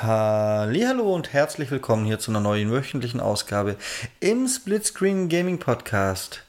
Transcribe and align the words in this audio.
Hallo 0.00 1.12
und 1.12 1.32
herzlich 1.32 1.72
willkommen 1.72 2.04
hier 2.04 2.20
zu 2.20 2.30
einer 2.30 2.38
neuen 2.38 2.70
wöchentlichen 2.70 3.18
Ausgabe 3.18 3.74
im 4.20 4.46
Splitscreen 4.46 5.28
Gaming 5.28 5.58
Podcast. 5.58 6.44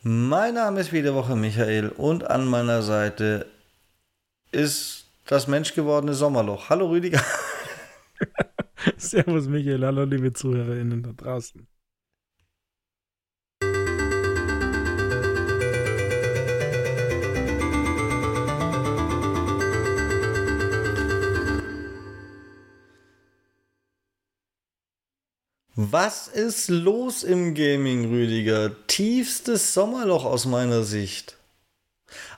Mein 0.00 0.54
Name 0.54 0.80
ist 0.80 0.90
wieder 0.90 1.14
Woche 1.14 1.36
Michael 1.36 1.90
und 1.90 2.24
an 2.24 2.46
meiner 2.46 2.80
Seite 2.80 3.44
ist 4.52 5.04
das 5.26 5.48
menschgewordene 5.48 6.14
Sommerloch. 6.14 6.70
Hallo 6.70 6.86
Rüdiger. 6.86 7.22
Servus 8.96 9.48
Michael, 9.48 9.84
hallo 9.84 10.04
liebe 10.04 10.32
ZuhörerInnen 10.32 11.02
da 11.02 11.12
draußen. 11.12 11.66
Was 25.76 26.28
ist 26.28 26.68
los 26.68 27.24
im 27.24 27.52
Gaming, 27.52 28.04
Rüdiger? 28.04 28.70
Tiefstes 28.86 29.74
Sommerloch 29.74 30.24
aus 30.24 30.46
meiner 30.46 30.84
Sicht. 30.84 31.36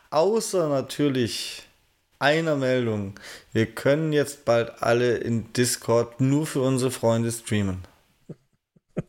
Außer 0.09 0.71
natürlich 0.71 1.69
einer 2.19 2.57
Meldung. 2.57 3.21
Wir 3.53 3.67
können 3.67 4.15
jetzt 4.15 4.47
bald 4.47 4.83
alle 4.83 5.19
in 5.19 5.53
Discord 5.53 6.19
nur 6.19 6.47
für 6.47 6.63
unsere 6.63 6.91
Freunde 6.91 7.30
streamen. 7.30 7.83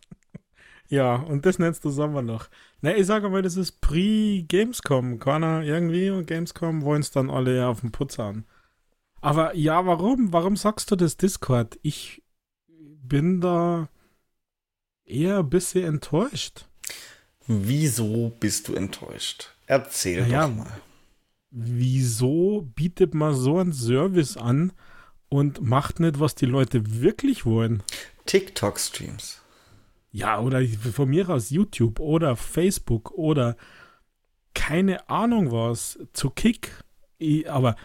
Ja, 0.89 1.15
und 1.15 1.45
das 1.45 1.59
nennst 1.59 1.83
du 1.83 1.89
Sommerloch. 1.89 2.47
Na, 2.79 2.95
ich 2.95 3.05
sage 3.05 3.27
mal, 3.27 3.41
das 3.41 3.57
ist 3.57 3.81
Pre-Gamescom. 3.81 5.19
Keiner 5.19 5.61
irgendwie 5.61 6.09
und 6.09 6.27
Gamescom 6.27 6.81
wollen 6.83 7.01
es 7.01 7.11
dann 7.11 7.29
alle 7.29 7.67
auf 7.67 7.81
den 7.81 7.91
Putz 7.91 8.17
haben. 8.17 8.45
Aber 9.19 9.53
ja, 9.53 9.85
warum? 9.85 10.31
Warum 10.31 10.55
sagst 10.55 10.89
du 10.89 10.95
das 10.95 11.17
Discord? 11.17 11.77
Ich 11.81 12.23
bin 12.67 13.41
da 13.41 13.89
eher 15.07 15.39
ein 15.39 15.49
bisschen 15.49 15.85
enttäuscht. 15.85 16.65
Wieso 17.47 18.33
bist 18.39 18.67
du 18.67 18.75
enttäuscht? 18.75 19.53
Erzähl 19.65 20.21
naja, 20.21 20.47
doch 20.47 20.55
mal. 20.55 20.81
Wieso 21.49 22.69
bietet 22.75 23.13
man 23.13 23.33
so 23.33 23.57
einen 23.57 23.73
Service 23.73 24.37
an 24.37 24.73
und 25.29 25.61
macht 25.61 25.99
nicht, 25.99 26.19
was 26.19 26.35
die 26.35 26.45
Leute 26.45 27.01
wirklich 27.01 27.45
wollen? 27.45 27.83
TikTok-Streams. 28.25 29.41
Ja, 30.11 30.39
oder 30.39 30.65
von 30.65 31.09
mir 31.09 31.29
aus 31.29 31.49
YouTube 31.49 31.99
oder 31.99 32.35
Facebook 32.35 33.11
oder 33.11 33.55
keine 34.53 35.09
Ahnung 35.09 35.51
was 35.51 35.99
zu 36.13 36.29
Kick. 36.29 36.83
Aber 37.47 37.75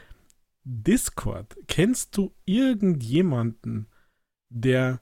Discord, 0.65 1.57
kennst 1.69 2.17
du 2.17 2.35
irgendjemanden, 2.45 3.89
der 4.49 5.01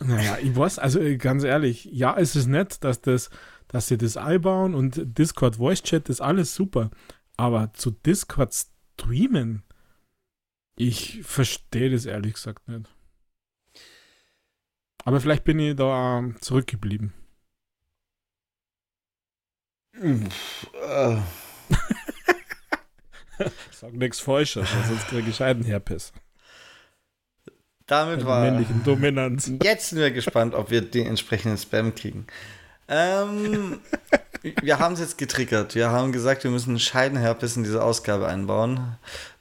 naja, 0.00 0.38
ich 0.40 0.54
weiß, 0.54 0.78
also 0.78 1.00
äh, 1.00 1.16
ganz 1.16 1.44
ehrlich, 1.44 1.86
ja, 1.86 2.16
es 2.16 2.36
ist 2.36 2.46
nett, 2.46 2.82
dass 2.84 3.00
das, 3.00 3.30
dass 3.68 3.88
sie 3.88 3.98
das 3.98 4.16
einbauen 4.16 4.74
und 4.74 5.18
Discord 5.18 5.56
Voice 5.56 5.82
Chat 5.82 6.08
ist 6.08 6.20
alles 6.20 6.54
super. 6.54 6.90
Aber 7.36 7.72
zu 7.72 7.90
Discord 7.90 8.54
streamen, 8.54 9.62
ich 10.76 11.22
verstehe 11.22 11.90
das 11.90 12.06
ehrlich 12.06 12.34
gesagt 12.34 12.68
nicht. 12.68 12.88
Aber 15.04 15.20
vielleicht 15.20 15.44
bin 15.44 15.58
ich 15.58 15.76
da 15.76 16.22
zurückgeblieben. 16.40 17.12
Äh. 19.94 21.16
Sag 23.70 23.92
nichts 23.92 24.20
Falsches, 24.20 24.68
sonst 24.86 25.06
kriege 25.06 25.30
ich 25.30 25.42
einen 25.42 25.64
Herpes. 25.64 26.12
Damit 27.88 28.24
war. 28.26 28.42
Männlichen 28.42 28.84
Dominanz. 28.84 29.50
Jetzt 29.62 29.88
sind 29.88 29.98
wir 29.98 30.10
gespannt, 30.10 30.54
ob 30.54 30.70
wir 30.70 30.82
den 30.82 31.06
entsprechenden 31.06 31.56
Spam 31.56 31.94
kriegen. 31.94 32.26
Ähm, 32.86 33.80
wir 34.62 34.78
haben 34.78 34.94
es 34.94 35.00
jetzt 35.00 35.18
getriggert. 35.18 35.74
Wir 35.74 35.90
haben 35.90 36.12
gesagt, 36.12 36.44
wir 36.44 36.50
müssen 36.50 36.70
einen 36.70 36.78
Scheidenherpes 36.78 37.56
in 37.56 37.64
diese 37.64 37.82
Ausgabe 37.82 38.28
einbauen, 38.28 38.98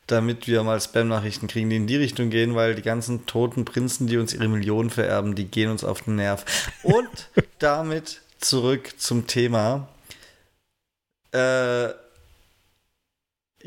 damit 0.08 0.48
wir 0.48 0.64
mal 0.64 0.80
Spam-Nachrichten 0.80 1.48
kriegen, 1.48 1.70
die 1.70 1.76
in 1.76 1.88
die 1.88 1.98
Richtung 1.98 2.30
gehen, 2.30 2.56
weil 2.56 2.74
die 2.74 2.82
ganzen 2.82 3.26
toten 3.26 3.66
Prinzen, 3.66 4.08
die 4.08 4.18
uns 4.18 4.34
ihre 4.34 4.48
Millionen 4.48 4.90
vererben, 4.90 5.36
die 5.36 5.46
gehen 5.46 5.70
uns 5.70 5.84
auf 5.84 6.02
den 6.04 6.16
Nerv. 6.16 6.46
Und 6.84 7.30
damit 7.60 8.22
zurück 8.40 8.94
zum 8.98 9.28
Thema. 9.28 9.90
Äh, 11.34 11.90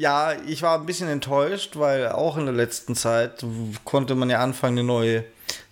ja, 0.01 0.35
ich 0.47 0.63
war 0.63 0.79
ein 0.79 0.87
bisschen 0.87 1.11
enttäuscht, 1.11 1.77
weil 1.77 2.09
auch 2.09 2.39
in 2.39 2.47
der 2.47 2.55
letzten 2.55 2.95
Zeit 2.95 3.45
konnte 3.85 4.15
man 4.15 4.31
ja 4.31 4.39
anfangen, 4.39 4.79
eine 4.79 4.87
neue, 4.87 5.25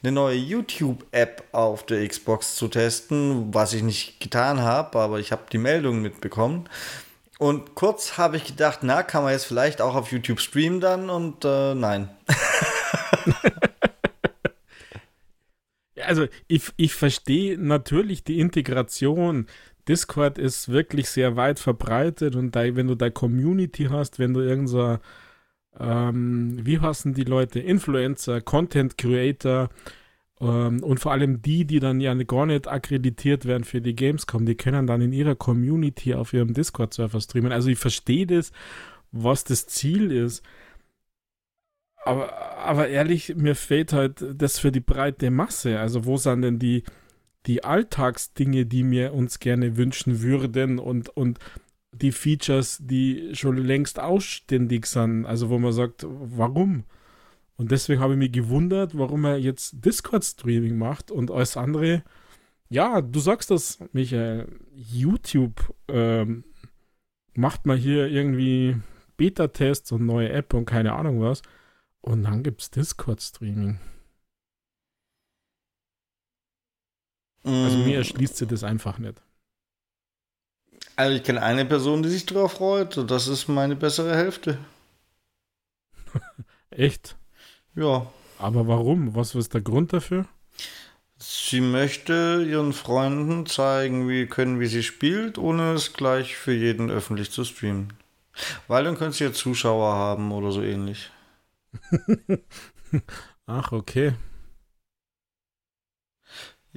eine 0.02 0.12
neue 0.12 0.36
YouTube-App 0.36 1.44
auf 1.52 1.86
der 1.86 2.06
Xbox 2.06 2.56
zu 2.56 2.68
testen, 2.68 3.54
was 3.54 3.72
ich 3.72 3.82
nicht 3.82 4.20
getan 4.20 4.60
habe, 4.60 4.98
aber 4.98 5.18
ich 5.18 5.32
habe 5.32 5.44
die 5.50 5.56
Meldung 5.56 6.02
mitbekommen. 6.02 6.68
Und 7.38 7.74
kurz 7.74 8.18
habe 8.18 8.36
ich 8.36 8.44
gedacht, 8.44 8.80
na, 8.82 9.02
kann 9.02 9.22
man 9.22 9.32
jetzt 9.32 9.46
vielleicht 9.46 9.80
auch 9.80 9.94
auf 9.94 10.12
YouTube 10.12 10.40
streamen 10.40 10.80
dann? 10.80 11.08
Und 11.08 11.46
äh, 11.46 11.74
nein. 11.74 12.10
also 16.04 16.26
ich, 16.48 16.64
ich 16.76 16.92
verstehe 16.92 17.56
natürlich 17.56 18.24
die 18.24 18.40
Integration 18.40 19.46
Discord 19.88 20.38
ist 20.38 20.68
wirklich 20.68 21.08
sehr 21.08 21.36
weit 21.36 21.58
verbreitet 21.58 22.36
und 22.36 22.54
da, 22.54 22.76
wenn 22.76 22.88
du 22.88 22.94
da 22.94 23.10
Community 23.10 23.84
hast, 23.90 24.18
wenn 24.18 24.34
du 24.34 24.40
irgend 24.40 24.70
ähm, 25.80 26.58
wie 26.62 26.80
heißen 26.80 27.14
die 27.14 27.24
Leute, 27.24 27.60
Influencer, 27.60 28.40
Content 28.40 28.98
Creator 28.98 29.70
ähm, 30.40 30.82
und 30.82 30.98
vor 31.00 31.12
allem 31.12 31.42
die, 31.42 31.64
die 31.64 31.80
dann 31.80 32.00
ja 32.00 32.14
gar 32.14 32.46
nicht 32.46 32.68
akkreditiert 32.68 33.44
werden 33.44 33.64
für 33.64 33.80
die 33.80 33.94
Gamescom, 33.94 34.46
die 34.46 34.56
können 34.56 34.86
dann 34.86 35.00
in 35.00 35.12
ihrer 35.12 35.36
Community 35.36 36.14
auf 36.14 36.32
ihrem 36.32 36.54
Discord-Server 36.54 37.20
streamen. 37.20 37.52
Also 37.52 37.68
ich 37.68 37.78
verstehe 37.78 38.26
das, 38.26 38.52
was 39.12 39.44
das 39.44 39.66
Ziel 39.66 40.10
ist. 40.10 40.42
Aber, 42.04 42.32
aber 42.58 42.88
ehrlich, 42.88 43.34
mir 43.36 43.54
fehlt 43.54 43.92
halt 43.92 44.24
das 44.34 44.58
für 44.58 44.72
die 44.72 44.80
breite 44.80 45.30
Masse. 45.30 45.78
Also 45.78 46.04
wo 46.06 46.16
sind 46.16 46.42
denn 46.42 46.58
die, 46.58 46.84
die 47.48 47.64
Alltagsdinge, 47.64 48.66
die 48.66 48.88
wir 48.88 49.14
uns 49.14 49.40
gerne 49.40 49.76
wünschen 49.76 50.22
würden 50.22 50.78
und, 50.78 51.08
und 51.16 51.38
die 51.92 52.12
Features, 52.12 52.78
die 52.80 53.34
schon 53.34 53.56
längst 53.56 53.98
ausständig 53.98 54.86
sind. 54.86 55.24
Also 55.24 55.48
wo 55.48 55.58
man 55.58 55.72
sagt, 55.72 56.06
warum? 56.06 56.84
Und 57.56 57.72
deswegen 57.72 58.00
habe 58.00 58.12
ich 58.12 58.18
mich 58.18 58.32
gewundert, 58.32 58.96
warum 58.96 59.24
er 59.24 59.38
jetzt 59.38 59.84
Discord-Streaming 59.84 60.78
macht 60.78 61.10
und 61.10 61.30
alles 61.30 61.56
andere. 61.56 62.04
Ja, 62.68 63.00
du 63.00 63.18
sagst 63.18 63.50
das, 63.50 63.78
Michael. 63.92 64.46
YouTube 64.74 65.74
ähm, 65.88 66.44
macht 67.34 67.66
mal 67.66 67.76
hier 67.76 68.06
irgendwie 68.08 68.76
Beta-Tests 69.16 69.90
und 69.90 70.04
neue 70.04 70.30
App 70.30 70.54
und 70.54 70.66
keine 70.66 70.92
Ahnung 70.92 71.20
was. 71.20 71.42
Und 72.02 72.24
dann 72.24 72.42
gibt 72.42 72.60
es 72.60 72.70
Discord-Streaming. 72.70 73.80
Also 77.44 77.78
mir 77.78 77.96
mm. 77.96 78.00
erschließt 78.00 78.36
sie 78.36 78.46
das 78.46 78.64
einfach 78.64 78.98
nicht. 78.98 79.22
Also 80.96 81.16
ich 81.16 81.22
kenne 81.22 81.42
eine 81.42 81.64
Person, 81.64 82.02
die 82.02 82.08
sich 82.08 82.26
darauf 82.26 82.52
freut. 82.52 82.98
Und 82.98 83.10
das 83.10 83.28
ist 83.28 83.48
meine 83.48 83.76
bessere 83.76 84.16
Hälfte. 84.16 84.58
Echt? 86.70 87.16
Ja. 87.74 88.10
Aber 88.38 88.66
warum? 88.66 89.14
Was 89.14 89.34
ist 89.34 89.54
der 89.54 89.60
Grund 89.60 89.92
dafür? 89.92 90.26
Sie 91.18 91.60
möchte 91.60 92.46
ihren 92.48 92.72
Freunden 92.72 93.46
zeigen, 93.46 94.08
wie 94.08 94.26
können, 94.26 94.60
wie 94.60 94.66
sie 94.66 94.84
spielt, 94.84 95.36
ohne 95.36 95.72
es 95.72 95.92
gleich 95.92 96.36
für 96.36 96.52
jeden 96.52 96.90
öffentlich 96.90 97.32
zu 97.32 97.44
streamen. 97.44 97.92
Weil 98.68 98.84
dann 98.84 98.96
können 98.96 99.12
sie 99.12 99.24
ja 99.24 99.32
Zuschauer 99.32 99.94
haben 99.94 100.30
oder 100.30 100.52
so 100.52 100.62
ähnlich. 100.62 101.10
Ach, 103.46 103.72
okay. 103.72 104.14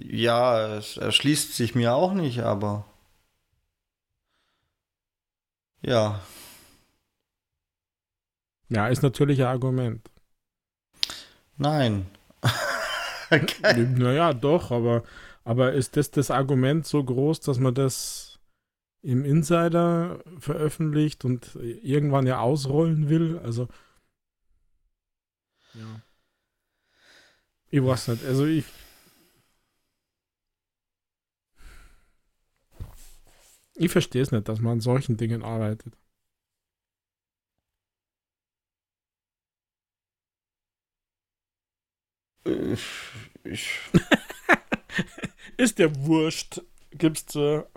Ja, 0.03 0.77
es 0.77 0.97
erschließt 0.97 1.55
sich 1.55 1.75
mir 1.75 1.93
auch 1.93 2.13
nicht, 2.13 2.39
aber. 2.39 2.85
Ja. 5.81 6.21
Ja, 8.69 8.87
ist 8.87 9.03
natürlich 9.03 9.41
ein 9.41 9.47
Argument. 9.47 10.09
Nein. 11.57 12.07
okay. 13.29 13.85
Naja, 13.97 14.33
doch, 14.33 14.71
aber, 14.71 15.03
aber 15.43 15.73
ist 15.73 15.97
das 15.97 16.09
das 16.11 16.31
Argument 16.31 16.85
so 16.87 17.03
groß, 17.03 17.41
dass 17.41 17.59
man 17.59 17.75
das 17.75 18.39
im 19.03 19.25
Insider 19.25 20.23
veröffentlicht 20.39 21.25
und 21.25 21.55
irgendwann 21.55 22.27
ja 22.27 22.39
ausrollen 22.39 23.09
will? 23.09 23.39
Also. 23.39 23.67
Ja. 25.73 26.01
Ich 27.69 27.83
weiß 27.83 28.09
nicht. 28.09 28.25
Also 28.25 28.45
ich 28.45 28.65
Ich 33.81 33.91
verstehe 33.91 34.21
es 34.21 34.31
nicht, 34.31 34.47
dass 34.47 34.59
man 34.59 34.73
an 34.73 34.79
solchen 34.79 35.17
Dingen 35.17 35.41
arbeitet. 35.41 35.97
Ich. 42.45 42.83
ich 43.43 43.79
ist 45.57 45.79
der 45.79 45.95
Wurscht, 45.95 46.61
gibst 46.91 47.33
du. 47.33 47.67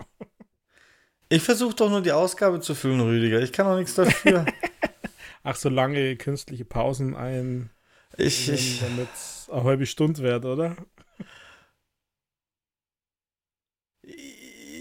Ich 1.29 1.41
versuche 1.41 1.73
doch 1.73 1.89
nur 1.89 2.03
die 2.03 2.11
Ausgabe 2.11 2.59
zu 2.59 2.75
füllen, 2.75 3.01
Rüdiger. 3.01 3.41
Ich 3.41 3.51
kann 3.51 3.65
doch 3.65 3.75
nichts 3.75 3.95
dafür. 3.95 4.45
Ach, 5.43 5.55
so 5.55 5.69
lange 5.69 6.17
künstliche 6.17 6.65
Pausen 6.65 7.15
ein. 7.15 7.71
Ich, 8.15 8.47
ich 8.47 8.79
damit 8.79 9.07
es 9.11 9.49
eine 9.49 9.63
halbe 9.63 9.87
Stunde 9.87 10.21
wird, 10.21 10.45
oder? 10.45 10.77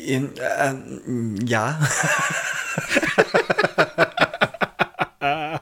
In, 0.05 0.37
äh, 0.37 0.75
ja. 1.47 1.81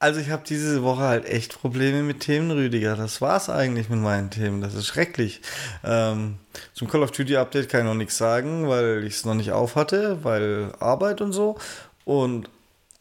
also 0.00 0.20
ich 0.20 0.30
habe 0.30 0.42
diese 0.46 0.82
Woche 0.82 1.02
halt 1.02 1.26
echt 1.26 1.60
Probleme 1.60 2.02
mit 2.02 2.20
Themen, 2.20 2.50
Rüdiger. 2.50 2.96
Das 2.96 3.20
war's 3.20 3.48
eigentlich 3.48 3.88
mit 3.88 4.00
meinen 4.00 4.30
Themen. 4.30 4.60
Das 4.60 4.74
ist 4.74 4.86
schrecklich. 4.86 5.40
Ähm, 5.84 6.38
zum 6.74 6.88
Call 6.88 7.04
of 7.04 7.12
Duty 7.12 7.36
Update 7.36 7.68
kann 7.68 7.82
ich 7.82 7.86
noch 7.86 7.94
nichts 7.94 8.16
sagen, 8.16 8.68
weil 8.68 9.04
ich 9.04 9.14
es 9.14 9.24
noch 9.24 9.34
nicht 9.34 9.52
auf 9.52 9.76
hatte, 9.76 10.24
weil 10.24 10.72
Arbeit 10.80 11.20
und 11.20 11.32
so. 11.32 11.56
Und 12.04 12.50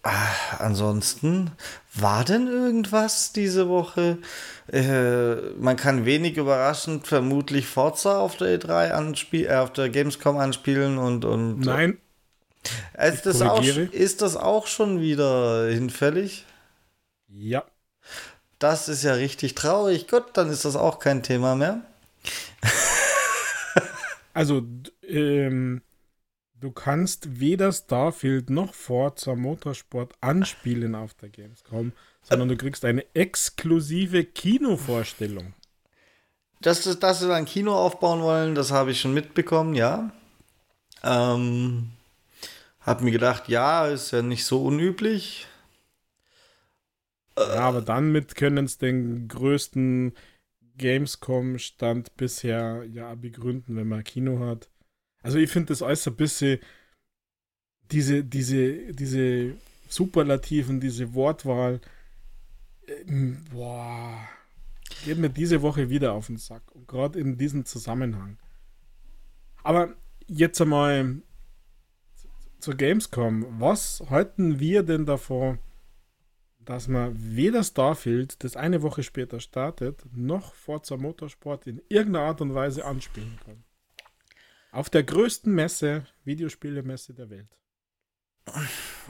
ach, 0.03 0.59
ansonsten 0.59 1.49
war 2.01 2.23
denn 2.23 2.47
irgendwas 2.47 3.33
diese 3.33 3.69
Woche? 3.69 4.17
Äh, 4.71 5.35
man 5.59 5.75
kann 5.75 6.05
wenig 6.05 6.37
überraschend 6.37 7.07
vermutlich 7.07 7.67
Forza 7.67 8.19
auf 8.19 8.37
der 8.37 8.59
E3 8.59 8.91
anspielen, 8.91 9.51
äh, 9.51 9.55
auf 9.55 9.73
der 9.73 9.89
Gamescom 9.89 10.37
anspielen 10.37 10.97
und. 10.97 11.25
und 11.25 11.61
Nein. 11.61 11.97
Ist 12.97 13.25
das, 13.25 13.41
auch, 13.41 13.63
ist 13.63 14.21
das 14.21 14.35
auch 14.35 14.67
schon 14.67 14.99
wieder 14.99 15.67
hinfällig? 15.69 16.45
Ja. 17.29 17.63
Das 18.59 18.89
ist 18.89 19.03
ja 19.03 19.13
richtig 19.13 19.55
traurig. 19.55 20.07
Gut, 20.07 20.25
dann 20.33 20.49
ist 20.49 20.65
das 20.65 20.75
auch 20.75 20.99
kein 20.99 21.23
Thema 21.23 21.55
mehr. 21.55 21.81
also, 24.33 24.63
ähm, 25.07 25.81
du 26.59 26.71
kannst 26.71 27.39
weder 27.39 27.71
Starfield 27.71 28.49
noch 28.49 28.73
Forza 28.73 29.35
Motorsport 29.35 30.13
anspielen 30.21 30.95
auf 30.95 31.13
der 31.13 31.29
Gamescom 31.29 31.91
sondern 32.27 32.49
du 32.49 32.57
kriegst 32.57 32.83
eine 32.83 33.05
exklusive 33.13 34.25
Kinovorstellung. 34.25 35.53
Dass, 36.59 36.83
dass 36.99 37.19
sie 37.19 37.33
ein 37.33 37.45
Kino 37.45 37.73
aufbauen 37.75 38.21
wollen, 38.21 38.55
das 38.55 38.71
habe 38.71 38.91
ich 38.91 38.99
schon 38.99 39.13
mitbekommen, 39.13 39.75
ja. 39.75 40.11
Ähm, 41.03 41.91
hab 42.81 43.01
mir 43.01 43.11
gedacht, 43.11 43.47
ja, 43.47 43.87
ist 43.87 44.11
ja 44.11 44.21
nicht 44.21 44.43
so 44.43 44.63
unüblich. 44.63 45.47
Ja, 47.37 47.59
aber 47.59 47.81
dann 47.81 48.11
mit 48.11 48.35
können 48.35 48.65
es 48.65 48.77
den 48.77 49.27
größten 49.27 50.13
Gamescom-Stand 50.77 52.17
bisher 52.17 52.83
ja 52.91 53.13
begründen, 53.15 53.75
wenn 53.75 53.87
man 53.87 54.03
Kino 54.03 54.39
hat. 54.39 54.69
Also 55.23 55.37
ich 55.37 55.49
finde 55.49 55.69
das 55.69 55.81
alles 55.81 56.07
ein 56.07 56.15
bisschen 56.15 56.59
diese, 57.91 58.23
diese, 58.23 58.93
diese 58.93 59.55
Superlativen, 59.87 60.79
diese 60.79 61.13
Wortwahl, 61.13 61.81
ähm, 62.87 63.43
boah, 63.51 64.27
geht 65.05 65.17
mir 65.17 65.29
diese 65.29 65.61
Woche 65.61 65.89
wieder 65.89 66.13
auf 66.13 66.27
den 66.27 66.37
Sack. 66.37 66.63
Und 66.73 66.87
gerade 66.87 67.19
in 67.19 67.37
diesem 67.37 67.65
Zusammenhang. 67.65 68.37
Aber 69.63 69.95
jetzt 70.27 70.61
einmal 70.61 71.21
zur 72.59 72.75
Gamescom. 72.75 73.45
Was 73.59 74.03
halten 74.09 74.59
wir 74.59 74.83
denn 74.83 75.05
davor, 75.05 75.57
dass 76.59 76.87
man 76.87 77.15
weder 77.17 77.63
Starfield, 77.63 78.43
das 78.43 78.55
eine 78.55 78.81
Woche 78.81 79.03
später 79.03 79.39
startet, 79.39 80.03
noch 80.13 80.53
Forza 80.53 80.97
Motorsport 80.97 81.67
in 81.67 81.81
irgendeiner 81.87 82.25
Art 82.25 82.41
und 82.41 82.53
Weise 82.53 82.85
anspielen 82.85 83.39
kann? 83.45 83.63
Auf 84.77 84.91
der 84.91 85.01
größten 85.01 85.51
Messe, 85.51 86.05
Videospielemesse 86.23 87.15
der 87.15 87.31
Welt. 87.31 87.47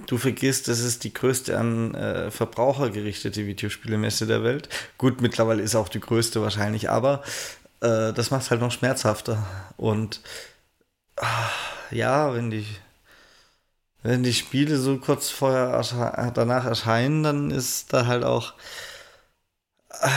Du 0.06 0.18
vergisst, 0.18 0.70
das 0.70 0.80
ist 0.80 1.04
die 1.04 1.14
größte 1.14 1.60
an 1.60 1.94
äh, 1.94 2.32
Verbraucher 2.32 2.90
gerichtete 2.90 3.46
Videospielemesse 3.46 4.28
der 4.28 4.44
Welt. 4.44 4.70
Gut, 4.98 5.20
mittlerweile 5.20 5.62
ist 5.62 5.76
auch 5.76 5.90
die 5.90 6.00
größte 6.00 6.42
wahrscheinlich, 6.42 6.90
aber 6.90 7.22
äh, 7.82 8.14
das 8.14 8.32
macht 8.32 8.44
es 8.44 8.52
halt 8.52 8.62
noch 8.62 8.72
schmerzhafter. 8.72 9.46
Und 9.76 10.22
ach, 11.18 11.92
ja, 11.92 12.34
wenn 12.34 12.50
die, 12.50 12.66
wenn 14.04 14.24
die 14.24 14.34
Spiele 14.34 14.78
so 14.78 14.98
kurz 15.00 15.30
vorher 15.30 15.72
ersche 15.72 16.32
danach 16.34 16.64
erscheinen, 16.64 17.24
dann 17.24 17.52
ist 17.52 17.92
da 17.92 18.06
halt 18.06 18.24
auch. 18.24 18.54
Äh, 19.90 20.08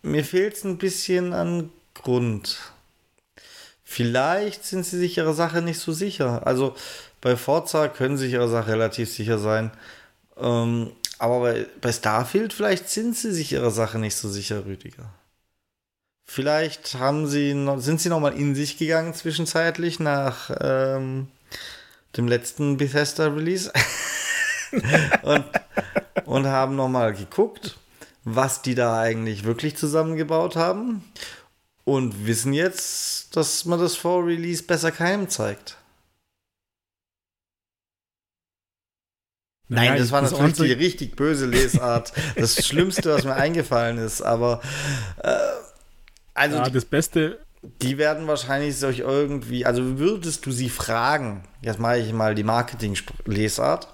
mir 0.00 0.24
fehlt 0.24 0.54
es 0.54 0.64
ein 0.64 0.78
bisschen 0.78 1.34
an 1.34 1.68
Grund. 1.92 2.72
Vielleicht 3.94 4.64
sind 4.64 4.86
sie 4.86 4.98
sich 4.98 5.18
ihrer 5.18 5.34
Sache 5.34 5.60
nicht 5.60 5.78
so 5.78 5.92
sicher. 5.92 6.46
Also 6.46 6.74
bei 7.20 7.36
Forza 7.36 7.88
können 7.88 8.16
sie 8.16 8.24
sich 8.24 8.32
ihrer 8.32 8.48
Sache 8.48 8.72
relativ 8.72 9.12
sicher 9.12 9.38
sein. 9.38 9.70
Ähm, 10.38 10.92
aber 11.18 11.40
bei, 11.40 11.66
bei 11.82 11.92
Starfield 11.92 12.54
vielleicht 12.54 12.88
sind 12.88 13.14
sie 13.14 13.32
sich 13.32 13.52
ihrer 13.52 13.70
Sache 13.70 13.98
nicht 13.98 14.16
so 14.16 14.30
sicher, 14.30 14.64
Rüdiger. 14.64 15.12
Vielleicht 16.24 16.94
haben 16.94 17.26
sie 17.26 17.52
noch, 17.52 17.80
sind 17.80 18.00
sie 18.00 18.08
noch 18.08 18.20
mal 18.20 18.32
in 18.32 18.54
sich 18.54 18.78
gegangen 18.78 19.12
zwischenzeitlich 19.12 20.00
nach 20.00 20.50
ähm, 20.58 21.28
dem 22.16 22.28
letzten 22.28 22.78
Bethesda-Release 22.78 23.70
und, 25.22 25.44
und 26.24 26.46
haben 26.46 26.76
noch 26.76 26.88
mal 26.88 27.12
geguckt, 27.12 27.76
was 28.24 28.62
die 28.62 28.74
da 28.74 28.98
eigentlich 28.98 29.44
wirklich 29.44 29.76
zusammengebaut 29.76 30.56
haben 30.56 31.04
und 31.84 32.26
wissen 32.26 32.52
jetzt, 32.52 33.36
dass 33.36 33.64
man 33.64 33.78
das 33.78 33.96
vor 33.96 34.26
Release 34.26 34.62
besser 34.62 34.92
keinem 34.92 35.28
zeigt. 35.28 35.76
Nein, 39.68 39.96
das 39.96 40.10
war 40.10 40.20
das 40.20 40.32
natürlich 40.32 40.76
die 40.76 40.84
richtig 40.84 41.16
böse 41.16 41.46
Lesart. 41.46 42.12
das 42.36 42.56
Schlimmste, 42.66 43.14
was 43.14 43.24
mir 43.24 43.34
eingefallen 43.34 43.96
ist. 43.96 44.20
Aber 44.20 44.60
äh, 45.22 45.34
also 46.34 46.56
ja, 46.58 46.68
das 46.68 46.84
Beste. 46.84 47.40
Die 47.80 47.96
werden 47.96 48.26
wahrscheinlich 48.26 48.76
sich 48.76 49.00
irgendwie, 49.00 49.64
also 49.64 49.98
würdest 49.98 50.44
du 50.46 50.50
sie 50.50 50.68
fragen, 50.68 51.44
jetzt 51.60 51.78
mache 51.78 51.98
ich 51.98 52.12
mal 52.12 52.34
die 52.34 52.42
Marketing-Lesart, 52.42 53.86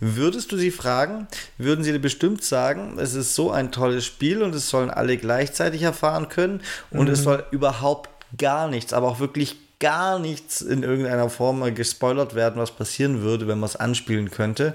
würdest 0.00 0.50
du 0.50 0.56
sie 0.56 0.72
fragen, 0.72 1.28
würden 1.56 1.84
sie 1.84 1.92
dir 1.92 2.00
bestimmt 2.00 2.42
sagen, 2.42 2.98
es 2.98 3.14
ist 3.14 3.36
so 3.36 3.52
ein 3.52 3.70
tolles 3.70 4.04
Spiel 4.04 4.42
und 4.42 4.54
es 4.56 4.68
sollen 4.68 4.90
alle 4.90 5.16
gleichzeitig 5.16 5.82
erfahren 5.82 6.28
können 6.28 6.62
und 6.90 7.06
mhm. 7.06 7.12
es 7.12 7.22
soll 7.22 7.44
überhaupt 7.52 8.10
gar 8.36 8.66
nichts, 8.66 8.92
aber 8.92 9.06
auch 9.06 9.20
wirklich 9.20 9.56
gar 9.78 10.18
nichts 10.18 10.60
in 10.60 10.82
irgendeiner 10.82 11.28
Form 11.28 11.74
gespoilert 11.74 12.34
werden, 12.34 12.60
was 12.60 12.70
passieren 12.70 13.22
würde, 13.22 13.46
wenn 13.46 13.58
man 13.58 13.68
es 13.68 13.76
anspielen 13.76 14.30
könnte. 14.30 14.74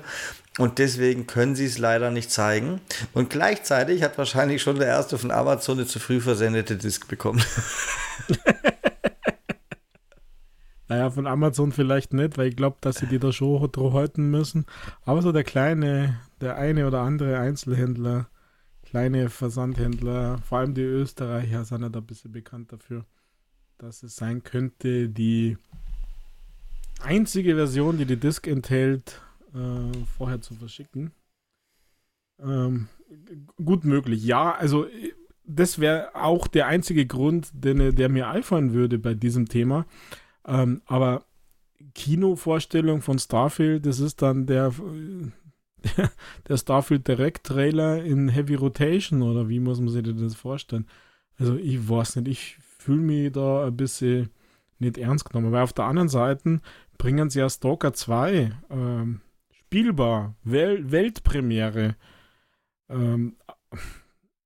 Und 0.58 0.80
deswegen 0.80 1.28
können 1.28 1.56
sie 1.56 1.66
es 1.66 1.78
leider 1.78 2.12
nicht 2.12 2.32
zeigen. 2.32 2.82
Und 3.14 3.30
gleichzeitig 3.30 4.04
hat 4.04 4.18
wahrscheinlich 4.18 4.62
schon 4.62 4.80
der 4.80 4.88
erste 4.88 5.18
von 5.18 5.32
Amazon 5.32 5.78
eine 5.78 5.88
zu 5.88 6.00
früh 6.00 6.20
versendete 6.20 6.76
Disk 6.76 7.08
bekommen. 7.08 7.44
naja, 10.88 11.10
von 11.10 11.28
Amazon 11.28 11.72
vielleicht 11.72 12.14
nicht, 12.14 12.38
weil 12.38 12.48
ich 12.48 12.56
glaube, 12.56 12.78
dass 12.82 12.98
sie 12.98 13.08
die 13.08 13.20
da 13.20 13.32
schon 13.32 13.62
halten 13.94 14.30
müssen. 14.30 14.66
Aber 15.04 15.22
so 15.22 15.32
der 15.32 15.44
kleine, 15.44 16.20
der 16.42 16.58
eine 16.58 16.88
oder 16.88 17.02
andere 17.02 17.40
Einzelhändler, 17.40 18.30
kleine 18.84 19.30
Versandhändler, 19.30 20.38
vor 20.40 20.60
allem 20.60 20.74
die 20.74 20.82
Österreicher 20.82 21.66
sind 21.66 21.82
ja 21.82 21.90
da 21.90 22.00
ein 22.00 22.06
bisschen 22.06 22.32
bekannt 22.32 22.72
dafür, 22.72 23.06
dass 23.78 24.04
es 24.04 24.16
sein 24.16 24.44
könnte, 24.44 25.10
die 25.10 25.58
einzige 27.02 27.56
Version, 27.56 27.98
die 27.98 28.06
die 28.06 28.18
Disk 28.18 28.48
enthält, 28.48 29.22
äh, 29.54 29.98
vorher 30.18 30.42
zu 30.42 30.56
verschicken. 30.56 31.12
Ähm, 32.40 32.88
gut 33.64 33.84
möglich. 33.84 34.24
Ja, 34.24 34.54
also 34.54 34.88
das 35.48 35.80
wäre 35.80 36.14
auch 36.14 36.48
der 36.48 36.68
einzige 36.68 37.06
Grund, 37.06 37.50
den, 37.54 37.96
der 37.96 38.10
mir 38.10 38.28
einfallen 38.28 38.74
würde 38.74 39.00
bei 39.00 39.14
diesem 39.14 39.48
Thema. 39.48 39.86
Ähm, 40.46 40.82
aber 40.86 41.26
Kinovorstellung 41.96 43.02
von 43.02 43.18
Starfield, 43.18 43.86
das 43.86 44.00
ist 44.00 44.22
dann 44.22 44.46
der, 44.46 44.74
der 46.48 46.58
Starfield 46.58 47.08
Direct 47.08 47.46
Trailer 47.46 48.04
in 48.04 48.30
Heavy 48.30 48.56
Rotation 48.56 49.22
oder 49.22 49.50
wie 49.50 49.60
muss 49.60 49.80
man 49.80 49.90
sich 49.90 50.04
das 50.04 50.36
vorstellen? 50.36 50.86
Also 51.40 51.56
ich 51.56 51.88
weiß 51.88 52.18
nicht, 52.18 52.28
ich 52.28 52.58
fühle 52.60 53.02
mich 53.02 53.32
da 53.32 53.66
ein 53.66 53.78
bisschen 53.78 54.30
nicht 54.80 54.98
ernst 54.98 55.30
genommen. 55.30 55.48
Aber 55.48 55.64
auf 55.64 55.74
der 55.74 55.86
anderen 55.86 56.10
Seite 56.10 56.62
bringen 56.98 57.30
sie 57.30 57.40
ja 57.40 57.50
Stalker 57.50 57.94
2 57.94 58.52
ähm, 58.70 59.22
spielbar. 59.52 60.36
Wel 60.44 60.92
Weltpremiere. 60.92 61.96
Ähm, 62.90 63.38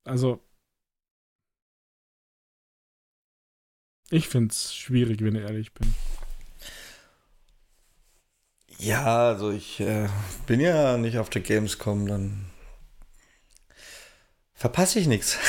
also, 0.04 0.42
ich 4.12 4.28
finde 4.28 4.52
es 4.52 4.76
schwierig, 4.76 5.24
wenn 5.24 5.36
ich 5.36 5.42
ehrlich 5.42 5.74
bin. 5.74 5.94
Ja, 8.78 9.30
also 9.30 9.52
ich 9.52 9.80
äh, 9.80 10.08
bin 10.48 10.60
ja 10.60 10.98
nicht 10.98 11.18
auf 11.18 11.30
der 11.30 11.42
Gamescom, 11.42 12.08
dann 12.08 12.52
Verpasse 14.62 15.00
ich 15.00 15.08
nichts. 15.08 15.40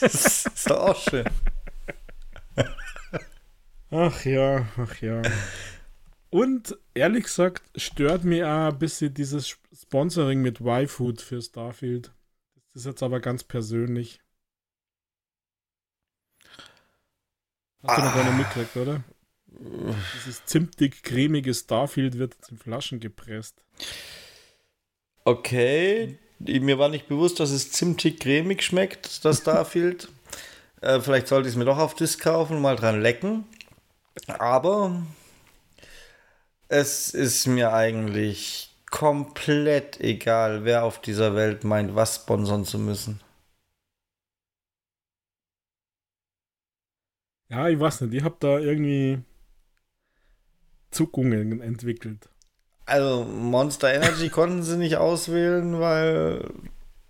Das 0.00 0.44
ist 0.44 0.68
doch 0.68 0.88
auch 0.88 1.00
schön. 1.00 1.24
Ach 3.92 4.24
ja, 4.24 4.66
ach 4.76 5.00
ja. 5.00 5.22
Und 6.28 6.76
ehrlich 6.94 7.24
gesagt, 7.24 7.62
stört 7.76 8.24
mir 8.24 8.48
auch 8.48 8.72
ein 8.72 8.78
bisschen 8.80 9.14
dieses 9.14 9.56
Sponsoring 9.72 10.42
mit 10.42 10.60
Y-Food 10.60 11.22
für 11.22 11.40
Starfield. 11.40 12.12
Das 12.56 12.82
ist 12.82 12.86
jetzt 12.86 13.02
aber 13.04 13.20
ganz 13.20 13.44
persönlich. 13.44 14.20
Hast 17.88 18.14
du 18.14 18.20
noch 18.20 18.26
ah. 18.26 18.30
mitgekriegt, 18.32 18.76
oder? 18.76 19.02
Dieses 20.14 20.44
zimtig 20.44 21.02
cremige 21.02 21.52
Starfield 21.54 22.18
wird 22.18 22.34
jetzt 22.34 22.50
in 22.50 22.58
Flaschen 22.58 23.00
gepresst. 23.00 23.56
Okay. 25.24 26.18
Mir 26.38 26.78
war 26.78 26.88
nicht 26.88 27.08
bewusst, 27.08 27.40
dass 27.40 27.50
es 27.50 27.72
zimtig 27.72 28.20
cremig 28.20 28.62
schmeckt, 28.62 29.24
das 29.24 29.38
Starfield. 29.42 30.08
äh, 30.80 31.00
vielleicht 31.00 31.28
sollte 31.28 31.48
ich 31.48 31.54
es 31.54 31.58
mir 31.58 31.64
doch 31.64 31.78
auf 31.78 31.94
Disc 31.94 32.20
kaufen 32.20 32.56
und 32.56 32.62
mal 32.62 32.76
dran 32.76 33.00
lecken. 33.00 33.44
Aber 34.38 35.02
es 36.68 37.10
ist 37.10 37.46
mir 37.46 37.72
eigentlich 37.72 38.76
komplett 38.90 40.00
egal, 40.00 40.64
wer 40.64 40.84
auf 40.84 41.00
dieser 41.00 41.34
Welt 41.34 41.64
meint, 41.64 41.94
was 41.94 42.16
sponsern 42.16 42.64
zu 42.64 42.78
müssen. 42.78 43.20
Ja, 47.48 47.68
ich 47.68 47.80
weiß 47.80 48.02
nicht, 48.02 48.14
ich 48.14 48.24
habe 48.24 48.36
da 48.40 48.58
irgendwie 48.58 49.20
Zuckungen 50.90 51.60
entwickelt. 51.60 52.28
Also 52.86 53.24
Monster 53.24 53.92
Energy 53.92 54.28
konnten 54.30 54.62
sie 54.62 54.76
nicht 54.76 54.96
auswählen, 54.96 55.78
weil 55.80 56.44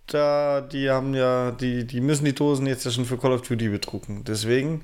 da 0.07 0.61
die 0.61 0.89
haben 0.89 1.13
ja, 1.13 1.51
die, 1.51 1.85
die 1.85 2.01
müssen 2.01 2.25
die 2.25 2.33
Dosen 2.33 2.67
jetzt 2.67 2.85
ja 2.85 2.91
schon 2.91 3.05
für 3.05 3.17
Call 3.17 3.33
of 3.33 3.41
Duty 3.43 3.69
bedrucken. 3.69 4.23
Deswegen 4.23 4.83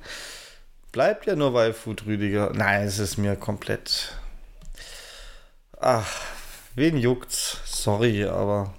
bleibt 0.91 1.25
ja 1.25 1.35
nur 1.35 1.53
Wildfood 1.53 2.05
Rüdiger. 2.05 2.51
Nein, 2.53 2.85
es 2.85 2.99
ist 2.99 3.17
mir 3.17 3.35
komplett. 3.35 4.13
Ach, 5.77 6.21
wen 6.75 6.97
juckt's? 6.97 7.59
Sorry, 7.65 8.25
aber 8.25 8.73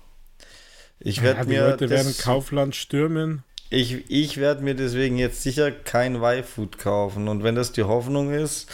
ich 0.99 1.23
werde 1.23 1.41
ja, 1.41 1.45
mir. 1.45 1.65
Die 1.65 1.71
Leute 1.71 1.91
werden 1.91 2.17
Kaufland 2.17 2.75
stürmen. 2.75 3.45
Ich, 3.69 4.11
ich 4.11 4.39
werde 4.39 4.63
mir 4.63 4.75
deswegen 4.75 5.17
jetzt 5.17 5.43
sicher 5.43 5.71
kein 5.71 6.17
Y-Food 6.17 6.79
kaufen. 6.79 7.29
Und 7.29 7.43
wenn 7.43 7.55
das 7.55 7.73
die 7.73 7.83
Hoffnung 7.83 8.33
ist, 8.33 8.71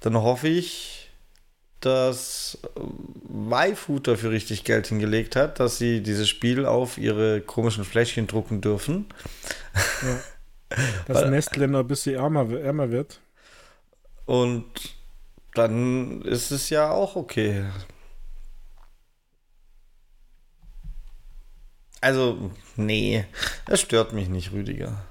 dann 0.00 0.16
hoffe 0.16 0.48
ich, 0.48 1.10
dass 1.80 2.58
Y-Food 3.28 4.08
dafür 4.08 4.30
richtig 4.30 4.64
Geld 4.64 4.86
hingelegt 4.86 5.36
hat, 5.36 5.60
dass 5.60 5.78
sie 5.78 6.02
dieses 6.02 6.28
Spiel 6.28 6.66
auf 6.66 6.98
ihre 6.98 7.40
komischen 7.40 7.84
Fläschchen 7.84 8.26
drucken 8.26 8.60
dürfen. 8.60 9.06
Ja. 10.02 10.20
Dass 11.06 11.28
Nestle 11.28 11.68
noch 11.68 11.80
ein 11.80 11.86
bisschen 11.86 12.14
ärmer, 12.14 12.50
ärmer 12.50 12.90
wird. 12.90 13.20
Und 14.24 14.64
dann 15.54 16.22
ist 16.22 16.50
es 16.50 16.70
ja 16.70 16.90
auch 16.90 17.14
okay. 17.14 17.64
Also, 22.02 22.50
nee, 22.76 23.24
das 23.66 23.80
stört 23.80 24.12
mich 24.12 24.28
nicht, 24.28 24.52
Rüdiger. 24.52 25.04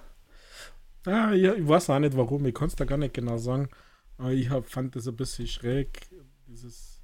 Ah, 1.06 1.32
ja, 1.32 1.54
ich 1.54 1.66
weiß 1.66 1.90
auch 1.90 2.00
nicht 2.00 2.18
warum, 2.18 2.46
ich 2.46 2.54
kann 2.54 2.68
es 2.68 2.76
da 2.76 2.84
gar 2.84 2.98
nicht 2.98 3.14
genau 3.14 3.38
sagen. 3.38 3.70
Aber 4.18 4.32
ich 4.32 4.50
hab, 4.50 4.68
fand 4.68 4.96
das 4.96 5.08
ein 5.08 5.16
bisschen 5.16 5.48
schräg, 5.48 6.02
dieses 6.48 7.00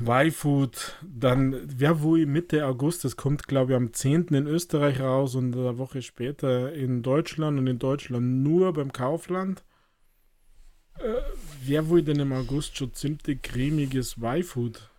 Y-Food. 0.00 0.96
Dann, 1.02 1.60
wer 1.66 2.02
wo 2.02 2.16
Mitte 2.16 2.64
August, 2.66 3.04
das 3.04 3.16
kommt 3.16 3.48
glaube 3.48 3.72
ich 3.72 3.76
am 3.76 3.92
10. 3.92 4.28
in 4.28 4.46
Österreich 4.46 5.00
raus 5.00 5.34
und 5.34 5.54
eine 5.56 5.76
Woche 5.76 6.00
später 6.00 6.72
in 6.72 7.02
Deutschland 7.02 7.58
und 7.58 7.66
in 7.66 7.80
Deutschland 7.80 8.44
nur 8.44 8.72
beim 8.72 8.92
Kaufland. 8.92 9.64
Äh, 11.00 11.20
wer 11.64 11.88
wohl 11.88 12.02
denn 12.02 12.20
im 12.20 12.32
August 12.32 12.76
schon 12.76 12.94
ziemlich 12.94 13.42
cremiges 13.42 14.18
Y-Food? 14.18 14.89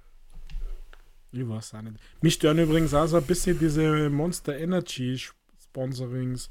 Ich 1.32 1.48
weiß 1.48 1.76
auch 1.76 1.82
nicht. 1.82 1.98
Mich 2.22 2.34
stören 2.36 2.60
übrigens 2.60 2.94
auch 2.94 3.08
so 3.08 3.18
ein 3.18 3.24
bisschen 3.24 3.58
diese 3.58 4.10
Monster 4.10 4.58
Energy 4.58 5.18
Sponsorings. 5.64 6.50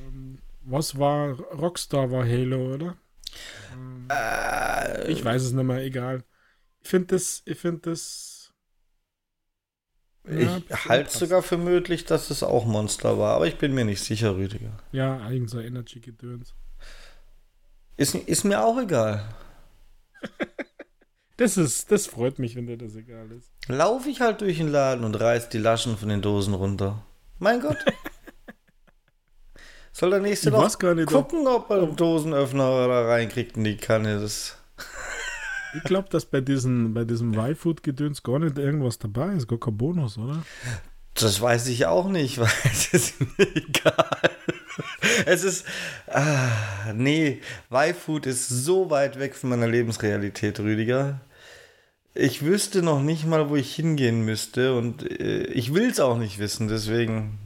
Ähm, 0.00 0.38
was 0.62 0.98
war 0.98 1.38
Rockstar 1.52 2.10
war 2.10 2.24
Halo, 2.24 2.74
oder? 2.74 2.96
Äh, 4.10 5.10
ich 5.12 5.24
weiß 5.24 5.42
es 5.42 5.52
nicht 5.52 5.64
mehr, 5.64 5.82
egal. 5.84 6.24
Ich 6.82 6.88
finde 6.88 7.14
das, 7.14 7.42
ich 7.44 7.58
finde 7.58 7.90
das. 7.90 8.52
Ja, 10.28 10.60
ich 10.68 10.86
halte 10.86 11.16
sogar 11.16 11.40
für 11.42 11.56
möglich, 11.56 12.04
dass 12.04 12.30
es 12.30 12.42
auch 12.42 12.64
Monster 12.64 13.16
war, 13.16 13.36
aber 13.36 13.46
ich 13.46 13.58
bin 13.58 13.74
mir 13.74 13.84
nicht 13.84 14.02
sicher, 14.02 14.34
Rüdiger. 14.34 14.76
Ja, 14.90 15.30
irgend 15.30 15.50
so 15.50 15.60
Energy-Gedöns. 15.60 16.52
Ist, 17.96 18.16
ist 18.16 18.44
mir 18.44 18.64
auch 18.64 18.80
egal. 18.80 19.24
Das 21.36 21.56
ist, 21.56 21.92
das 21.92 22.06
freut 22.06 22.38
mich, 22.38 22.56
wenn 22.56 22.66
dir 22.66 22.78
das 22.78 22.96
egal 22.96 23.30
ist. 23.30 23.50
Laufe 23.68 24.08
ich 24.08 24.20
halt 24.20 24.40
durch 24.40 24.56
den 24.56 24.68
Laden 24.68 25.04
und 25.04 25.14
reiß 25.14 25.50
die 25.50 25.58
Laschen 25.58 25.98
von 25.98 26.08
den 26.08 26.22
Dosen 26.22 26.54
runter. 26.54 27.04
Mein 27.38 27.60
Gott. 27.60 27.76
Soll 29.92 30.10
der 30.10 30.20
nächste 30.20 30.48
ich 30.48 30.54
noch 30.54 30.94
nicht, 30.94 31.06
gucken, 31.06 31.46
ob 31.46 31.70
er 31.70 31.82
einen 31.82 31.96
Dosenöffner 31.96 32.86
da 32.86 33.06
reinkriegt 33.06 33.56
in 33.56 33.64
die 33.64 33.76
Kanne. 33.76 34.20
Das 34.20 34.56
ich 35.76 35.82
glaube, 35.82 36.08
dass 36.10 36.26
bei, 36.26 36.40
diesen, 36.40 36.94
bei 36.94 37.04
diesem 37.04 37.34
Y-Food-Gedöns 37.34 38.22
gar 38.22 38.38
nicht 38.38 38.58
irgendwas 38.58 38.98
dabei 38.98 39.34
ist, 39.34 39.48
gar 39.48 39.60
kein 39.60 39.76
Bonus, 39.76 40.18
oder? 40.18 40.42
Das 41.14 41.40
weiß 41.40 41.68
ich 41.68 41.86
auch 41.86 42.08
nicht, 42.08 42.38
weil 42.38 42.50
es 42.64 42.92
ist 42.92 43.20
mir 43.20 43.56
egal. 43.56 44.30
Es 45.24 45.44
ist. 45.44 45.64
Ah, 46.06 46.92
nee, 46.94 47.40
Y-Food 47.70 48.26
ist 48.26 48.48
so 48.48 48.90
weit 48.90 49.18
weg 49.18 49.34
von 49.34 49.50
meiner 49.50 49.66
Lebensrealität, 49.66 50.60
Rüdiger. 50.60 51.20
Ich 52.18 52.42
wüsste 52.42 52.82
noch 52.82 53.02
nicht 53.02 53.26
mal, 53.26 53.50
wo 53.50 53.56
ich 53.56 53.74
hingehen 53.74 54.24
müsste 54.24 54.74
und 54.74 55.02
äh, 55.02 55.44
ich 55.48 55.74
will 55.74 55.90
es 55.90 56.00
auch 56.00 56.16
nicht 56.16 56.38
wissen, 56.38 56.66
deswegen. 56.66 57.38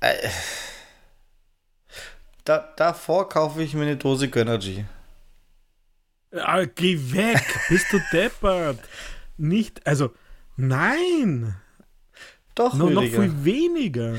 Äh, 0.00 0.28
da, 2.44 2.72
davor 2.76 3.28
kaufe 3.28 3.62
ich 3.62 3.74
mir 3.74 3.82
eine 3.82 3.96
Dose 3.96 4.28
Gönnergy. 4.28 4.84
Ah, 6.32 6.64
geh 6.64 6.98
weg! 7.12 7.44
Bist 7.68 7.92
du 7.92 8.00
deppert? 8.12 8.80
Nicht, 9.36 9.86
also, 9.86 10.12
nein! 10.56 11.54
Doch, 12.56 12.74
no, 12.74 12.90
noch 12.90 13.02
viel 13.02 13.44
weniger. 13.44 14.16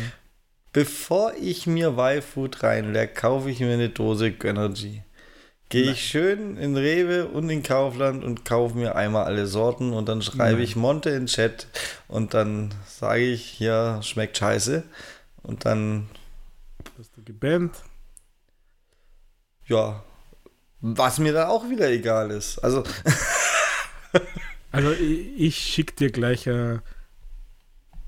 Bevor 0.72 1.34
ich 1.34 1.68
mir 1.68 1.98
Y-Food 1.98 2.64
reinleck, 2.64 3.16
kaufe 3.16 3.50
ich 3.50 3.60
mir 3.60 3.74
eine 3.74 3.90
Dose 3.90 4.32
Gönnergy. 4.32 5.04
Gehe 5.69 5.91
ich 5.91 6.07
schön 6.07 6.55
in 6.55 6.77
Rewe 6.77 7.27
und 7.27 7.50
in 7.50 7.62
Kaufland 7.62 8.24
und 8.24 8.45
kaufe 8.45 8.77
mir 8.77 8.95
einmal 8.95 9.25
alle 9.25 9.47
Sorten 9.47 9.91
und 9.91 10.07
dann 10.07 10.21
schreibe 10.21 10.53
Nein. 10.53 10.63
ich 10.63 10.75
Monte 10.77 11.09
in 11.09 11.25
Chat 11.25 11.67
und 12.07 12.33
dann 12.33 12.74
sage 12.86 13.24
ich, 13.24 13.59
ja, 13.59 14.01
schmeckt 14.01 14.38
scheiße. 14.38 14.83
Und 15.43 15.65
dann. 15.65 16.09
Hast 16.97 17.17
du 17.17 17.24
gebannt? 17.24 17.83
Ja. 19.65 20.03
Was 20.79 21.19
mir 21.19 21.33
dann 21.33 21.47
auch 21.47 21.69
wieder 21.69 21.89
egal 21.89 22.31
ist. 22.31 22.59
Also. 22.59 22.83
also, 24.71 24.91
ich, 24.93 25.39
ich 25.39 25.57
schicke 25.57 25.95
dir 25.95 26.12
gleich 26.12 26.47
ein, 26.47 26.81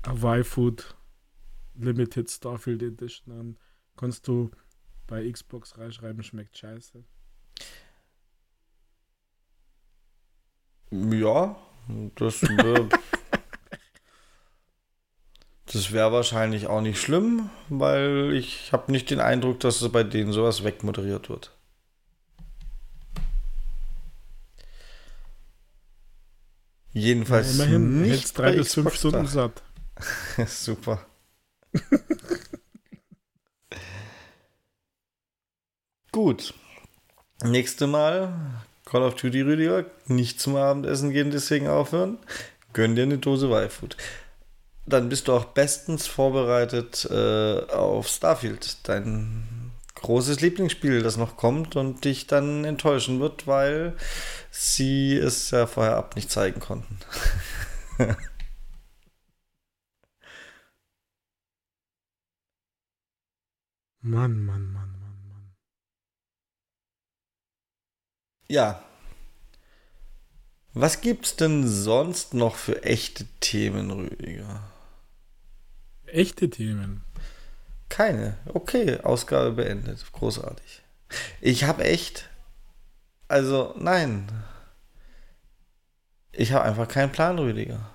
Y-Food 0.06 0.96
Limited 1.74 2.30
Starfield 2.30 2.82
Edition 2.82 3.38
an. 3.38 3.58
Kannst 3.96 4.26
du 4.28 4.50
bei 5.06 5.30
Xbox 5.30 5.76
reinschreiben, 5.76 6.22
schmeckt 6.22 6.56
scheiße. 6.56 7.04
Ja, 10.90 11.56
das 12.16 12.42
wäre 12.42 12.88
das 15.72 15.92
wäre 15.92 16.10
wahrscheinlich 16.12 16.66
auch 16.66 16.80
nicht 16.80 17.00
schlimm, 17.00 17.48
weil 17.68 18.32
ich 18.34 18.72
habe 18.72 18.90
nicht 18.90 19.08
den 19.10 19.20
Eindruck, 19.20 19.60
dass 19.60 19.80
es 19.80 19.92
bei 19.92 20.02
denen 20.02 20.32
sowas 20.32 20.64
wegmoderiert 20.64 21.28
wird. 21.28 21.52
Jedenfalls 26.92 27.56
ja, 27.56 27.64
immerhin 27.64 28.02
nicht 28.02 28.36
drei 28.36 28.56
bis 28.56 28.74
fünf 28.74 28.92
Stunden 28.96 29.28
satt. 29.28 29.62
Super. 30.48 31.06
Gut. 36.10 36.52
Nächste 37.44 37.86
Mal 37.86 38.64
Call 38.90 39.02
of 39.02 39.14
Duty, 39.14 39.42
Rüdiger, 39.42 39.84
nicht 40.06 40.40
zum 40.40 40.56
Abendessen 40.56 41.10
gehen, 41.10 41.30
deswegen 41.30 41.68
aufhören. 41.68 42.18
Gönn 42.72 42.96
dir 42.96 43.04
eine 43.04 43.18
Dose 43.18 43.48
Wildfood. 43.48 43.96
Dann 44.84 45.08
bist 45.08 45.28
du 45.28 45.32
auch 45.32 45.44
bestens 45.44 46.08
vorbereitet 46.08 47.06
äh, 47.08 47.60
auf 47.72 48.08
Starfield, 48.08 48.88
dein 48.88 49.70
großes 49.94 50.40
Lieblingsspiel, 50.40 51.02
das 51.02 51.16
noch 51.16 51.36
kommt 51.36 51.76
und 51.76 52.04
dich 52.04 52.26
dann 52.26 52.64
enttäuschen 52.64 53.20
wird, 53.20 53.46
weil 53.46 53.94
sie 54.50 55.16
es 55.16 55.52
ja 55.52 55.68
vorher 55.68 55.96
ab 55.96 56.16
nicht 56.16 56.30
zeigen 56.32 56.58
konnten. 56.58 56.98
Mann, 64.02 64.44
Mann, 64.44 64.72
Mann. 64.72 64.79
Ja. 68.50 68.82
Was 70.74 71.02
gibt's 71.02 71.36
denn 71.36 71.68
sonst 71.68 72.34
noch 72.34 72.56
für 72.56 72.82
echte 72.82 73.24
Themen, 73.38 73.92
Rüdiger? 73.92 74.60
Echte 76.06 76.50
Themen? 76.50 77.04
Keine. 77.88 78.38
Okay, 78.46 78.98
Ausgabe 79.02 79.52
beendet. 79.52 80.04
Großartig. 80.10 80.82
Ich 81.40 81.62
habe 81.62 81.84
echt. 81.84 82.28
Also, 83.28 83.72
nein. 83.78 84.26
Ich 86.32 86.50
habe 86.50 86.64
einfach 86.64 86.88
keinen 86.88 87.12
Plan, 87.12 87.38
Rüdiger. 87.38 87.88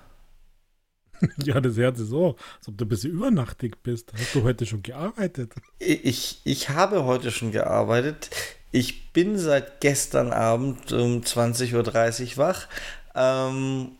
Ja, 1.38 1.60
das 1.60 1.76
hört 1.76 1.96
sich 1.96 2.08
so, 2.08 2.36
als 2.58 2.68
ob 2.68 2.76
du 2.76 2.84
ein 2.84 2.88
bisschen 2.88 3.12
übernachtig 3.12 3.82
bist. 3.82 4.12
Hast 4.12 4.34
du 4.34 4.42
heute 4.42 4.66
schon 4.66 4.82
gearbeitet? 4.82 5.54
Ich, 5.78 6.40
ich 6.44 6.68
habe 6.68 7.04
heute 7.04 7.30
schon 7.30 7.52
gearbeitet. 7.52 8.30
Ich 8.76 9.10
bin 9.14 9.38
seit 9.38 9.80
gestern 9.80 10.34
Abend 10.34 10.92
um 10.92 11.22
20.30 11.22 12.32
Uhr 12.32 12.36
wach 12.36 12.66
ähm, 13.14 13.92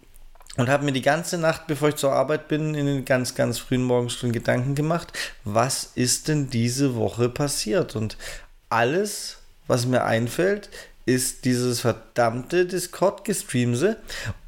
und 0.59 0.69
habe 0.69 0.85
mir 0.85 0.93
die 0.93 1.01
ganze 1.01 1.39
Nacht, 1.39 1.67
bevor 1.67 1.89
ich 1.89 1.97
zur 1.97 2.13
Arbeit 2.13 2.47
bin, 2.49 2.75
in 2.75 2.85
den 2.85 3.07
ganz, 3.07 3.35
ganz 3.35 3.59
frühen 3.59 3.85
Morgenstunden 3.85 4.35
Gedanken 4.35 4.75
gemacht, 4.75 5.15
was 5.45 5.93
ist 5.95 6.29
denn 6.29 6.51
diese 6.51 6.95
Woche 6.95 7.31
passiert? 7.31 7.97
Und 7.97 8.19
alles, 8.69 9.39
was 9.67 9.87
mir 9.87 10.05
einfällt, 10.05 10.69
ist 11.07 11.47
dieses 11.47 11.81
verdammte 11.81 12.67
Discord-Gestreamse 12.67 13.97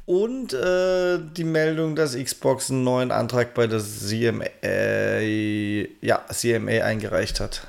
und 0.05 0.53
äh, 0.53 1.17
die 1.37 1.43
Meldung, 1.43 1.95
dass 1.95 2.15
Xbox 2.15 2.69
einen 2.69 2.83
neuen 2.83 3.09
Antrag 3.09 3.55
bei 3.55 3.65
der 3.65 3.79
CMA, 3.79 4.45
ja, 6.01 6.23
CMA 6.31 6.83
eingereicht 6.83 7.39
hat. 7.39 7.65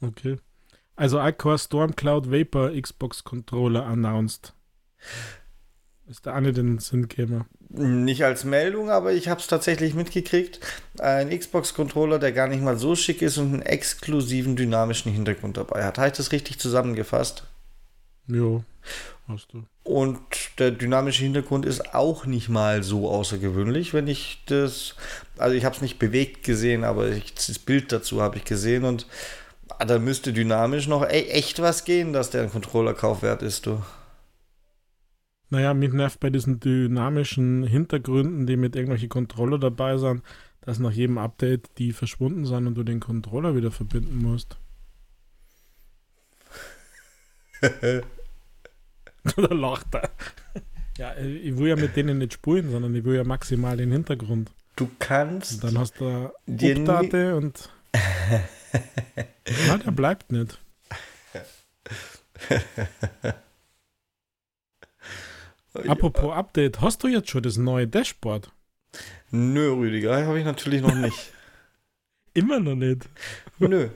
Okay. 0.00 0.38
Also 1.02 1.18
Aqua 1.18 1.58
Storm 1.58 1.96
Cloud 1.96 2.30
Vapor 2.30 2.80
Xbox 2.80 3.24
Controller 3.24 3.84
announced. 3.86 4.54
Ist 6.08 6.26
da 6.26 6.32
eine 6.32 6.52
den 6.52 6.78
Sinn 6.78 7.08
käme? 7.08 7.46
Nicht 7.70 8.22
als 8.22 8.44
Meldung, 8.44 8.88
aber 8.88 9.12
ich 9.12 9.26
habe 9.26 9.40
es 9.40 9.48
tatsächlich 9.48 9.94
mitgekriegt. 9.94 10.60
Ein 11.00 11.36
Xbox-Controller, 11.36 12.20
der 12.20 12.30
gar 12.30 12.46
nicht 12.46 12.62
mal 12.62 12.76
so 12.76 12.94
schick 12.94 13.20
ist 13.20 13.36
und 13.36 13.52
einen 13.52 13.62
exklusiven 13.62 14.54
dynamischen 14.54 15.10
Hintergrund 15.10 15.56
dabei 15.56 15.82
hat. 15.82 15.98
Habe 15.98 16.06
ich 16.06 16.16
das 16.16 16.30
richtig 16.30 16.60
zusammengefasst? 16.60 17.48
Jo, 18.28 18.62
hast 19.26 19.48
du. 19.52 19.64
Und 19.82 20.20
der 20.60 20.70
dynamische 20.70 21.24
Hintergrund 21.24 21.66
ist 21.66 21.96
auch 21.96 22.26
nicht 22.26 22.48
mal 22.48 22.84
so 22.84 23.10
außergewöhnlich, 23.10 23.92
wenn 23.92 24.06
ich 24.06 24.44
das, 24.46 24.94
also 25.36 25.56
ich 25.56 25.64
habe 25.64 25.74
es 25.74 25.82
nicht 25.82 25.98
bewegt 25.98 26.44
gesehen, 26.44 26.84
aber 26.84 27.08
ich, 27.08 27.34
das 27.34 27.58
Bild 27.58 27.90
dazu 27.90 28.22
habe 28.22 28.36
ich 28.36 28.44
gesehen 28.44 28.84
und 28.84 29.08
da 29.78 29.98
müsste 29.98 30.32
dynamisch 30.32 30.86
noch 30.88 31.02
e 31.02 31.28
echt 31.28 31.60
was 31.60 31.84
gehen, 31.84 32.12
dass 32.12 32.30
der 32.30 32.42
ein 32.42 32.50
Controller-Kaufwert 32.50 33.42
ist, 33.42 33.66
du. 33.66 33.82
Naja, 35.50 35.74
mich 35.74 35.92
nervt 35.92 36.18
bei 36.20 36.30
diesen 36.30 36.60
dynamischen 36.60 37.62
Hintergründen, 37.64 38.46
die 38.46 38.56
mit 38.56 38.74
irgendwelchen 38.74 39.10
Controller 39.10 39.58
dabei 39.58 39.98
sind, 39.98 40.22
dass 40.62 40.78
nach 40.78 40.92
jedem 40.92 41.18
Update 41.18 41.68
die 41.76 41.92
verschwunden 41.92 42.46
sind 42.46 42.66
und 42.66 42.74
du 42.74 42.84
den 42.84 43.00
Controller 43.00 43.54
wieder 43.54 43.70
verbinden 43.70 44.16
musst. 44.16 44.56
Oder 49.36 49.54
lacht 49.54 49.94
er? 49.94 50.10
Ja, 50.98 51.14
ich 51.16 51.56
will 51.56 51.68
ja 51.68 51.76
mit 51.76 51.96
denen 51.96 52.18
nicht 52.18 52.32
spulen, 52.32 52.70
sondern 52.70 52.94
ich 52.94 53.04
will 53.04 53.16
ja 53.16 53.24
maximal 53.24 53.76
den 53.76 53.92
Hintergrund. 53.92 54.50
Du 54.76 54.88
kannst. 54.98 55.54
Und 55.54 55.64
dann 55.64 55.78
hast 55.78 56.00
du 56.00 56.30
Update 56.48 57.34
und. 57.34 57.68
ja, 59.66 59.78
der 59.78 59.90
bleibt 59.90 60.32
nicht. 60.32 60.58
Apropos 65.74 66.32
Update, 66.34 66.80
hast 66.80 67.02
du 67.02 67.08
jetzt 67.08 67.30
schon 67.30 67.42
das 67.42 67.56
neue 67.56 67.88
Dashboard? 67.88 68.50
Nö, 69.30 69.72
Rüdiger, 69.72 70.26
habe 70.26 70.38
ich 70.38 70.44
natürlich 70.44 70.82
noch 70.82 70.94
nicht. 70.94 71.32
Immer 72.34 72.60
noch 72.60 72.74
nicht. 72.74 73.08
Nö. 73.58 73.88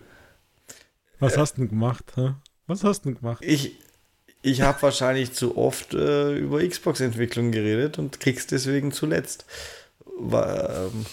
Was 1.18 1.34
äh, 1.34 1.38
hast 1.38 1.54
du 1.54 1.62
denn 1.62 1.68
gemacht? 1.68 2.12
Hä? 2.16 2.34
Was 2.66 2.84
hast 2.84 3.04
du 3.04 3.10
denn 3.10 3.18
gemacht? 3.18 3.42
Ich, 3.44 3.78
ich 4.42 4.62
habe 4.62 4.80
wahrscheinlich 4.82 5.32
zu 5.32 5.56
oft 5.56 5.94
äh, 5.94 6.34
über 6.36 6.66
Xbox-Entwicklung 6.66 7.50
geredet 7.52 7.98
und 7.98 8.20
krieg's 8.20 8.46
deswegen 8.46 8.92
zuletzt. 8.92 9.44
War, 10.18 10.86
ähm, 10.86 11.06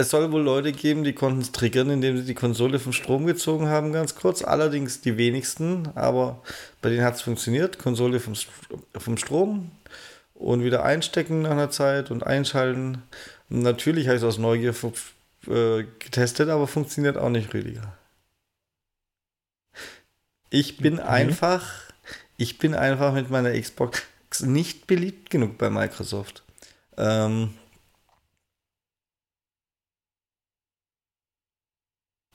es 0.00 0.10
soll 0.10 0.30
wohl 0.32 0.42
Leute 0.42 0.72
geben, 0.72 1.04
die 1.04 1.12
konnten 1.12 1.40
es 1.40 1.52
triggern, 1.52 1.90
indem 1.90 2.16
sie 2.16 2.24
die 2.24 2.34
Konsole 2.34 2.78
vom 2.78 2.92
Strom 2.92 3.26
gezogen 3.26 3.68
haben, 3.68 3.92
ganz 3.92 4.14
kurz. 4.14 4.42
Allerdings 4.42 5.00
die 5.00 5.16
wenigsten, 5.16 5.88
aber 5.94 6.42
bei 6.82 6.90
denen 6.90 7.04
hat 7.04 7.14
es 7.16 7.22
funktioniert. 7.22 7.78
Konsole 7.78 8.20
vom, 8.20 8.34
vom 8.96 9.16
Strom 9.16 9.70
und 10.34 10.64
wieder 10.64 10.84
einstecken 10.84 11.42
nach 11.42 11.50
einer 11.50 11.70
Zeit 11.70 12.10
und 12.10 12.26
einschalten. 12.26 13.02
natürlich 13.48 14.06
habe 14.06 14.16
ich 14.16 14.22
es 14.22 14.28
aus 14.28 14.38
Neugier 14.38 14.74
äh, 15.46 15.84
getestet, 15.98 16.48
aber 16.48 16.66
funktioniert 16.66 17.16
auch 17.16 17.30
nicht, 17.30 17.52
Rüdiger. 17.52 17.92
Ich 20.50 20.78
bin 20.78 20.94
okay. 20.94 21.08
einfach, 21.08 21.70
ich 22.36 22.58
bin 22.58 22.74
einfach 22.74 23.14
mit 23.14 23.30
meiner 23.30 23.58
Xbox 23.58 24.02
nicht 24.40 24.86
beliebt 24.86 25.30
genug 25.30 25.58
bei 25.58 25.70
Microsoft. 25.70 26.42
Ähm, 26.96 27.54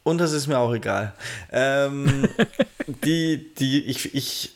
und 0.06 0.20
das 0.20 0.34
ist 0.34 0.46
mir 0.46 0.60
auch 0.60 0.72
egal. 0.72 1.14
Ähm, 1.52 2.30
die, 3.04 3.54
die, 3.56 3.86
ich, 3.86 4.14
ich 4.14 4.56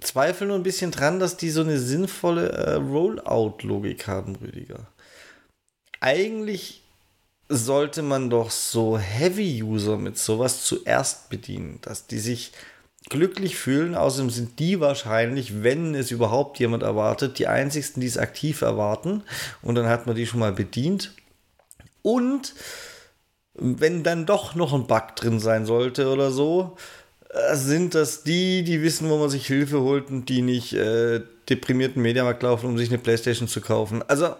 zweifle 0.00 0.48
nur 0.48 0.56
ein 0.56 0.64
bisschen 0.64 0.90
dran, 0.90 1.20
dass 1.20 1.36
die 1.36 1.50
so 1.50 1.60
eine 1.60 1.78
sinnvolle 1.78 2.50
äh, 2.50 2.74
Rollout-Logik 2.74 4.08
haben, 4.08 4.34
Rüdiger. 4.34 4.88
Eigentlich 6.00 6.82
sollte 7.48 8.02
man 8.02 8.30
doch 8.30 8.50
so 8.50 8.98
Heavy-User 8.98 9.96
mit 9.96 10.18
sowas 10.18 10.64
zuerst 10.64 11.30
bedienen, 11.30 11.78
dass 11.82 12.08
die 12.08 12.18
sich 12.18 12.50
glücklich 13.08 13.56
fühlen. 13.56 13.94
Außerdem 13.94 14.30
sind 14.30 14.58
die 14.58 14.80
wahrscheinlich, 14.80 15.62
wenn 15.62 15.94
es 15.94 16.10
überhaupt 16.10 16.58
jemand 16.58 16.82
erwartet, 16.82 17.38
die 17.38 17.46
einzigsten, 17.46 18.00
die 18.00 18.08
es 18.08 18.18
aktiv 18.18 18.62
erwarten. 18.62 19.22
Und 19.62 19.76
dann 19.76 19.86
hat 19.86 20.08
man 20.08 20.16
die 20.16 20.26
schon 20.26 20.40
mal 20.40 20.52
bedient. 20.52 21.14
Und 22.02 22.54
wenn 23.58 24.02
dann 24.02 24.26
doch 24.26 24.54
noch 24.54 24.72
ein 24.72 24.86
Bug 24.86 25.16
drin 25.16 25.40
sein 25.40 25.66
sollte 25.66 26.08
oder 26.08 26.30
so, 26.30 26.76
äh, 27.30 27.56
sind 27.56 27.94
das 27.94 28.22
die, 28.22 28.62
die 28.64 28.82
wissen, 28.82 29.08
wo 29.10 29.18
man 29.18 29.30
sich 29.30 29.46
Hilfe 29.46 29.80
holt 29.80 30.10
und 30.10 30.28
die 30.28 30.42
nicht 30.42 30.72
äh, 30.72 31.20
deprimierten 31.48 32.02
Mediamarkt 32.02 32.42
laufen, 32.42 32.66
um 32.66 32.78
sich 32.78 32.88
eine 32.88 32.98
Playstation 32.98 33.48
zu 33.48 33.60
kaufen. 33.60 34.02
Also 34.08 34.34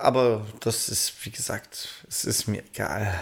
aber 0.00 0.46
das 0.60 0.88
ist, 0.88 1.12
wie 1.24 1.30
gesagt, 1.30 1.88
es 2.08 2.24
ist 2.24 2.48
mir 2.48 2.64
egal. 2.72 3.20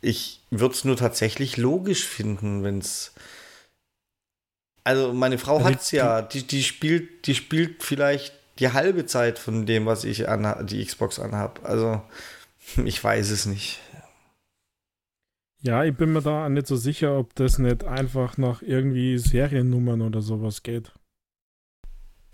Ich 0.00 0.40
würde 0.50 0.74
es 0.74 0.84
nur 0.84 0.96
tatsächlich 0.96 1.58
logisch 1.58 2.06
finden, 2.06 2.64
wenn 2.64 2.78
es. 2.78 3.12
Also 4.84 5.12
meine 5.12 5.38
Frau 5.38 5.58
also 5.58 5.68
hat 5.68 5.80
es 5.82 5.90
ja, 5.90 6.22
die, 6.22 6.44
die, 6.44 6.64
spielt, 6.64 7.26
die 7.26 7.34
spielt 7.34 7.82
vielleicht 7.82 8.34
die 8.58 8.72
halbe 8.72 9.06
Zeit 9.06 9.38
von 9.38 9.66
dem, 9.66 9.86
was 9.86 10.04
ich 10.04 10.28
an 10.28 10.66
die 10.66 10.84
Xbox 10.84 11.18
anhab. 11.18 11.60
Also 11.62 12.02
ich 12.84 13.02
weiß 13.02 13.30
es 13.30 13.46
nicht. 13.46 13.80
Ja, 15.60 15.84
ich 15.84 15.96
bin 15.96 16.12
mir 16.12 16.22
da 16.22 16.48
nicht 16.48 16.66
so 16.66 16.76
sicher, 16.76 17.16
ob 17.16 17.34
das 17.36 17.58
nicht 17.58 17.84
einfach 17.84 18.36
nach 18.36 18.62
irgendwie 18.62 19.16
Seriennummern 19.18 20.02
oder 20.02 20.20
sowas 20.20 20.64
geht. 20.64 20.92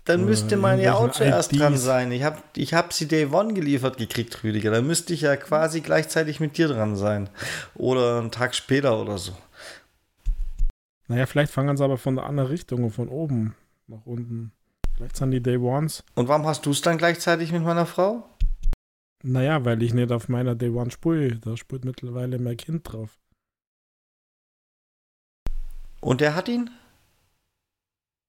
Dann 0.05 0.25
müsste 0.25 0.57
man 0.57 0.79
ja 0.79 0.95
auch 0.95 1.11
zuerst 1.11 1.53
IDs. 1.53 1.61
dran 1.61 1.77
sein. 1.77 2.11
Ich 2.11 2.23
habe 2.23 2.37
ich 2.55 2.73
hab 2.73 2.93
sie 2.93 3.07
Day 3.07 3.27
One 3.27 3.53
geliefert 3.53 3.97
gekriegt, 3.97 4.43
Rüdiger. 4.43 4.71
Dann 4.71 4.87
müsste 4.87 5.13
ich 5.13 5.21
ja 5.21 5.35
quasi 5.35 5.81
gleichzeitig 5.81 6.39
mit 6.39 6.57
dir 6.57 6.67
dran 6.67 6.95
sein. 6.95 7.29
Oder 7.75 8.17
einen 8.17 8.31
Tag 8.31 8.55
später 8.55 8.99
oder 8.99 9.19
so. 9.19 9.33
Naja, 11.07 11.27
vielleicht 11.27 11.51
fangen 11.51 11.77
sie 11.77 11.83
aber 11.83 11.99
von 11.99 12.15
der 12.15 12.25
anderen 12.25 12.49
Richtung, 12.49 12.89
von 12.89 13.07
oben 13.07 13.53
nach 13.85 14.05
unten. 14.05 14.51
Vielleicht 14.95 15.17
sind 15.17 15.29
die 15.29 15.43
Day 15.43 15.57
Ones. 15.57 16.03
Und 16.15 16.27
warum 16.27 16.47
hast 16.47 16.65
du 16.65 16.71
es 16.71 16.81
dann 16.81 16.97
gleichzeitig 16.97 17.51
mit 17.51 17.63
meiner 17.63 17.85
Frau? 17.85 18.27
Naja, 19.23 19.65
weil 19.65 19.81
ich 19.83 19.93
nicht 19.93 20.11
auf 20.11 20.29
meiner 20.29 20.55
Day 20.55 20.69
One 20.69 20.91
spule. 20.91 21.37
Da 21.37 21.57
spult 21.57 21.85
mittlerweile 21.85 22.39
mein 22.39 22.57
Kind 22.57 22.91
drauf. 22.91 23.17
Und 26.01 26.21
der 26.21 26.35
hat 26.35 26.47
ihn? 26.47 26.69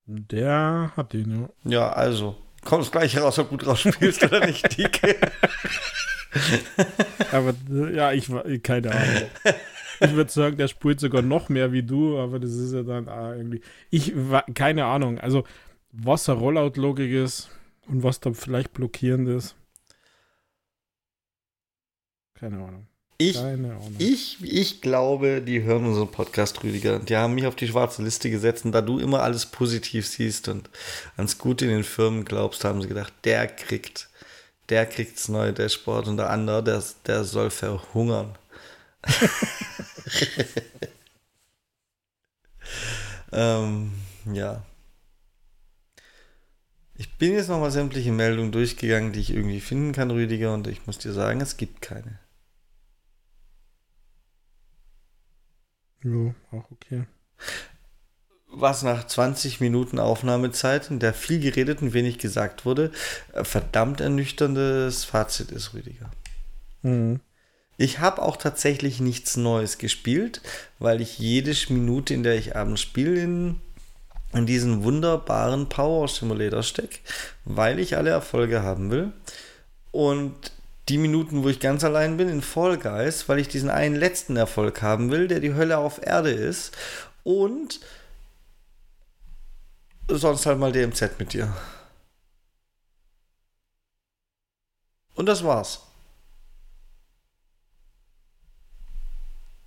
Der 0.06 0.92
hat 0.96 1.12
den, 1.12 1.48
ja. 1.64 1.70
Ja, 1.70 1.92
also. 1.92 2.36
Kommt 2.64 2.82
es 2.82 2.90
gleich 2.90 3.14
heraus, 3.14 3.38
ob 3.38 3.50
du 3.50 3.56
drauf 3.56 3.78
spielst 3.78 4.22
oder 4.24 4.44
nicht, 4.44 4.76
Dicke. 4.76 5.16
aber 7.32 7.54
ja, 7.92 8.12
ich 8.12 8.28
keine 8.62 8.92
Ahnung. 8.92 9.30
Ich 10.00 10.12
würde 10.12 10.30
sagen, 10.30 10.56
der 10.56 10.68
spielt 10.68 11.00
sogar 11.00 11.22
noch 11.22 11.48
mehr 11.48 11.72
wie 11.72 11.82
du, 11.82 12.18
aber 12.18 12.38
das 12.38 12.52
ist 12.52 12.72
ja 12.72 12.82
dann 12.82 13.08
ah, 13.08 13.34
irgendwie. 13.34 13.60
Ich 13.90 14.12
keine 14.54 14.86
Ahnung. 14.86 15.18
Also, 15.18 15.44
was 15.92 16.28
eine 16.28 16.38
Rollout-Logik 16.38 17.10
ist 17.10 17.50
und 17.86 18.02
was 18.02 18.20
da 18.20 18.32
vielleicht 18.32 18.72
blockierend 18.72 19.28
ist. 19.28 19.56
Keine 22.40 22.56
Ahnung. 22.56 22.86
Ich, 23.18 23.38
ich, 23.98 24.38
ich 24.42 24.80
glaube, 24.80 25.42
die 25.42 25.62
hören 25.62 25.84
unseren 25.84 26.10
Podcast, 26.10 26.64
Rüdiger. 26.64 26.98
Die 27.00 27.18
haben 27.18 27.34
mich 27.34 27.44
auf 27.44 27.54
die 27.54 27.68
schwarze 27.68 28.02
Liste 28.02 28.30
gesetzt 28.30 28.64
und 28.64 28.72
da 28.72 28.80
du 28.80 28.98
immer 28.98 29.22
alles 29.22 29.44
positiv 29.44 30.08
siehst 30.08 30.48
und 30.48 30.70
ans 31.18 31.36
Gute 31.36 31.66
in 31.66 31.70
den 31.70 31.84
Firmen 31.84 32.24
glaubst, 32.24 32.64
haben 32.64 32.80
sie 32.80 32.88
gedacht, 32.88 33.12
der 33.24 33.46
kriegt, 33.46 34.08
der 34.70 34.86
kriegt 34.86 35.18
das 35.18 35.28
neue 35.28 35.52
Dashboard 35.52 36.08
und 36.08 36.16
der 36.16 36.30
andere, 36.30 36.64
der, 36.64 36.82
der 37.06 37.24
soll 37.24 37.50
verhungern. 37.50 38.38
ähm, 43.32 43.92
ja. 44.32 44.64
Ich 46.94 47.18
bin 47.18 47.34
jetzt 47.34 47.50
nochmal 47.50 47.70
sämtliche 47.70 48.12
Meldungen 48.12 48.50
durchgegangen, 48.50 49.12
die 49.12 49.20
ich 49.20 49.34
irgendwie 49.34 49.60
finden 49.60 49.92
kann, 49.92 50.10
Rüdiger, 50.10 50.54
und 50.54 50.68
ich 50.68 50.86
muss 50.86 50.96
dir 50.96 51.12
sagen, 51.12 51.42
es 51.42 51.58
gibt 51.58 51.82
keine. 51.82 52.18
Ja, 56.02 56.34
auch 56.52 56.70
okay. 56.70 57.04
Was 58.52 58.82
nach 58.82 59.06
20 59.06 59.60
Minuten 59.60 59.98
Aufnahmezeit, 59.98 60.90
in 60.90 60.98
der 60.98 61.14
viel 61.14 61.40
geredet 61.40 61.82
und 61.82 61.92
wenig 61.92 62.18
gesagt 62.18 62.64
wurde, 62.64 62.90
äh, 63.32 63.44
verdammt 63.44 64.00
ernüchterndes 64.00 65.04
Fazit 65.04 65.52
ist, 65.52 65.72
Rüdiger. 65.74 66.10
Mhm. 66.82 67.20
Ich 67.76 68.00
habe 68.00 68.20
auch 68.20 68.36
tatsächlich 68.36 69.00
nichts 69.00 69.36
Neues 69.36 69.78
gespielt, 69.78 70.42
weil 70.78 71.00
ich 71.00 71.18
jede 71.18 71.54
Minute, 71.72 72.12
in 72.12 72.22
der 72.22 72.34
ich 72.34 72.54
abends 72.54 72.82
spiele, 72.82 73.18
in, 73.22 73.60
in 74.34 74.44
diesen 74.44 74.84
wunderbaren 74.84 75.68
Power 75.68 76.06
Simulator 76.08 76.62
stecke, 76.62 76.98
weil 77.44 77.78
ich 77.78 77.96
alle 77.96 78.10
Erfolge 78.10 78.62
haben 78.62 78.90
will. 78.90 79.12
Und 79.92 80.52
die 80.90 80.98
Minuten, 80.98 81.44
wo 81.44 81.48
ich 81.48 81.60
ganz 81.60 81.84
allein 81.84 82.16
bin 82.16 82.28
in 82.28 82.42
Fall 82.42 82.76
Guys, 82.76 83.28
weil 83.28 83.38
ich 83.38 83.46
diesen 83.46 83.70
einen 83.70 83.94
letzten 83.94 84.36
Erfolg 84.36 84.82
haben 84.82 85.10
will, 85.10 85.28
der 85.28 85.38
die 85.38 85.54
Hölle 85.54 85.78
auf 85.78 86.04
Erde 86.04 86.30
ist. 86.30 86.76
Und 87.22 87.80
sonst 90.08 90.46
halt 90.46 90.58
mal 90.58 90.72
DMZ 90.72 91.18
mit 91.20 91.32
dir. 91.32 91.54
Und 95.14 95.26
das 95.26 95.44
war's. 95.44 95.86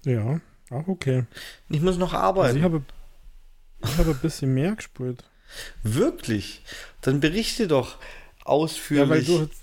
Ja, 0.03 0.41
auch 0.71 0.87
okay. 0.87 1.25
Ich 1.69 1.79
muss 1.79 1.97
noch 1.97 2.13
arbeiten. 2.13 2.47
Also 2.47 2.57
ich 2.57 2.63
habe, 2.63 2.83
ich 3.81 3.97
habe 3.97 4.11
ein 4.11 4.19
bisschen 4.19 4.53
mehr 4.53 4.75
gespielt. 4.75 5.23
Wirklich? 5.83 6.63
Dann 6.99 7.21
berichte 7.21 7.67
doch 7.67 7.97
ausführlich. 8.43 9.29
Ja, 9.29 9.35
weil 9.37 9.47
du, 9.47 9.53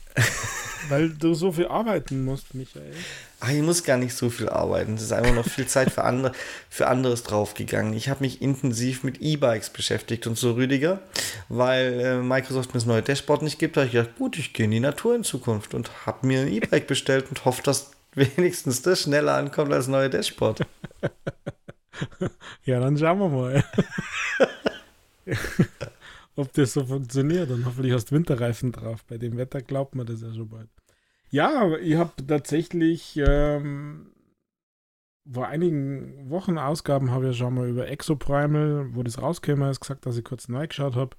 weil 0.88 1.10
du 1.10 1.34
so 1.34 1.52
viel 1.52 1.66
arbeiten 1.66 2.24
musst, 2.24 2.54
Michael. 2.54 2.92
Ach, 3.40 3.50
ich 3.50 3.62
muss 3.62 3.84
gar 3.84 3.96
nicht 3.96 4.14
so 4.14 4.30
viel 4.30 4.48
arbeiten. 4.48 4.94
Es 4.94 5.02
ist 5.02 5.12
einfach 5.12 5.34
noch 5.34 5.46
viel 5.46 5.66
Zeit 5.66 5.90
für, 5.90 6.04
andere, 6.04 6.32
für 6.68 6.88
anderes 6.88 7.22
draufgegangen. 7.22 7.94
Ich 7.94 8.08
habe 8.08 8.20
mich 8.20 8.42
intensiv 8.42 9.02
mit 9.02 9.20
E-Bikes 9.20 9.70
beschäftigt 9.70 10.26
und 10.26 10.36
so 10.36 10.52
Rüdiger, 10.52 11.00
weil 11.48 12.00
äh, 12.00 12.16
Microsoft 12.16 12.70
mir 12.70 12.74
das 12.74 12.86
neue 12.86 13.02
Dashboard 13.02 13.42
nicht 13.42 13.58
gibt, 13.58 13.76
habe 13.76 13.86
ich 13.86 13.92
gedacht, 13.92 14.16
gut, 14.16 14.38
ich 14.38 14.52
gehe 14.52 14.64
in 14.64 14.70
die 14.70 14.80
Natur 14.80 15.14
in 15.14 15.24
Zukunft 15.24 15.74
und 15.74 16.06
habe 16.06 16.26
mir 16.26 16.42
ein 16.42 16.48
E-Bike 16.48 16.86
bestellt 16.86 17.26
und 17.30 17.44
hoffe, 17.44 17.62
dass 17.62 17.92
wenigstens 18.14 18.82
das 18.82 19.02
schneller 19.02 19.34
ankommt 19.34 19.72
als 19.72 19.86
das 19.86 19.92
neue 19.92 20.10
Dashboard. 20.10 20.66
ja, 22.64 22.80
dann 22.80 22.98
schauen 22.98 23.18
wir 23.18 23.28
mal. 23.28 23.64
ob 26.40 26.52
das 26.52 26.72
so 26.72 26.84
funktioniert. 26.84 27.50
Und 27.50 27.64
hoffentlich 27.66 27.92
hast 27.92 28.10
du 28.10 28.16
Winterreifen 28.16 28.72
drauf. 28.72 29.04
Bei 29.04 29.18
dem 29.18 29.36
Wetter 29.36 29.62
glaubt 29.62 29.94
man 29.94 30.06
das 30.06 30.22
ja 30.22 30.32
schon 30.32 30.48
bald. 30.48 30.68
Ja, 31.30 31.76
ich 31.76 31.94
habe 31.94 32.12
tatsächlich 32.26 33.16
ähm, 33.24 34.10
vor 35.30 35.46
einigen 35.46 36.28
Wochen 36.30 36.58
Ausgaben 36.58 37.10
habe 37.10 37.26
ich 37.26 37.38
ja 37.38 37.44
schon 37.44 37.54
mal 37.54 37.68
über 37.68 37.88
Exoprimal, 37.88 38.94
wo 38.94 39.02
das 39.02 39.22
rauskäme, 39.22 39.70
ist 39.70 39.80
gesagt, 39.80 40.06
dass 40.06 40.16
ich 40.16 40.24
kurz 40.24 40.48
neu 40.48 40.66
geschaut 40.66 40.96
habe. 40.96 41.16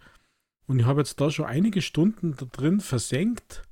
Und 0.67 0.79
ich 0.79 0.85
habe 0.85 1.01
jetzt 1.01 1.19
da 1.21 1.29
schon 1.31 1.45
einige 1.45 1.81
Stunden 1.81 2.35
da 2.35 2.45
drin 2.45 2.81
versenkt, 2.81 3.63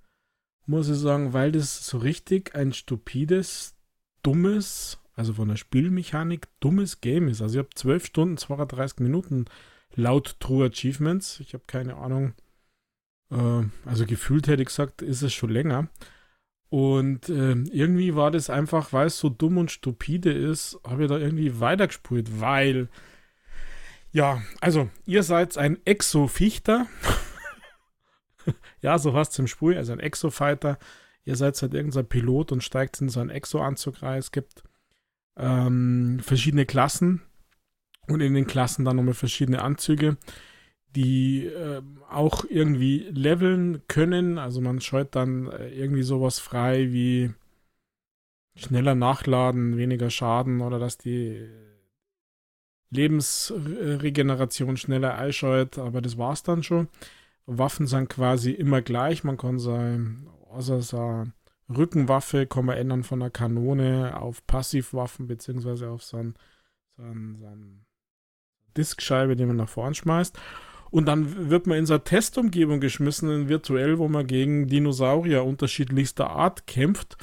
muss 0.66 0.90
ich 0.90 0.98
sagen, 0.98 1.34
weil 1.34 1.52
das 1.52 1.86
so 1.86 1.98
richtig 1.98 2.56
ein 2.56 2.74
stupides, 2.74 3.76
dummes, 4.24 5.00
also 5.14 5.34
von 5.34 5.50
der 5.50 5.56
Spielmechanik 5.56 6.48
dummes 6.60 7.02
Game 7.02 7.28
ist. 7.28 7.42
Also 7.42 7.60
ich 7.60 7.66
habe 7.66 7.76
12 7.76 8.06
Stunden, 8.06 8.38
32 8.38 9.00
Minuten 9.00 9.46
laut 9.96 10.40
True 10.40 10.66
Achievements. 10.66 11.40
Ich 11.40 11.54
habe 11.54 11.64
keine 11.68 11.96
Ahnung. 11.96 12.34
Äh, 13.32 13.64
also 13.86 14.06
gefühlt 14.06 14.48
hätte 14.48 14.62
ich 14.62 14.70
gesagt, 14.70 15.02
ist 15.02 15.22
es 15.22 15.34
schon 15.34 15.50
länger. 15.50 15.90
Und 16.70 17.30
äh, 17.30 17.54
irgendwie 17.54 18.16
war 18.16 18.30
das 18.32 18.50
einfach, 18.50 18.94
weil 18.94 19.08
es 19.08 19.18
so 19.18 19.30
dumm 19.30 19.58
und 19.58 19.72
stupide 19.72 20.32
ist, 20.32 20.80
habe 20.86 21.04
ich 21.04 21.10
da 21.10 21.18
irgendwie 21.18 21.60
weitergespult, 21.60 22.40
weil, 22.40 22.90
ja, 24.12 24.44
also 24.62 24.88
ihr 25.08 25.24
seid 25.24 25.58
ein 25.58 25.80
Exo-Fichter. 25.86 26.86
ja, 28.82 29.00
so 29.00 29.14
hast 29.16 29.32
es 29.32 29.40
im 29.40 29.48
Spur, 29.48 29.76
also 29.76 29.94
ein 29.94 30.00
Exo-Fighter. 30.00 30.78
Ihr 31.26 31.36
seid 31.36 31.60
halt 31.60 31.74
irgendein 31.74 32.08
Pilot 32.08 32.52
und 32.52 32.64
steigt 32.64 33.02
in 33.02 33.10
so 33.10 33.20
einen 33.20 33.32
Exo-Anzug 33.32 34.04
rein. 34.04 34.20
Es 34.20 34.32
gibt 34.32 34.64
ähm, 35.38 36.20
verschiedene 36.22 36.68
Klassen 36.68 37.24
und 38.10 38.22
in 38.22 38.34
den 38.34 38.48
Klassen 38.48 38.86
dann 38.86 38.96
nochmal 38.96 39.14
verschiedene 39.14 39.62
Anzüge, 39.62 40.18
die 40.96 41.46
äh, 41.46 41.82
auch 42.10 42.46
irgendwie 42.50 43.08
leveln 43.12 43.84
können. 43.88 44.38
Also 44.38 44.62
man 44.62 44.82
scheut 44.82 45.16
dann 45.16 45.48
äh, 45.52 45.70
irgendwie 45.70 46.04
sowas 46.04 46.40
frei 46.40 46.92
wie 46.92 47.32
schneller 48.56 48.96
nachladen, 48.96 49.78
weniger 49.78 50.10
Schaden 50.10 50.62
oder 50.62 50.80
dass 50.80 50.98
die 50.98 51.48
Lebensregeneration 52.92 54.78
schneller 54.78 55.16
einscheut, 55.16 55.78
aber 55.78 56.02
das 56.02 56.18
war's 56.18 56.44
dann 56.44 56.64
schon. 56.64 56.88
Waffen 57.46 57.88
sind 57.88 58.10
quasi 58.10 58.52
immer 58.52 58.82
gleich. 58.82 59.24
Man 59.24 59.38
kann 59.38 59.60
sein, 59.60 60.28
außer 60.50 60.82
seine 60.82 61.34
Rückenwaffe 61.70 62.48
kann 62.48 62.66
man 62.66 62.78
ändern 62.78 63.04
von 63.04 63.22
einer 63.22 63.30
Kanone 63.30 64.20
auf 64.20 64.46
Passivwaffen 64.48 65.28
beziehungsweise 65.28 65.90
auf 65.90 66.04
so 66.04 66.18
ein, 66.18 66.36
so 66.98 67.04
ein, 67.04 67.38
so 67.40 67.46
ein 67.46 67.86
Diskscheibe, 68.80 69.36
die 69.36 69.46
man 69.46 69.58
nach 69.58 69.70
vorn 69.70 69.94
schmeißt. 69.94 70.40
Und 70.92 71.06
dann 71.06 71.50
wird 71.50 71.68
man 71.68 71.78
in 71.78 71.86
so 71.86 71.94
eine 71.94 72.04
Testumgebung 72.04 72.80
geschmissen, 72.80 73.30
in 73.30 73.50
virtuell, 73.50 74.00
wo 74.00 74.08
man 74.08 74.26
gegen 74.26 74.68
Dinosaurier 74.68 75.44
unterschiedlichster 75.44 76.30
Art 76.30 76.66
kämpft. 76.66 77.18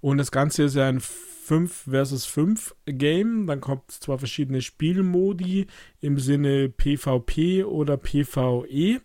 Und 0.00 0.18
das 0.18 0.30
Ganze 0.30 0.64
ist 0.64 0.76
ja 0.76 0.88
ein 0.88 1.00
5 1.00 1.72
versus 1.88 2.26
5 2.26 2.74
Game. 2.84 3.46
Dann 3.46 3.60
kommt 3.60 3.84
es 3.88 4.00
zwar 4.00 4.18
verschiedene 4.18 4.60
Spielmodi 4.60 5.66
im 6.00 6.18
Sinne 6.18 6.68
PvP 6.68 7.64
oder 7.64 7.96
PvE. 7.96 9.00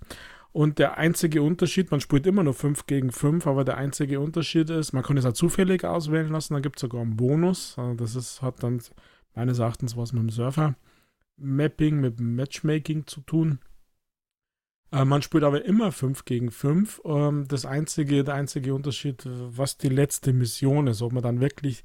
Und 0.51 0.77
der 0.77 0.97
einzige 0.97 1.41
Unterschied, 1.41 1.89
man 1.89 2.01
spielt 2.01 2.27
immer 2.27 2.43
nur 2.43 2.53
5 2.53 2.85
gegen 2.85 3.11
5, 3.11 3.47
aber 3.47 3.63
der 3.63 3.77
einzige 3.77 4.19
Unterschied 4.19 4.69
ist, 4.69 4.93
man 4.93 5.01
kann 5.01 5.17
es 5.17 5.25
auch 5.25 5.33
zufällig 5.33 5.83
auswählen 5.83 6.31
lassen, 6.31 6.53
da 6.53 6.59
gibt 6.59 6.77
es 6.77 6.81
sogar 6.81 7.01
einen 7.01 7.15
Bonus. 7.15 7.73
Also 7.77 7.95
das 7.95 8.15
ist, 8.15 8.41
hat 8.43 8.61
dann 8.61 8.79
meines 9.33 9.57
Erachtens 9.57 9.97
was 9.97 10.13
mit 10.13 10.21
dem 10.21 10.29
Surfer 10.29 10.75
Mapping, 11.37 11.99
mit 11.99 12.19
Matchmaking 12.19 13.07
zu 13.07 13.21
tun. 13.21 13.59
Äh, 14.91 15.05
man 15.05 15.21
spielt 15.21 15.43
aber 15.43 15.65
immer 15.65 15.91
5 15.91 16.25
gegen 16.25 16.51
5. 16.51 17.01
Ähm, 17.05 17.47
das 17.47 17.65
einzige, 17.65 18.23
der 18.23 18.35
einzige 18.35 18.73
Unterschied, 18.73 19.23
was 19.25 19.77
die 19.77 19.89
letzte 19.89 20.33
Mission 20.33 20.87
ist, 20.87 21.01
ob 21.01 21.13
man 21.13 21.23
dann 21.23 21.41
wirklich 21.41 21.83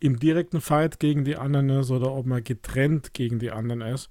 im 0.00 0.18
direkten 0.18 0.60
Fight 0.60 0.98
gegen 0.98 1.24
die 1.24 1.36
anderen 1.36 1.70
ist 1.70 1.90
oder 1.90 2.12
ob 2.12 2.26
man 2.26 2.42
getrennt 2.42 3.14
gegen 3.14 3.38
die 3.38 3.52
anderen 3.52 3.82
ist. 3.82 4.08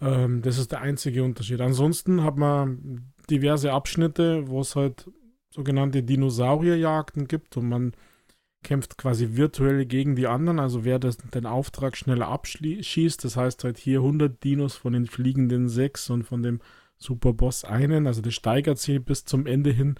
Ähm, 0.00 0.42
das 0.42 0.58
ist 0.58 0.72
der 0.72 0.80
einzige 0.80 1.22
Unterschied. 1.22 1.60
Ansonsten 1.60 2.24
hat 2.24 2.36
man 2.36 3.12
diverse 3.30 3.72
Abschnitte, 3.72 4.48
wo 4.48 4.60
es 4.60 4.74
halt 4.74 5.08
sogenannte 5.50 6.02
Dinosaurierjagden 6.02 7.28
gibt 7.28 7.56
und 7.56 7.68
man 7.68 7.92
kämpft 8.62 8.96
quasi 8.98 9.36
virtuell 9.36 9.86
gegen 9.86 10.16
die 10.16 10.26
anderen. 10.26 10.58
Also 10.58 10.84
wer 10.84 10.98
das, 10.98 11.18
den 11.18 11.46
Auftrag 11.46 11.96
schneller 11.96 12.28
abschießt, 12.28 13.24
das 13.24 13.36
heißt 13.36 13.64
halt 13.64 13.78
hier 13.78 13.98
100 13.98 14.42
Dinos 14.42 14.76
von 14.76 14.92
den 14.92 15.06
fliegenden 15.06 15.68
sechs 15.68 16.10
und 16.10 16.24
von 16.24 16.42
dem 16.42 16.60
Superboss 16.98 17.64
einen. 17.64 18.06
Also 18.06 18.22
das 18.22 18.34
steigert 18.34 18.78
sich 18.78 19.04
bis 19.04 19.24
zum 19.24 19.46
Ende 19.46 19.70
hin, 19.70 19.96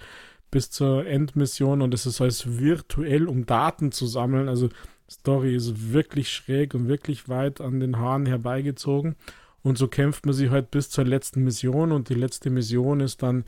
bis 0.51 0.71
zur 0.71 1.07
Endmission 1.07 1.83
und 1.83 1.95
es 1.95 2.07
ist 2.07 2.21
alles 2.21 2.59
virtuell, 2.59 3.27
um 3.27 3.47
Daten 3.47 3.93
zu 3.93 4.07
sammeln. 4.07 4.49
Also 4.49 4.69
Story 5.11 5.55
ist 5.55 5.93
wirklich 5.93 6.31
schräg 6.31 6.75
und 6.75 6.89
wirklich 6.89 7.29
weit 7.29 7.61
an 7.61 7.81
den 7.81 7.99
Haaren 7.99 8.27
herbeigezogen. 8.27 9.17
Und 9.63 9.79
so 9.79 9.89
kämpft 9.89 10.27
man 10.27 10.35
sich 10.35 10.51
halt 10.51 10.71
bis 10.71 10.91
zur 10.91 11.05
letzten 11.05 11.45
Mission 11.45 11.93
und 11.93 12.09
die 12.09 12.15
letzte 12.15 12.51
Mission 12.51 13.01
ist 13.01 13.23
dann 13.23 13.45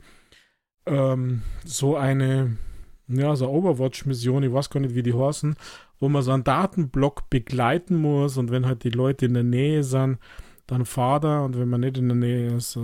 ähm, 0.85 1.41
so 1.65 1.97
eine 1.97 2.57
ja, 3.07 3.35
so 3.35 3.49
Overwatch-Mission, 3.49 4.43
ich 4.43 4.53
weiß 4.53 4.69
gar 4.69 4.79
nicht, 4.79 4.95
wie 4.95 5.03
die 5.03 5.13
heißen, 5.13 5.55
wo 5.99 6.09
man 6.09 6.23
so 6.23 6.31
einen 6.31 6.43
Datenblock 6.43 7.29
begleiten 7.29 7.95
muss 7.95 8.37
und 8.37 8.51
wenn 8.51 8.65
halt 8.65 8.83
die 8.83 8.89
Leute 8.89 9.25
in 9.25 9.33
der 9.33 9.43
Nähe 9.43 9.83
sind, 9.83 10.17
dann 10.67 10.85
fahrt 10.85 11.25
er 11.25 11.43
und 11.43 11.57
wenn 11.57 11.69
man 11.69 11.81
nicht 11.81 11.97
in 11.97 12.07
der 12.07 12.17
Nähe 12.17 12.55
ist, 12.55 12.75
äh, 12.75 12.79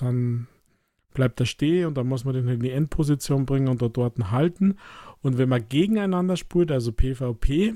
dann 0.00 0.46
bleibt 1.14 1.40
er 1.40 1.46
stehen 1.46 1.86
und 1.86 1.96
dann 1.96 2.08
muss 2.08 2.24
man 2.24 2.34
den 2.34 2.48
in 2.48 2.60
die 2.60 2.70
Endposition 2.70 3.46
bringen 3.46 3.68
und 3.68 3.80
dort, 3.80 3.96
dort 3.96 4.30
halten. 4.30 4.76
Und 5.22 5.38
wenn 5.38 5.48
man 5.48 5.66
gegeneinander 5.68 6.36
spielt, 6.36 6.70
also 6.70 6.92
PvP, 6.92 7.74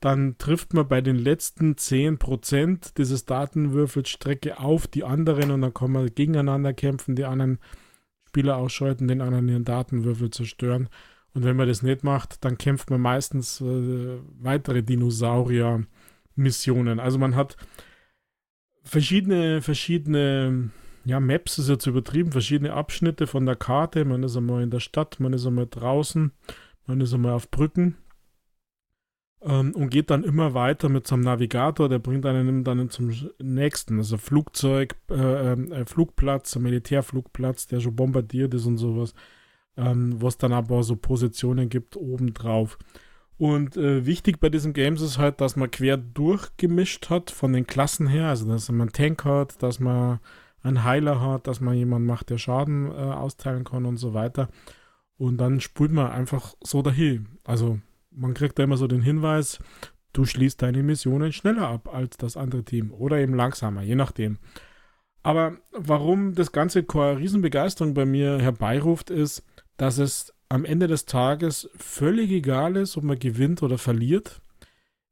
dann 0.00 0.38
trifft 0.38 0.74
man 0.74 0.86
bei 0.86 1.00
den 1.00 1.16
letzten 1.16 1.74
10% 1.74 2.94
dieses 2.96 3.24
Datenwürfelstrecke 3.24 4.60
auf 4.60 4.86
die 4.86 5.04
anderen 5.04 5.50
und 5.50 5.60
dann 5.60 5.74
kann 5.74 5.90
man 5.90 6.06
gegeneinander 6.14 6.72
kämpfen, 6.72 7.16
die 7.16 7.24
anderen 7.24 7.58
Spieler 8.28 8.56
ausschalten, 8.56 9.08
den 9.08 9.20
anderen 9.20 9.48
ihren 9.48 9.64
Datenwürfel 9.64 10.30
zerstören. 10.30 10.88
Und 11.38 11.44
wenn 11.44 11.54
man 11.54 11.68
das 11.68 11.84
nicht 11.84 12.02
macht, 12.02 12.44
dann 12.44 12.58
kämpft 12.58 12.90
man 12.90 13.00
meistens 13.00 13.60
äh, 13.60 14.18
weitere 14.40 14.82
Dinosaurier-Missionen. 14.82 16.98
Also 16.98 17.20
man 17.20 17.36
hat 17.36 17.56
verschiedene, 18.82 19.62
verschiedene, 19.62 20.70
ja, 21.04 21.20
Maps 21.20 21.58
ist 21.58 21.68
jetzt 21.68 21.86
übertrieben, 21.86 22.32
verschiedene 22.32 22.72
Abschnitte 22.72 23.28
von 23.28 23.46
der 23.46 23.54
Karte. 23.54 24.04
Man 24.04 24.24
ist 24.24 24.36
einmal 24.36 24.64
in 24.64 24.70
der 24.70 24.80
Stadt, 24.80 25.20
man 25.20 25.32
ist 25.32 25.46
einmal 25.46 25.68
draußen, 25.70 26.32
man 26.88 27.00
ist 27.00 27.14
einmal 27.14 27.34
auf 27.34 27.52
Brücken 27.52 27.94
ähm, 29.40 29.76
und 29.76 29.90
geht 29.90 30.10
dann 30.10 30.24
immer 30.24 30.54
weiter 30.54 30.88
mit 30.88 31.06
seinem 31.06 31.20
Navigator, 31.20 31.88
der 31.88 32.00
bringt 32.00 32.26
einen 32.26 32.64
dann 32.64 32.90
zum 32.90 33.12
nächsten, 33.38 33.98
also 33.98 34.16
Flugzeug, 34.16 34.96
äh, 35.08 35.52
äh, 35.52 35.86
Flugplatz, 35.86 36.56
Militärflugplatz, 36.56 37.68
der 37.68 37.78
schon 37.78 37.94
bombardiert 37.94 38.54
ist 38.54 38.66
und 38.66 38.78
sowas, 38.78 39.14
ähm, 39.78 40.20
was 40.20 40.36
dann 40.36 40.52
aber 40.52 40.82
so 40.82 40.96
Positionen 40.96 41.68
gibt 41.68 41.96
obendrauf. 41.96 42.78
Und 43.38 43.76
äh, 43.76 44.04
wichtig 44.04 44.40
bei 44.40 44.48
diesem 44.48 44.72
Games 44.72 45.00
ist 45.00 45.16
halt, 45.16 45.40
dass 45.40 45.54
man 45.54 45.70
quer 45.70 45.96
durchgemischt 45.96 47.08
hat 47.08 47.30
von 47.30 47.52
den 47.52 47.66
Klassen 47.66 48.08
her, 48.08 48.26
also 48.26 48.48
dass 48.48 48.68
man 48.68 48.82
einen 48.82 48.92
Tank 48.92 49.24
hat, 49.24 49.62
dass 49.62 49.78
man 49.78 50.18
einen 50.62 50.82
Heiler 50.82 51.20
hat, 51.20 51.46
dass 51.46 51.60
man 51.60 51.76
jemanden 51.76 52.06
macht, 52.06 52.30
der 52.30 52.38
Schaden 52.38 52.90
äh, 52.90 52.94
austeilen 52.94 53.62
kann 53.62 53.86
und 53.86 53.96
so 53.96 54.12
weiter. 54.12 54.48
Und 55.16 55.38
dann 55.38 55.60
spult 55.60 55.92
man 55.92 56.10
einfach 56.10 56.54
so 56.60 56.82
dahin. 56.82 57.28
Also 57.44 57.78
man 58.10 58.34
kriegt 58.34 58.58
da 58.58 58.64
immer 58.64 58.76
so 58.76 58.88
den 58.88 59.02
Hinweis, 59.02 59.60
du 60.12 60.24
schließt 60.24 60.60
deine 60.60 60.82
Missionen 60.82 61.32
schneller 61.32 61.68
ab 61.68 61.94
als 61.94 62.16
das 62.16 62.36
andere 62.36 62.64
Team 62.64 62.92
oder 62.92 63.18
eben 63.18 63.34
langsamer, 63.34 63.82
je 63.82 63.94
nachdem. 63.94 64.38
Aber 65.22 65.58
warum 65.72 66.34
das 66.34 66.50
Ganze 66.52 66.82
keine 66.82 67.18
Riesenbegeisterung 67.18 67.94
bei 67.94 68.04
mir 68.04 68.38
herbeiruft, 68.38 69.10
ist, 69.10 69.44
dass 69.78 69.96
es 69.96 70.34
am 70.50 70.64
Ende 70.64 70.88
des 70.88 71.06
Tages 71.06 71.70
völlig 71.76 72.30
egal 72.30 72.76
ist, 72.76 72.96
ob 72.96 73.04
man 73.04 73.18
gewinnt 73.18 73.62
oder 73.62 73.78
verliert. 73.78 74.42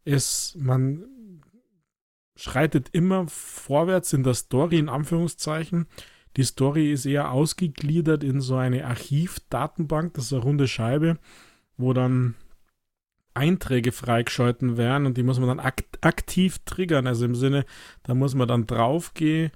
Es, 0.04 0.54
man 0.58 1.04
schreitet 2.34 2.90
immer 2.92 3.26
vorwärts 3.28 4.12
in 4.12 4.22
der 4.22 4.34
Story, 4.34 4.78
in 4.78 4.88
Anführungszeichen. 4.88 5.86
Die 6.36 6.44
Story 6.44 6.92
ist 6.92 7.06
eher 7.06 7.30
ausgegliedert 7.30 8.22
in 8.22 8.40
so 8.40 8.56
eine 8.56 8.86
Archivdatenbank, 8.86 10.14
das 10.14 10.26
ist 10.26 10.32
eine 10.34 10.42
runde 10.42 10.68
Scheibe, 10.68 11.18
wo 11.76 11.92
dann 11.92 12.34
Einträge 13.32 13.92
freigeschalten 13.92 14.76
werden 14.76 15.06
und 15.06 15.16
die 15.16 15.22
muss 15.22 15.38
man 15.38 15.48
dann 15.48 15.60
akt 15.60 15.98
aktiv 16.02 16.58
triggern. 16.64 17.06
Also 17.06 17.24
im 17.24 17.34
Sinne, 17.34 17.64
da 18.02 18.14
muss 18.14 18.34
man 18.34 18.48
dann 18.48 18.66
draufgehen 18.66 19.50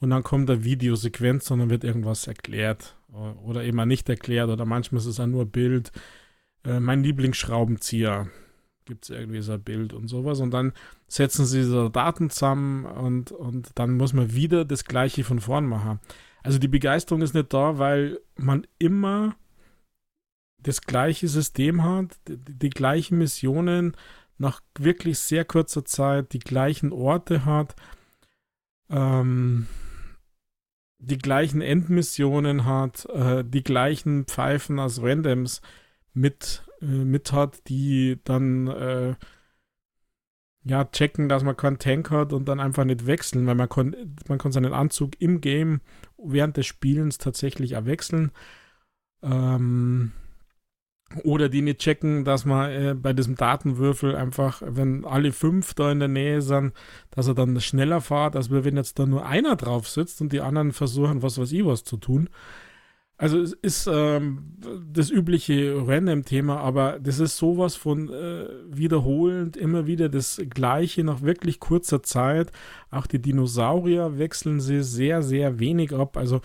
und 0.00 0.10
dann 0.10 0.22
kommt 0.22 0.48
eine 0.48 0.64
Videosequenz 0.64 1.50
und 1.50 1.58
dann 1.58 1.70
wird 1.70 1.84
irgendwas 1.84 2.26
erklärt 2.26 2.96
oder 3.44 3.64
eben 3.64 3.86
nicht 3.88 4.08
erklärt 4.08 4.50
oder 4.50 4.64
manchmal 4.64 5.00
ist 5.00 5.06
es 5.06 5.20
auch 5.20 5.26
nur 5.26 5.46
Bild. 5.46 5.92
Äh, 6.64 6.80
mein 6.80 7.02
Lieblingsschraubenzieher 7.02 8.28
gibt 8.84 9.04
es 9.04 9.10
irgendwie 9.10 9.40
so 9.40 9.52
ein 9.52 9.62
Bild 9.62 9.92
und 9.92 10.08
sowas 10.08 10.40
und 10.40 10.50
dann 10.50 10.72
setzen 11.08 11.46
sie 11.46 11.62
so 11.62 11.88
Daten 11.88 12.30
zusammen 12.30 12.84
und, 12.84 13.32
und 13.32 13.70
dann 13.76 13.96
muss 13.96 14.12
man 14.12 14.34
wieder 14.34 14.64
das 14.64 14.84
gleiche 14.84 15.24
von 15.24 15.40
vorn 15.40 15.66
machen. 15.66 16.00
Also 16.42 16.58
die 16.58 16.68
Begeisterung 16.68 17.22
ist 17.22 17.34
nicht 17.34 17.52
da, 17.52 17.78
weil 17.78 18.20
man 18.36 18.66
immer 18.78 19.34
das 20.58 20.82
gleiche 20.82 21.28
System 21.28 21.82
hat, 21.82 22.18
die, 22.28 22.36
die 22.36 22.70
gleichen 22.70 23.18
Missionen 23.18 23.96
nach 24.36 24.60
wirklich 24.78 25.18
sehr 25.18 25.44
kurzer 25.44 25.84
Zeit, 25.84 26.32
die 26.32 26.38
gleichen 26.40 26.92
Orte 26.92 27.44
hat, 27.44 27.76
ähm, 28.90 29.66
die 31.06 31.18
gleichen 31.18 31.60
Endmissionen 31.60 32.64
hat, 32.64 33.06
äh, 33.06 33.44
die 33.44 33.62
gleichen 33.64 34.24
Pfeifen 34.24 34.78
als 34.78 35.02
Randoms 35.02 35.60
mit, 36.12 36.64
äh, 36.80 36.86
mit 36.86 37.32
hat, 37.32 37.68
die 37.68 38.18
dann 38.24 38.66
äh, 38.68 39.14
ja 40.64 40.84
checken, 40.86 41.28
dass 41.28 41.44
man 41.44 41.56
keinen 41.56 41.78
Tank 41.78 42.10
hat 42.10 42.32
und 42.32 42.46
dann 42.46 42.60
einfach 42.60 42.84
nicht 42.84 43.06
wechseln, 43.06 43.46
weil 43.46 43.54
man 43.54 43.68
kann, 43.68 44.16
man 44.28 44.38
kann 44.38 44.52
seinen 44.52 44.72
Anzug 44.72 45.20
im 45.20 45.40
Game 45.40 45.80
während 46.16 46.56
des 46.56 46.66
Spielens 46.66 47.18
tatsächlich 47.18 47.76
auch 47.76 47.84
wechseln. 47.84 48.30
Ähm, 49.22 50.12
oder 51.22 51.48
die 51.48 51.62
nicht 51.62 51.78
checken, 51.78 52.24
dass 52.24 52.44
man 52.44 52.70
äh, 52.70 52.94
bei 52.94 53.12
diesem 53.12 53.36
Datenwürfel 53.36 54.16
einfach, 54.16 54.62
wenn 54.64 55.04
alle 55.04 55.32
fünf 55.32 55.74
da 55.74 55.92
in 55.92 56.00
der 56.00 56.08
Nähe 56.08 56.42
sind, 56.42 56.72
dass 57.10 57.28
er 57.28 57.34
dann 57.34 57.60
schneller 57.60 58.00
fährt, 58.00 58.36
als 58.36 58.50
wenn 58.50 58.76
jetzt 58.76 58.98
da 58.98 59.06
nur 59.06 59.26
einer 59.26 59.56
drauf 59.56 59.88
sitzt 59.88 60.20
und 60.20 60.32
die 60.32 60.40
anderen 60.40 60.72
versuchen, 60.72 61.22
was 61.22 61.38
weiß 61.38 61.52
ich 61.52 61.64
was 61.64 61.84
zu 61.84 61.96
tun. 61.96 62.28
Also 63.16 63.40
es 63.40 63.52
ist 63.52 63.86
ähm, 63.86 64.56
das 64.92 65.08
übliche 65.08 65.86
Random-Thema, 65.86 66.58
aber 66.58 66.98
das 66.98 67.20
ist 67.20 67.36
sowas 67.36 67.76
von 67.76 68.08
äh, 68.12 68.48
wiederholend, 68.68 69.56
immer 69.56 69.86
wieder 69.86 70.08
das 70.08 70.42
Gleiche 70.50 71.04
nach 71.04 71.22
wirklich 71.22 71.60
kurzer 71.60 72.02
Zeit. 72.02 72.50
Auch 72.90 73.06
die 73.06 73.22
Dinosaurier 73.22 74.18
wechseln 74.18 74.58
sie 74.58 74.82
sehr, 74.82 75.22
sehr 75.22 75.60
wenig 75.60 75.94
ab. 75.94 76.16
Also 76.16 76.40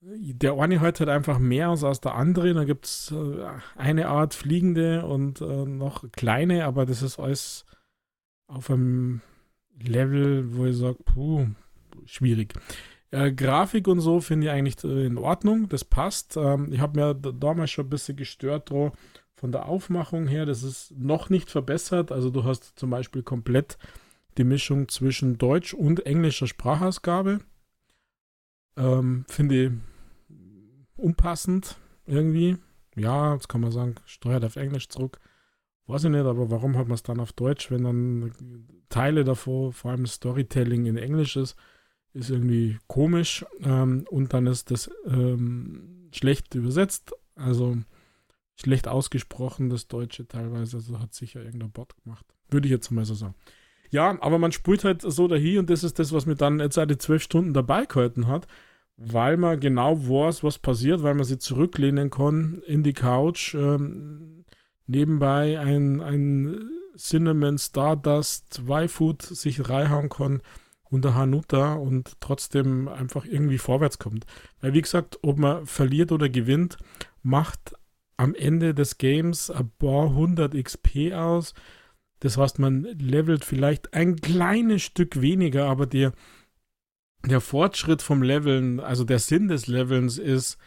der 0.00 0.54
eine 0.54 0.80
hat 0.80 1.00
halt 1.00 1.10
einfach 1.10 1.38
mehr 1.38 1.68
als 1.68 2.00
der 2.00 2.14
andere. 2.14 2.54
Da 2.54 2.64
gibt 2.64 2.86
es 2.86 3.12
äh, 3.12 3.46
eine 3.76 4.08
Art 4.08 4.34
fliegende 4.34 5.04
und 5.04 5.40
äh, 5.40 5.64
noch 5.64 6.10
kleine, 6.12 6.64
aber 6.64 6.86
das 6.86 7.02
ist 7.02 7.18
alles 7.18 7.64
auf 8.46 8.70
einem 8.70 9.20
Level, 9.80 10.56
wo 10.56 10.66
ich 10.66 10.76
sage, 10.76 10.98
puh, 11.04 11.46
schwierig. 12.06 12.54
Äh, 13.10 13.32
Grafik 13.32 13.88
und 13.88 14.00
so 14.00 14.20
finde 14.20 14.46
ich 14.46 14.52
eigentlich 14.52 14.82
äh, 14.84 15.06
in 15.06 15.18
Ordnung, 15.18 15.68
das 15.68 15.84
passt. 15.84 16.36
Ähm, 16.36 16.72
ich 16.72 16.80
habe 16.80 16.98
mir 16.98 17.14
damals 17.14 17.70
schon 17.70 17.86
ein 17.86 17.90
bisschen 17.90 18.16
gestört 18.16 18.70
drauf, 18.70 18.92
von 19.34 19.52
der 19.52 19.66
Aufmachung 19.66 20.26
her. 20.26 20.46
Das 20.46 20.62
ist 20.62 20.92
noch 20.96 21.30
nicht 21.30 21.50
verbessert. 21.50 22.12
Also 22.12 22.30
du 22.30 22.44
hast 22.44 22.78
zum 22.78 22.90
Beispiel 22.90 23.22
komplett 23.22 23.78
die 24.36 24.44
Mischung 24.44 24.88
zwischen 24.88 25.38
Deutsch 25.38 25.74
und 25.74 26.06
englischer 26.06 26.46
Sprachausgabe. 26.46 27.40
Ähm, 28.78 29.24
finde 29.28 29.64
ich 29.64 29.72
unpassend 30.96 31.76
irgendwie. 32.06 32.56
Ja, 32.96 33.34
jetzt 33.34 33.48
kann 33.48 33.60
man 33.60 33.70
sagen, 33.70 33.96
steuert 34.06 34.44
auf 34.44 34.56
Englisch 34.56 34.88
zurück. 34.88 35.20
Weiß 35.86 36.04
ich 36.04 36.10
nicht, 36.10 36.24
aber 36.24 36.50
warum 36.50 36.76
hat 36.76 36.86
man 36.86 36.94
es 36.94 37.02
dann 37.02 37.20
auf 37.20 37.32
Deutsch, 37.32 37.70
wenn 37.70 37.84
dann 37.84 38.32
Teile 38.88 39.24
davor, 39.24 39.72
vor 39.72 39.90
allem 39.90 40.06
Storytelling 40.06 40.86
in 40.86 40.96
Englisch 40.96 41.36
ist, 41.36 41.56
ist 42.12 42.30
irgendwie 42.30 42.78
komisch. 42.86 43.44
Ähm, 43.62 44.04
und 44.10 44.32
dann 44.32 44.46
ist 44.46 44.70
das 44.70 44.90
ähm, 45.06 46.08
schlecht 46.12 46.54
übersetzt, 46.54 47.14
also 47.34 47.76
schlecht 48.56 48.88
ausgesprochen, 48.88 49.70
das 49.70 49.88
Deutsche 49.88 50.26
teilweise. 50.26 50.78
Also 50.78 50.98
hat 50.98 51.14
sicher 51.14 51.42
irgendein 51.42 51.70
Bot 51.70 51.94
gemacht. 52.02 52.26
Würde 52.50 52.66
ich 52.66 52.72
jetzt 52.72 52.90
mal 52.90 53.04
so 53.04 53.14
sagen. 53.14 53.34
Ja, 53.90 54.20
aber 54.20 54.38
man 54.38 54.52
spult 54.52 54.84
halt 54.84 55.02
so 55.02 55.28
dahin 55.28 55.60
und 55.60 55.70
das 55.70 55.84
ist 55.84 55.98
das, 55.98 56.12
was 56.12 56.26
mir 56.26 56.36
dann 56.36 56.60
jetzt 56.60 56.74
seit 56.74 57.00
zwölf 57.00 57.22
Stunden 57.22 57.54
dabei 57.54 57.86
gehalten 57.86 58.26
hat 58.26 58.46
weil 58.98 59.36
man 59.36 59.60
genau 59.60 59.96
weiß, 59.96 60.42
was 60.42 60.58
passiert, 60.58 61.02
weil 61.02 61.14
man 61.14 61.24
sich 61.24 61.38
zurücklehnen 61.38 62.10
kann 62.10 62.60
in 62.66 62.82
die 62.82 62.92
Couch, 62.92 63.54
ähm, 63.54 64.44
nebenbei 64.86 65.58
ein, 65.58 66.00
ein 66.00 66.68
Cinnamon 66.96 67.58
Stardust 67.58 68.62
Y-Food 68.68 69.22
sich 69.22 69.68
reinhauen 69.68 70.08
kann 70.08 70.42
unter 70.90 71.14
Hanuta 71.14 71.74
und 71.74 72.16
trotzdem 72.20 72.88
einfach 72.88 73.24
irgendwie 73.24 73.58
vorwärts 73.58 73.98
kommt. 73.98 74.26
Weil 74.60 74.74
wie 74.74 74.82
gesagt, 74.82 75.18
ob 75.22 75.38
man 75.38 75.64
verliert 75.66 76.10
oder 76.10 76.28
gewinnt, 76.28 76.76
macht 77.22 77.74
am 78.16 78.34
Ende 78.34 78.74
des 78.74 78.98
Games 78.98 79.48
ein 79.50 79.70
paar 79.78 80.12
hundert 80.12 80.54
XP 80.54 81.12
aus. 81.12 81.54
Das 82.18 82.36
heißt, 82.36 82.58
man 82.58 82.82
levelt 82.82 83.44
vielleicht 83.44 83.94
ein 83.94 84.16
kleines 84.16 84.82
Stück 84.82 85.20
weniger, 85.20 85.66
aber 85.66 85.86
der 85.86 86.12
der 87.24 87.40
Fortschritt 87.40 88.02
vom 88.02 88.22
Leveln, 88.22 88.80
also 88.80 89.04
der 89.04 89.18
Sinn 89.18 89.48
des 89.48 89.66
Levelns 89.66 90.18
ist 90.18 90.58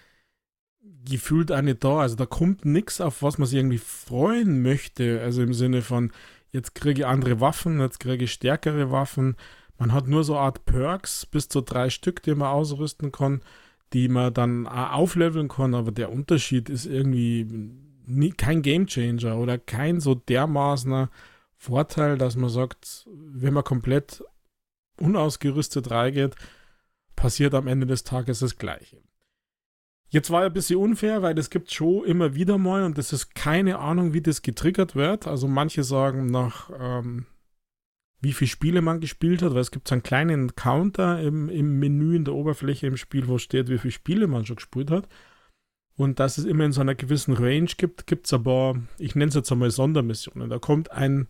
gefühlt 1.10 1.52
eine 1.52 1.76
da. 1.76 2.00
Also 2.00 2.16
da 2.16 2.26
kommt 2.26 2.66
nichts, 2.66 3.02
auf 3.02 3.24
was 3.24 3.38
man 3.38 3.48
sich 3.48 3.58
irgendwie 3.58 3.78
freuen 3.78 4.62
möchte. 4.62 5.22
Also 5.22 5.42
im 5.42 5.54
Sinne 5.54 5.82
von, 5.82 6.12
jetzt 6.52 6.76
kriege 6.76 7.02
ich 7.02 7.08
andere 7.08 7.40
Waffen, 7.40 7.80
jetzt 7.80 8.00
kriege 8.00 8.26
ich 8.26 8.34
stärkere 8.34 8.92
Waffen. 8.92 9.36
Man 9.78 9.94
hat 9.94 10.08
nur 10.08 10.24
so 10.24 10.34
eine 10.34 10.44
Art 10.44 10.66
Perks, 10.66 11.26
bis 11.26 11.48
zu 11.48 11.62
drei 11.62 11.90
Stück, 11.90 12.22
die 12.24 12.36
man 12.36 12.50
ausrüsten 12.50 13.12
kann, 13.12 13.42
die 13.94 14.10
man 14.10 14.34
dann 14.34 14.68
aufleveln 14.68 15.48
kann, 15.48 15.74
aber 15.74 15.92
der 15.92 16.12
Unterschied 16.12 16.70
ist 16.70 16.86
irgendwie 16.86 17.48
nie, 18.06 18.32
kein 18.32 18.62
Gamechanger 18.62 19.38
oder 19.38 19.58
kein 19.58 20.00
so 20.00 20.16
dermaßener 20.16 21.10
Vorteil, 21.58 22.18
dass 22.18 22.36
man 22.36 22.50
sagt, 22.50 23.08
wenn 23.12 23.54
man 23.54 23.64
komplett 23.64 24.24
unausgerüstet 25.02 25.92
reingeht, 25.92 26.36
passiert 27.16 27.54
am 27.54 27.68
Ende 27.68 27.86
des 27.86 28.04
Tages 28.04 28.40
das 28.40 28.58
Gleiche. 28.58 29.02
Jetzt 30.10 30.30
war 30.30 30.44
ein 30.44 30.54
bisschen 30.54 30.80
unfair, 30.80 31.22
weil 31.22 31.36
das 31.36 31.50
gibt 31.50 31.72
schon 31.72 32.04
immer 32.06 32.36
wieder 32.36 32.58
mal 32.58 32.84
und 32.84 32.98
das 32.98 33.14
ist 33.14 33.34
keine 33.34 33.80
Ahnung, 33.80 34.14
wie 34.14 34.22
das 34.22 34.42
getriggert 34.42 34.96
wird. 34.96 35.26
Also 35.26 35.48
manche 35.48 35.84
sagen 35.84 36.26
nach 36.26 36.70
ähm, 36.78 37.26
wie 38.22 38.34
viele 38.34 38.50
Spiele 38.50 38.82
man 38.82 39.00
gespielt 39.02 39.42
hat, 39.42 39.54
weil 39.54 39.62
es 39.62 39.72
gibt 39.72 39.88
so 39.88 39.96
einen 39.96 40.04
kleinen 40.04 40.56
Counter 40.56 41.20
im, 41.22 41.50
im 41.50 41.80
Menü 41.80 42.16
in 42.16 42.26
der 42.26 42.36
Oberfläche 42.36 42.88
im 42.88 42.98
Spiel, 42.98 43.28
wo 43.28 43.40
steht, 43.40 43.68
wie 43.70 43.80
viele 43.80 43.92
Spiele 43.92 44.28
man 44.28 44.46
schon 44.46 44.58
gespielt 44.58 44.92
hat. 44.92 45.08
Und 45.98 46.20
dass 46.20 46.38
es 46.38 46.46
immer 46.46 46.66
in 46.66 46.72
so 46.72 46.82
einer 46.82 46.96
gewissen 46.96 47.34
Range 47.34 47.70
gibt, 47.78 48.06
gibt 48.06 48.28
es 48.28 48.34
aber, 48.34 48.76
ich 48.98 49.16
nenne 49.16 49.30
es 49.30 49.36
jetzt 49.36 49.52
einmal 49.52 49.72
Sondermissionen. 49.72 50.50
Da 50.50 50.60
kommt 50.60 50.92
ein 50.92 51.28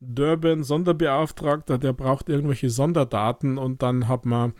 Durban-Sonderbeauftragter, 0.00 1.78
der 1.78 1.92
braucht 1.92 2.28
irgendwelche 2.28 2.70
Sonderdaten 2.70 3.58
und 3.58 3.82
dann 3.82 4.08
hat 4.08 4.26
man 4.26 4.52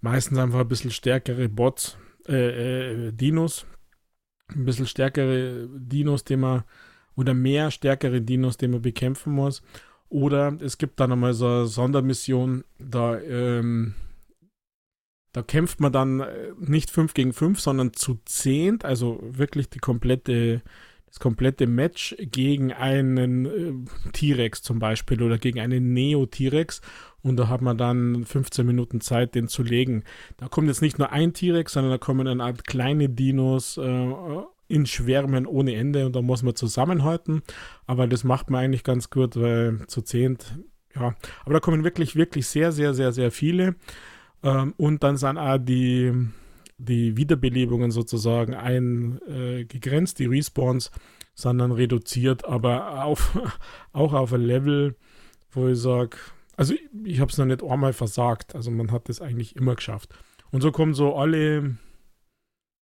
meistens 0.00 0.38
einfach 0.38 0.60
ein 0.60 0.68
bisschen 0.68 0.90
stärkere 0.90 1.48
Bots, 1.48 1.98
äh, 2.28 3.08
äh, 3.08 3.12
Dinos, 3.12 3.66
ein 4.48 4.64
bisschen 4.64 4.86
stärkere 4.86 5.68
Dinos, 5.72 6.24
die 6.24 6.36
man, 6.36 6.64
oder 7.16 7.34
mehr 7.34 7.70
stärkere 7.70 8.20
Dinos, 8.20 8.56
die 8.56 8.68
man 8.68 8.82
bekämpfen 8.82 9.32
muss. 9.32 9.62
Oder 10.08 10.56
es 10.60 10.76
gibt 10.78 11.00
dann 11.00 11.10
nochmal 11.10 11.32
so 11.32 11.46
eine 11.46 11.66
Sondermission, 11.66 12.64
da, 12.78 13.18
ähm, 13.20 13.94
da 15.32 15.42
kämpft 15.42 15.80
man 15.80 15.92
dann 15.92 16.20
äh, 16.20 16.52
nicht 16.58 16.90
5 16.90 17.14
gegen 17.14 17.32
5, 17.32 17.60
sondern 17.60 17.94
zu 17.94 18.18
10, 18.24 18.82
also 18.82 19.18
wirklich 19.22 19.70
die 19.70 19.78
komplette 19.78 20.62
das 21.12 21.20
komplette 21.20 21.66
Match 21.66 22.16
gegen 22.18 22.72
einen 22.72 23.44
äh, 23.44 24.10
T-Rex 24.12 24.62
zum 24.62 24.78
Beispiel 24.78 25.22
oder 25.22 25.36
gegen 25.36 25.60
einen 25.60 25.92
Neo-T-Rex 25.92 26.80
und 27.20 27.36
da 27.36 27.48
hat 27.48 27.60
man 27.60 27.76
dann 27.76 28.24
15 28.24 28.66
Minuten 28.66 29.02
Zeit, 29.02 29.34
den 29.34 29.46
zu 29.46 29.62
legen. 29.62 30.04
Da 30.38 30.48
kommt 30.48 30.68
jetzt 30.68 30.80
nicht 30.80 30.98
nur 30.98 31.12
ein 31.12 31.34
T-Rex, 31.34 31.74
sondern 31.74 31.92
da 31.92 31.98
kommen 31.98 32.26
eine 32.26 32.42
Art 32.42 32.66
kleine 32.66 33.10
Dinos 33.10 33.76
äh, 33.76 34.12
in 34.68 34.86
Schwärmen 34.86 35.44
ohne 35.44 35.74
Ende 35.74 36.06
und 36.06 36.16
da 36.16 36.22
muss 36.22 36.42
man 36.42 36.56
zusammenhalten. 36.56 37.42
Aber 37.86 38.06
das 38.06 38.24
macht 38.24 38.48
man 38.48 38.64
eigentlich 38.64 38.82
ganz 38.82 39.10
gut, 39.10 39.36
weil 39.36 39.86
zu 39.88 40.00
zehnt, 40.00 40.58
ja. 40.94 41.14
Aber 41.44 41.52
da 41.52 41.60
kommen 41.60 41.84
wirklich, 41.84 42.16
wirklich 42.16 42.46
sehr, 42.46 42.72
sehr, 42.72 42.94
sehr, 42.94 43.12
sehr 43.12 43.30
viele. 43.30 43.74
Ähm, 44.42 44.72
und 44.78 45.02
dann 45.02 45.18
sind 45.18 45.36
auch 45.36 45.58
die 45.58 46.10
die 46.84 47.16
Wiederbelebungen 47.16 47.90
sozusagen 47.90 48.54
eingegrenzt, 48.54 50.18
die 50.18 50.26
Respawns, 50.26 50.90
sondern 51.34 51.72
reduziert, 51.72 52.44
aber 52.44 53.04
auf, 53.04 53.38
auch 53.92 54.12
auf 54.12 54.32
ein 54.32 54.42
Level, 54.42 54.96
wo 55.50 55.68
ich 55.68 55.78
sage, 55.78 56.16
also 56.56 56.74
ich, 56.74 56.82
ich 57.04 57.20
habe 57.20 57.30
es 57.30 57.38
noch 57.38 57.46
nicht 57.46 57.62
einmal 57.62 57.92
versagt, 57.92 58.54
also 58.54 58.70
man 58.70 58.90
hat 58.90 59.08
das 59.08 59.20
eigentlich 59.20 59.56
immer 59.56 59.74
geschafft. 59.74 60.10
Und 60.50 60.60
so 60.60 60.72
kommen 60.72 60.94
so 60.94 61.16
alle 61.16 61.76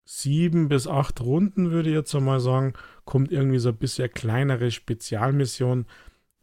sieben 0.05 0.69
bis 0.69 0.87
acht 0.87 1.19
Runden, 1.19 1.71
würde 1.71 1.89
ich 1.89 1.95
jetzt 1.95 2.15
einmal 2.15 2.39
sagen, 2.39 2.73
kommt 3.03 3.31
irgendwie 3.31 3.59
so 3.59 3.69
ein 3.69 3.77
bisschen 3.77 4.09
kleinere 4.13 4.71
Spezialmission, 4.71 5.85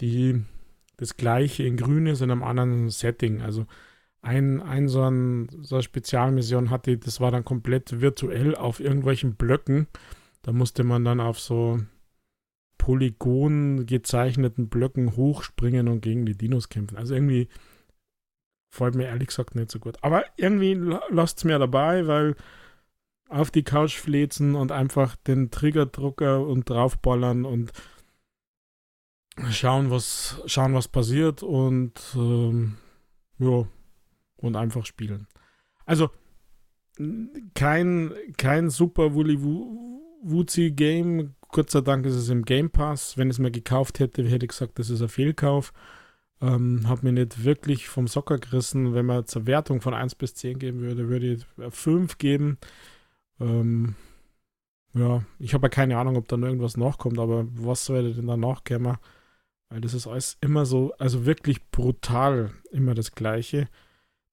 die 0.01 0.43
das 0.97 1.17
gleiche 1.17 1.63
in 1.63 1.77
grün 1.77 2.07
ist 2.07 2.21
in 2.21 2.31
einem 2.31 2.43
anderen 2.43 2.91
Setting. 2.91 3.41
Also 3.41 3.67
ein, 4.25 4.63
ein 4.63 4.89
so, 4.89 5.03
ein, 5.03 5.49
so 5.63 5.77
eine 5.77 5.83
Spezialmission 5.83 6.71
hatte, 6.71 6.97
das 6.97 7.21
war 7.21 7.31
dann 7.31 7.45
komplett 7.45 8.01
virtuell 8.01 8.57
auf 8.57 8.81
irgendwelchen 8.81 9.35
Blöcken. 9.35 9.87
Da 10.43 10.53
musste 10.53 10.83
man 10.83 11.05
dann 11.05 11.21
auf 11.21 11.39
so 11.39 11.81
Polygon 12.79 13.87
gezeichneten 13.87 14.69
Blöcken 14.69 15.17
hochspringen 15.17 15.89
und 15.89 16.01
gegen 16.01 16.27
die 16.27 16.37
Dinos 16.37 16.69
kämpfen. 16.69 16.97
Also 16.97 17.15
irgendwie 17.15 17.49
freut 18.71 18.95
mir 18.95 19.05
ehrlich 19.05 19.29
gesagt 19.29 19.55
nicht 19.55 19.71
so 19.71 19.79
gut. 19.79 19.97
Aber 20.03 20.25
irgendwie 20.37 20.75
lasst 21.11 21.39
es 21.39 21.45
mir 21.45 21.59
dabei, 21.59 22.07
weil 22.07 22.35
auf 23.29 23.51
die 23.51 23.63
Couch 23.63 23.97
flezen 23.97 24.55
und 24.55 24.73
einfach 24.73 25.17
den 25.17 25.51
Triggerdrucker 25.51 26.47
und 26.47 26.69
draufballern 26.69 27.45
und 27.45 27.73
schauen, 29.51 29.91
was, 29.91 30.43
schauen, 30.47 30.75
was 30.75 30.89
passiert 30.89 31.43
und 31.43 32.01
ähm, 32.15 32.77
ja, 33.39 33.67
und 34.45 34.57
einfach 34.57 34.87
spielen. 34.87 35.27
Also 35.87 36.11
kein, 37.55 38.13
kein 38.37 38.71
super 38.71 39.15
Wully 39.15 39.39
Wuzi 39.41 40.71
Game. 40.71 41.35
Gott 41.49 41.71
sei 41.71 41.81
Dank 41.81 42.07
ist 42.07 42.15
es 42.15 42.29
im 42.29 42.45
Game 42.45 42.71
Pass. 42.71 43.17
Wenn 43.19 43.31
es 43.31 43.39
mir 43.39 43.51
gekauft 43.51 43.99
hätte, 43.99 44.23
hätte 44.25 44.47
ich 44.47 44.51
gesagt, 44.51 44.79
das 44.79 44.91
ist 44.91 45.03
ein 45.03 45.09
Fehlkauf. 45.09 45.73
Ähm, 46.41 46.89
hat 46.89 47.03
mir 47.03 47.13
nicht 47.13 47.45
wirklich 47.45 47.89
vom 47.89 48.07
Socker 48.07 48.39
gerissen. 48.39 48.95
Wenn 48.95 49.07
man 49.07 49.27
zur 49.27 49.47
Wertung 49.47 49.81
von 49.81 49.95
1 49.95 50.15
bis 50.15 50.35
10 50.35 50.59
geben 50.59 50.81
würde, 50.81 51.09
würde 51.09 51.33
ich 51.33 51.47
5 51.71 52.19
geben. 52.19 52.59
Ähm, 53.41 53.95
ja, 54.95 55.25
ich 55.39 55.55
habe 55.55 55.67
ja 55.67 55.69
keine 55.71 55.99
Ahnung, 55.99 56.17
ob 56.17 56.29
da 56.29 56.37
noch 56.37 56.47
irgendwas 56.47 56.77
nachkommt, 56.77 57.19
aber 57.19 57.47
was 57.51 57.85
sollte 57.85 58.15
denn 58.15 58.29
da 58.29 58.37
nachkommen? 58.37 58.97
Weil 59.69 59.81
das 59.81 59.95
ist 59.95 60.07
alles 60.07 60.37
immer 60.41 60.67
so, 60.67 60.93
also 60.99 61.27
wirklich 61.27 61.69
brutal 61.71 62.53
immer 62.71 62.95
das 62.95 63.13
Gleiche. 63.13 63.69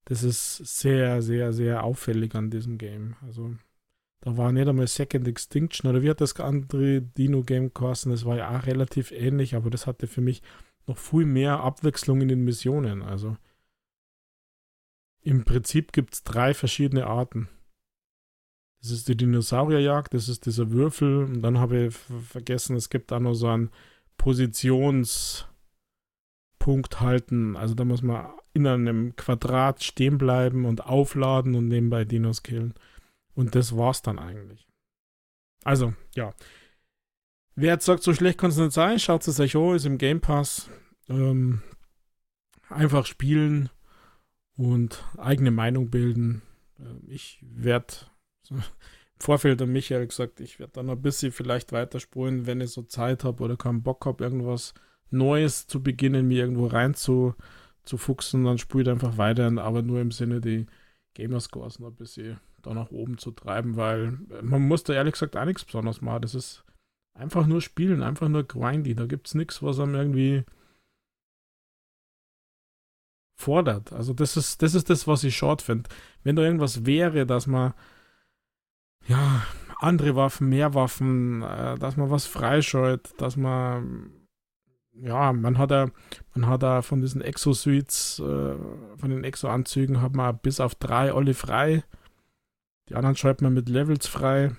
Das 0.05 0.23
ist 0.23 0.57
sehr, 0.57 1.21
sehr, 1.21 1.53
sehr 1.53 1.83
auffällig 1.83 2.35
an 2.35 2.49
diesem 2.49 2.77
Game. 2.77 3.15
Also, 3.21 3.55
da 4.21 4.37
war 4.37 4.51
nicht 4.51 4.67
einmal 4.67 4.87
Second 4.87 5.27
Extinction 5.27 5.89
oder 5.89 6.01
wie 6.01 6.09
hat 6.09 6.21
das 6.21 6.39
andere 6.39 7.01
Dino-Game 7.01 7.73
geheißen? 7.73 8.11
Das 8.11 8.25
war 8.25 8.37
ja 8.37 8.57
auch 8.57 8.65
relativ 8.65 9.11
ähnlich, 9.11 9.55
aber 9.55 9.69
das 9.69 9.87
hatte 9.87 10.07
für 10.07 10.21
mich 10.21 10.41
noch 10.87 10.97
viel 10.97 11.25
mehr 11.25 11.59
Abwechslung 11.59 12.21
in 12.21 12.27
den 12.27 12.43
Missionen. 12.43 13.01
Also, 13.03 13.37
im 15.21 15.45
Prinzip 15.45 15.93
gibt 15.93 16.15
es 16.15 16.23
drei 16.23 16.53
verschiedene 16.53 17.05
Arten. 17.05 17.47
Das 18.81 18.89
ist 18.89 19.07
die 19.07 19.15
Dinosaurierjagd, 19.15 20.15
das 20.15 20.27
ist 20.27 20.47
dieser 20.47 20.71
Würfel 20.71 21.25
und 21.25 21.43
dann 21.43 21.59
habe 21.59 21.85
ich 21.85 21.95
vergessen, 21.95 22.75
es 22.75 22.89
gibt 22.89 23.13
auch 23.13 23.19
noch 23.19 23.35
so 23.35 23.47
einen 23.47 23.69
Positionspunkt 24.17 25.45
halten. 26.99 27.55
Also 27.55 27.75
da 27.75 27.85
muss 27.85 28.01
man 28.01 28.33
in 28.53 28.67
einem 28.67 29.15
Quadrat 29.15 29.83
stehen 29.83 30.17
bleiben 30.17 30.65
und 30.65 30.85
aufladen 30.85 31.55
und 31.55 31.67
nebenbei 31.67 32.05
Dinos 32.05 32.43
killen. 32.43 32.73
Und 33.33 33.55
das 33.55 33.77
war's 33.77 34.01
dann 34.01 34.19
eigentlich. 34.19 34.67
Also, 35.63 35.93
ja. 36.15 36.33
Wer 37.55 37.73
jetzt 37.73 37.85
sagt, 37.85 38.03
so 38.03 38.13
schlecht 38.13 38.37
kann 38.37 38.49
es 38.49 38.57
nicht 38.57 38.71
sein, 38.71 38.99
schaut 38.99 39.27
es 39.27 39.39
euch 39.39 39.55
an, 39.55 39.75
ist 39.75 39.85
im 39.85 39.97
Game 39.97 40.21
Pass. 40.21 40.69
Ähm, 41.09 41.61
einfach 42.69 43.05
spielen 43.05 43.69
und 44.57 45.03
eigene 45.17 45.51
Meinung 45.51 45.89
bilden. 45.89 46.41
Ähm, 46.79 47.03
ich 47.07 47.39
werde 47.41 47.93
so, 48.43 48.55
im 48.55 48.63
Vorfeld 49.19 49.61
an 49.61 49.71
Michael 49.71 50.07
gesagt, 50.07 50.39
ich 50.39 50.59
werde 50.59 50.73
dann 50.73 50.89
ein 50.89 51.01
bisschen 51.01 51.31
vielleicht 51.31 51.71
weiterspulen, 51.71 52.47
wenn 52.47 52.61
ich 52.61 52.71
so 52.71 52.83
Zeit 52.83 53.23
habe 53.23 53.43
oder 53.43 53.57
keinen 53.57 53.83
Bock 53.83 54.05
habe, 54.05 54.23
irgendwas 54.23 54.73
Neues 55.09 55.67
zu 55.67 55.83
beginnen, 55.83 56.27
mir 56.27 56.43
irgendwo 56.43 56.67
rein 56.67 56.93
zu, 57.83 57.97
fuchsen, 57.97 58.43
dann 58.45 58.57
spielt 58.57 58.87
einfach 58.87 59.17
weiter, 59.17 59.51
aber 59.61 59.81
nur 59.81 60.01
im 60.01 60.11
Sinne, 60.11 60.41
die 60.41 60.67
Gamerscores 61.13 61.79
noch 61.79 61.89
ein 61.89 61.95
bisschen 61.95 62.39
da 62.61 62.73
nach 62.73 62.91
oben 62.91 63.17
zu 63.17 63.31
treiben, 63.31 63.75
weil 63.75 64.19
man 64.41 64.67
muss 64.67 64.83
da 64.83 64.93
ehrlich 64.93 65.13
gesagt 65.13 65.35
auch 65.35 65.45
nichts 65.45 65.65
Besonderes 65.65 66.01
machen. 66.01 66.21
Das 66.21 66.35
ist 66.35 66.63
einfach 67.13 67.47
nur 67.47 67.61
spielen, 67.61 68.03
einfach 68.03 68.29
nur 68.29 68.43
grindy. 68.43 68.95
Da 68.95 69.05
gibt 69.05 69.27
es 69.27 69.35
nichts, 69.35 69.61
was 69.63 69.79
einem 69.79 69.95
irgendwie 69.95 70.43
fordert. 73.35 73.91
Also 73.91 74.13
das 74.13 74.37
ist, 74.37 74.61
das 74.61 74.75
ist 74.75 74.89
das, 74.89 75.07
was 75.07 75.23
ich 75.23 75.35
short 75.35 75.61
finde. 75.61 75.89
Wenn 76.23 76.35
da 76.35 76.43
irgendwas 76.43 76.85
wäre, 76.85 77.25
dass 77.25 77.47
man 77.47 77.73
ja 79.07 79.43
andere 79.79 80.15
Waffen, 80.15 80.49
mehr 80.49 80.73
Waffen, 80.75 81.41
äh, 81.41 81.77
dass 81.77 81.97
man 81.97 82.11
was 82.11 82.27
freischeut, 82.27 83.13
dass 83.17 83.35
man 83.35 84.11
ja, 84.93 85.33
man 85.33 85.57
hat 85.57 85.71
da, 85.71 85.89
man 86.33 86.47
hat 86.47 86.63
da 86.63 86.81
von 86.81 87.01
diesen 87.01 87.21
Exo-Suites, 87.21 88.19
äh, 88.19 88.55
von 88.97 89.09
den 89.09 89.23
Exo-Anzügen 89.23 90.01
hat 90.01 90.13
man 90.13 90.37
bis 90.37 90.59
auf 90.59 90.75
drei 90.75 91.13
alle 91.13 91.33
frei. 91.33 91.83
Die 92.89 92.95
anderen 92.95 93.15
schreibt 93.15 93.41
man 93.41 93.53
mit 93.53 93.69
Levels 93.69 94.07
frei. 94.07 94.55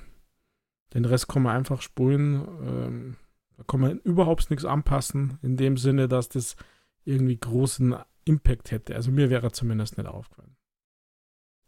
Den 0.95 1.05
Rest 1.05 1.29
kann 1.29 1.43
man 1.43 1.57
einfach 1.57 1.83
spulen. 1.83 2.47
Ähm, 2.63 3.17
da 3.57 3.65
kann 3.65 3.81
man 3.81 3.99
überhaupt 4.01 4.51
nichts 4.51 4.65
anpassen, 4.65 5.39
in 5.43 5.57
dem 5.57 5.77
Sinne, 5.77 6.09
dass 6.09 6.29
das 6.29 6.57
irgendwie 7.05 7.37
großen 7.37 7.95
Impact 8.25 8.71
hätte. 8.71 8.95
Also 8.95 9.11
mir 9.11 9.31
wäre 9.31 9.53
zumindest 9.53 9.99
nicht 9.99 10.07
aufgefallen. 10.07 10.57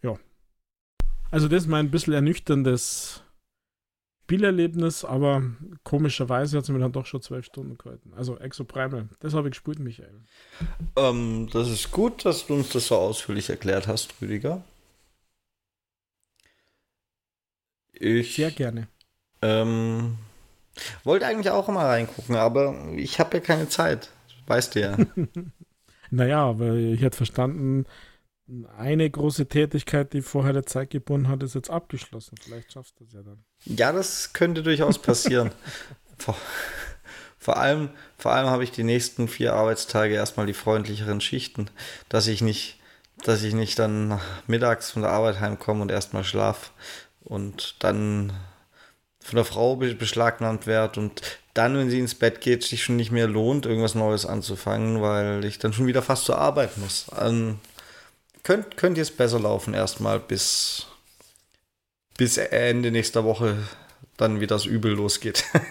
Ja. 0.02 0.16
Also 1.30 1.48
das 1.48 1.64
ist 1.64 1.68
mein 1.68 1.86
ein 1.86 1.90
bisschen 1.90 2.12
ernüchterndes 2.12 3.23
Spielerlebnis, 4.24 5.04
aber 5.04 5.42
komischerweise 5.82 6.56
hat 6.56 6.64
es 6.64 6.70
mir 6.70 6.78
dann 6.78 6.92
doch 6.92 7.04
schon 7.04 7.20
zwölf 7.20 7.44
Stunden 7.44 7.76
gehalten. 7.76 8.14
Also 8.16 8.38
Exoprimal, 8.38 9.06
das 9.20 9.34
habe 9.34 9.48
ich 9.48 9.52
gespielt, 9.52 9.80
Michael. 9.80 10.22
Ähm, 10.96 11.50
das 11.52 11.68
ist 11.68 11.90
gut, 11.90 12.24
dass 12.24 12.46
du 12.46 12.54
uns 12.54 12.70
das 12.70 12.86
so 12.86 12.96
ausführlich 12.96 13.50
erklärt 13.50 13.86
hast, 13.86 14.14
Rüdiger. 14.22 14.64
Ich, 17.92 18.36
Sehr 18.36 18.50
gerne. 18.50 18.88
Ähm, 19.42 20.16
wollte 21.04 21.26
eigentlich 21.26 21.50
auch 21.50 21.68
mal 21.68 21.84
reingucken, 21.84 22.36
aber 22.36 22.74
ich 22.96 23.20
habe 23.20 23.36
ja 23.36 23.42
keine 23.42 23.68
Zeit. 23.68 24.08
Weißt 24.46 24.74
du 24.74 24.80
ja. 24.80 24.96
naja, 26.10 26.46
aber 26.46 26.72
ich 26.76 27.02
hätte 27.02 27.18
verstanden, 27.18 27.84
eine 28.76 29.08
große 29.08 29.46
Tätigkeit, 29.46 30.12
die 30.12 30.22
vorher 30.22 30.52
der 30.52 30.66
Zeit 30.66 30.90
gebunden 30.90 31.28
hat, 31.28 31.42
ist 31.42 31.54
jetzt 31.54 31.70
abgeschlossen. 31.70 32.36
Vielleicht 32.42 32.72
schaffst 32.72 33.00
du 33.00 33.04
es 33.04 33.12
ja 33.12 33.22
dann. 33.22 33.44
Ja, 33.64 33.92
das 33.92 34.32
könnte 34.32 34.62
durchaus 34.62 34.98
passieren. 34.98 35.50
vor, 36.18 36.36
vor, 37.38 37.56
allem, 37.56 37.90
vor 38.18 38.32
allem 38.32 38.48
habe 38.48 38.64
ich 38.64 38.70
die 38.70 38.84
nächsten 38.84 39.28
vier 39.28 39.54
Arbeitstage 39.54 40.14
erstmal 40.14 40.46
die 40.46 40.54
freundlicheren 40.54 41.20
Schichten, 41.20 41.70
dass 42.08 42.26
ich 42.26 42.42
nicht, 42.42 42.78
dass 43.24 43.42
ich 43.42 43.54
nicht 43.54 43.78
dann 43.78 44.20
mittags 44.46 44.90
von 44.90 45.02
der 45.02 45.12
Arbeit 45.12 45.40
heimkomme 45.40 45.80
und 45.80 45.90
erstmal 45.90 46.24
schlaf 46.24 46.72
und 47.22 47.76
dann 47.78 48.32
von 49.20 49.36
der 49.36 49.46
Frau 49.46 49.76
beschlagnahmt 49.76 50.66
werde 50.66 51.00
und 51.00 51.22
dann, 51.54 51.78
wenn 51.78 51.88
sie 51.88 52.00
ins 52.00 52.16
Bett 52.16 52.40
geht, 52.42 52.62
sich 52.64 52.82
schon 52.82 52.96
nicht 52.96 53.12
mehr 53.12 53.28
lohnt, 53.28 53.64
irgendwas 53.64 53.94
Neues 53.94 54.26
anzufangen, 54.26 55.00
weil 55.00 55.44
ich 55.44 55.58
dann 55.58 55.72
schon 55.72 55.86
wieder 55.86 56.02
fast 56.02 56.26
zur 56.26 56.36
Arbeit 56.36 56.76
muss. 56.76 57.06
Ähm, 57.18 57.58
könnt, 58.44 58.76
könnt 58.76 58.96
jetzt 58.96 59.16
besser 59.16 59.40
laufen 59.40 59.74
erstmal 59.74 60.20
bis, 60.20 60.86
bis 62.16 62.36
Ende 62.36 62.92
nächster 62.92 63.24
Woche 63.24 63.58
dann 64.16 64.40
wieder 64.40 64.54
das 64.54 64.66
Übel 64.66 64.92
losgeht. 64.92 65.44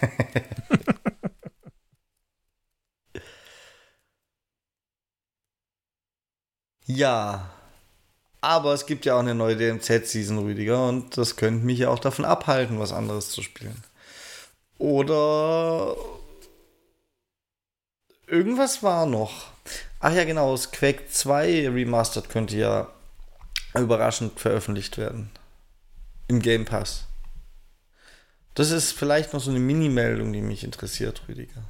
ja, 6.85 7.49
aber 8.41 8.73
es 8.73 8.85
gibt 8.85 9.05
ja 9.05 9.15
auch 9.15 9.19
eine 9.19 9.35
neue 9.35 9.55
DMZ-Season, 9.55 10.39
Rüdiger, 10.39 10.89
und 10.89 11.17
das 11.17 11.37
könnte 11.37 11.65
mich 11.65 11.79
ja 11.79 11.87
auch 11.89 11.99
davon 11.99 12.25
abhalten, 12.25 12.79
was 12.79 12.91
anderes 12.91 13.29
zu 13.29 13.41
spielen. 13.41 13.81
Oder 14.77 15.95
irgendwas 18.27 18.83
war 18.83 19.05
noch. 19.05 19.52
Ach 20.05 20.13
ja, 20.13 20.25
genau, 20.25 20.51
das 20.51 20.69
Quake 20.69 21.07
2 21.07 21.69
Remastered 21.69 22.27
könnte 22.27 22.57
ja 22.57 22.91
überraschend 23.73 24.37
veröffentlicht 24.37 24.97
werden. 24.97 25.29
Im 26.27 26.41
Game 26.41 26.65
Pass. 26.65 27.05
Das 28.53 28.71
ist 28.71 28.91
vielleicht 28.91 29.31
noch 29.31 29.39
so 29.39 29.49
eine 29.49 29.61
Mini-Meldung, 29.61 30.33
die 30.33 30.41
mich 30.41 30.65
interessiert, 30.65 31.21
Rüdiger. 31.29 31.63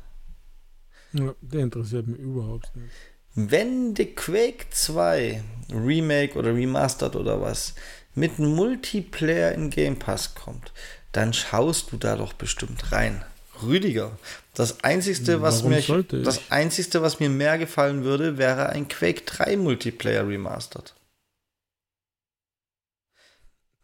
Ja, 1.12 1.36
der 1.42 1.62
interessiert 1.62 2.08
mich 2.08 2.18
überhaupt 2.18 2.76
nicht. 2.76 2.92
Wenn 3.36 3.96
The 3.96 4.16
Quake 4.16 4.66
2 4.72 5.44
Remake 5.72 6.36
oder 6.36 6.56
Remastered 6.56 7.16
oder 7.16 7.40
was 7.40 7.76
mit 8.16 8.40
Multiplayer 8.40 9.52
in 9.52 9.70
Game 9.70 10.00
Pass 10.00 10.34
kommt, 10.34 10.72
dann 11.12 11.34
schaust 11.34 11.92
du 11.92 11.98
da 11.98 12.16
doch 12.16 12.34
bestimmt 12.34 12.92
rein. 12.92 13.24
Rüdiger, 13.62 14.18
das 14.54 14.84
einzigste, 14.84 15.42
was 15.42 15.64
mir 15.64 15.82
das 16.24 16.52
einzigste, 16.52 17.02
was 17.02 17.20
mir 17.20 17.30
mehr 17.30 17.58
gefallen 17.58 18.04
würde, 18.04 18.38
wäre 18.38 18.70
ein 18.70 18.88
Quake 18.88 19.22
3 19.26 19.58
Multiplayer 19.58 20.28
Remastered. 20.28 20.94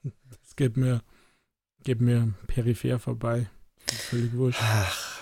Das 0.03 0.55
geht 0.55 0.77
mir, 0.77 1.01
geht 1.83 2.01
mir 2.01 2.33
peripher 2.47 2.99
vorbei. 2.99 3.49
Völlig 3.87 4.33
wurscht. 4.33 4.59
Ach. 4.61 5.19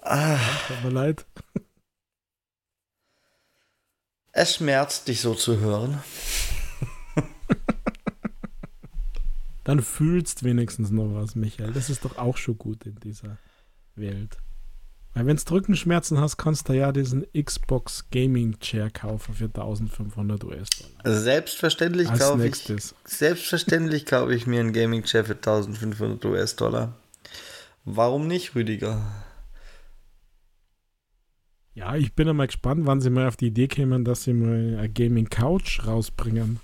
Ah. 0.00 0.38
Tut 0.68 0.84
mir 0.84 0.90
leid. 0.90 1.24
Es 4.32 4.56
schmerzt, 4.56 5.08
dich 5.08 5.20
so 5.20 5.34
zu 5.34 5.60
hören. 5.60 6.02
Dann 9.64 9.80
fühlst 9.80 10.44
wenigstens 10.44 10.90
noch 10.90 11.14
was, 11.14 11.34
Michael. 11.34 11.72
Das 11.72 11.90
ist 11.90 12.04
doch 12.04 12.18
auch 12.18 12.36
schon 12.36 12.58
gut 12.58 12.84
in 12.84 12.96
dieser 12.96 13.38
Welt. 13.96 14.38
Weil 15.14 15.26
wenn 15.26 15.36
du 15.36 15.52
Rückenschmerzen 15.52 16.20
hast, 16.20 16.36
kannst 16.36 16.68
du 16.68 16.72
ja 16.72 16.90
diesen 16.90 17.24
Xbox 17.32 18.10
Gaming 18.10 18.58
Chair 18.58 18.90
kaufen 18.90 19.34
für 19.34 19.44
1500 19.44 20.42
US-Dollar. 20.42 21.20
Selbstverständlich 21.20 22.12
kaufe 22.12 22.46
ich, 22.46 22.92
selbstverständlich 23.04 24.06
kaufe 24.06 24.34
ich 24.34 24.46
mir 24.46 24.60
einen 24.60 24.72
Gaming 24.72 25.04
Chair 25.04 25.24
für 25.24 25.34
1500 25.34 26.24
US-Dollar. 26.24 26.96
Warum 27.84 28.26
nicht, 28.26 28.56
Rüdiger? 28.56 29.02
Ja, 31.74 31.94
ich 31.94 32.14
bin 32.14 32.28
einmal 32.28 32.48
gespannt, 32.48 32.86
wann 32.86 33.00
sie 33.00 33.10
mal 33.10 33.28
auf 33.28 33.36
die 33.36 33.48
Idee 33.48 33.68
kämen, 33.68 34.04
dass 34.04 34.24
sie 34.24 34.32
mal 34.32 34.78
eine 34.78 34.90
Gaming 34.90 35.28
Couch 35.28 35.86
rausbringen. 35.86 36.58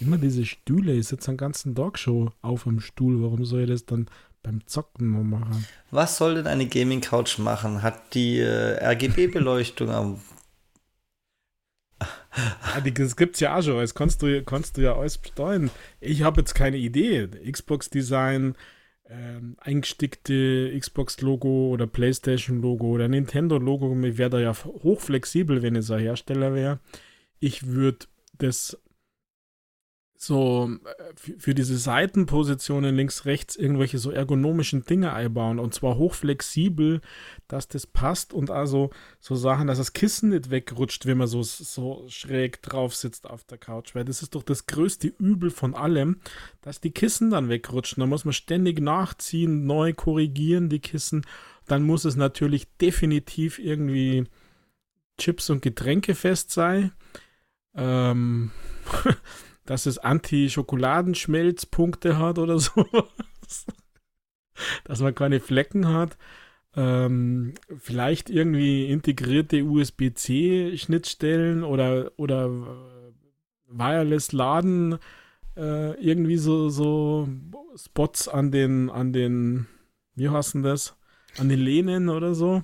Immer 0.00 0.18
diese 0.18 0.44
Stühle, 0.44 0.92
ich 0.92 1.08
sitze 1.08 1.30
den 1.30 1.38
ganzen 1.38 1.74
Tag 1.74 1.98
schon 1.98 2.30
auf 2.42 2.64
dem 2.64 2.80
Stuhl. 2.80 3.22
Warum 3.22 3.44
soll 3.44 3.62
ich 3.62 3.70
das 3.70 3.86
dann 3.86 4.06
beim 4.42 4.66
Zocken 4.66 5.12
noch 5.12 5.24
machen? 5.24 5.66
Was 5.90 6.18
soll 6.18 6.34
denn 6.34 6.46
eine 6.46 6.66
Gaming 6.66 7.00
Couch 7.00 7.38
machen? 7.38 7.82
Hat 7.82 8.14
die 8.14 8.38
äh, 8.38 8.84
RGB-Beleuchtung 8.84 9.90
am. 9.90 10.20
Ah, 11.98 12.80
das 12.82 13.16
gibt's 13.16 13.40
ja 13.40 13.56
auch 13.56 13.62
schon. 13.62 13.78
Das 13.78 13.94
kannst 13.94 14.22
du, 14.22 14.42
kannst 14.44 14.76
du 14.76 14.82
ja 14.82 14.94
alles 14.94 15.16
besteuern. 15.16 15.70
Ich 16.00 16.22
habe 16.22 16.42
jetzt 16.42 16.54
keine 16.54 16.76
Idee. 16.76 17.28
Xbox-Design, 17.50 18.54
ähm, 19.08 19.56
eingestickte 19.58 20.78
Xbox-Logo 20.78 21.70
oder 21.70 21.86
PlayStation-Logo 21.86 22.86
oder 22.86 23.08
Nintendo-Logo. 23.08 23.98
Ich 24.04 24.18
wäre 24.18 24.30
da 24.30 24.38
ja 24.38 24.54
hochflexibel, 24.64 25.62
wenn 25.62 25.76
ich 25.76 25.90
ein 25.90 26.00
Hersteller 26.00 26.54
wäre. 26.54 26.80
Ich 27.40 27.68
würde 27.68 28.06
das 28.38 28.78
so 30.16 30.70
äh, 30.84 31.38
für 31.38 31.54
diese 31.54 31.76
Seitenpositionen 31.76 32.94
links, 32.94 33.24
rechts 33.24 33.56
irgendwelche 33.56 33.98
so 33.98 34.10
ergonomischen 34.10 34.84
Dinge 34.84 35.12
einbauen 35.12 35.58
und 35.58 35.74
zwar 35.74 35.96
hochflexibel, 35.96 37.00
dass 37.48 37.68
das 37.68 37.86
passt 37.86 38.32
und 38.32 38.50
also 38.50 38.90
so 39.20 39.34
Sachen, 39.34 39.66
dass 39.66 39.78
das 39.78 39.92
Kissen 39.92 40.30
nicht 40.30 40.50
wegrutscht, 40.50 41.06
wenn 41.06 41.18
man 41.18 41.26
so, 41.26 41.42
so 41.42 42.04
schräg 42.08 42.62
drauf 42.62 42.94
sitzt 42.94 43.28
auf 43.28 43.44
der 43.44 43.58
Couch, 43.58 43.94
weil 43.94 44.04
das 44.04 44.22
ist 44.22 44.34
doch 44.34 44.42
das 44.42 44.66
größte 44.66 45.08
Übel 45.08 45.50
von 45.50 45.74
allem, 45.74 46.20
dass 46.62 46.80
die 46.80 46.92
Kissen 46.92 47.30
dann 47.30 47.48
wegrutschen. 47.48 48.00
Da 48.00 48.06
muss 48.06 48.24
man 48.24 48.34
ständig 48.34 48.80
nachziehen, 48.80 49.66
neu 49.66 49.92
korrigieren 49.92 50.68
die 50.68 50.80
Kissen. 50.80 51.24
Dann 51.66 51.82
muss 51.82 52.04
es 52.04 52.16
natürlich 52.16 52.68
definitiv 52.78 53.58
irgendwie 53.58 54.24
Chips 55.18 55.50
und 55.50 55.62
Getränke 55.62 56.14
fest 56.14 56.50
sein. 56.50 56.92
Ähm 57.74 58.50
dass 59.66 59.86
es 59.86 59.98
Anti-Schokoladenschmelzpunkte 59.98 62.18
hat 62.18 62.38
oder 62.38 62.58
so. 62.66 62.86
dass 64.84 65.00
man 65.00 65.14
keine 65.14 65.40
Flecken 65.40 65.88
hat. 65.88 66.16
Ähm, 66.74 67.54
vielleicht 67.78 68.30
irgendwie 68.30 68.90
integrierte 68.90 69.64
USB-C-Schnittstellen 69.64 71.64
oder, 71.64 72.12
oder 72.16 72.50
Wireless-Laden, 73.68 74.98
äh, 75.56 75.92
irgendwie 76.00 76.36
so, 76.36 76.68
so 76.68 77.28
Spots 77.76 78.28
an 78.28 78.50
den, 78.50 78.90
an 78.90 79.12
den, 79.12 79.66
wie 80.14 80.28
heißt 80.28 80.54
denn 80.54 80.62
das? 80.62 80.96
An 81.38 81.48
den 81.48 81.60
Lehnen 81.60 82.08
oder 82.08 82.34
so 82.34 82.62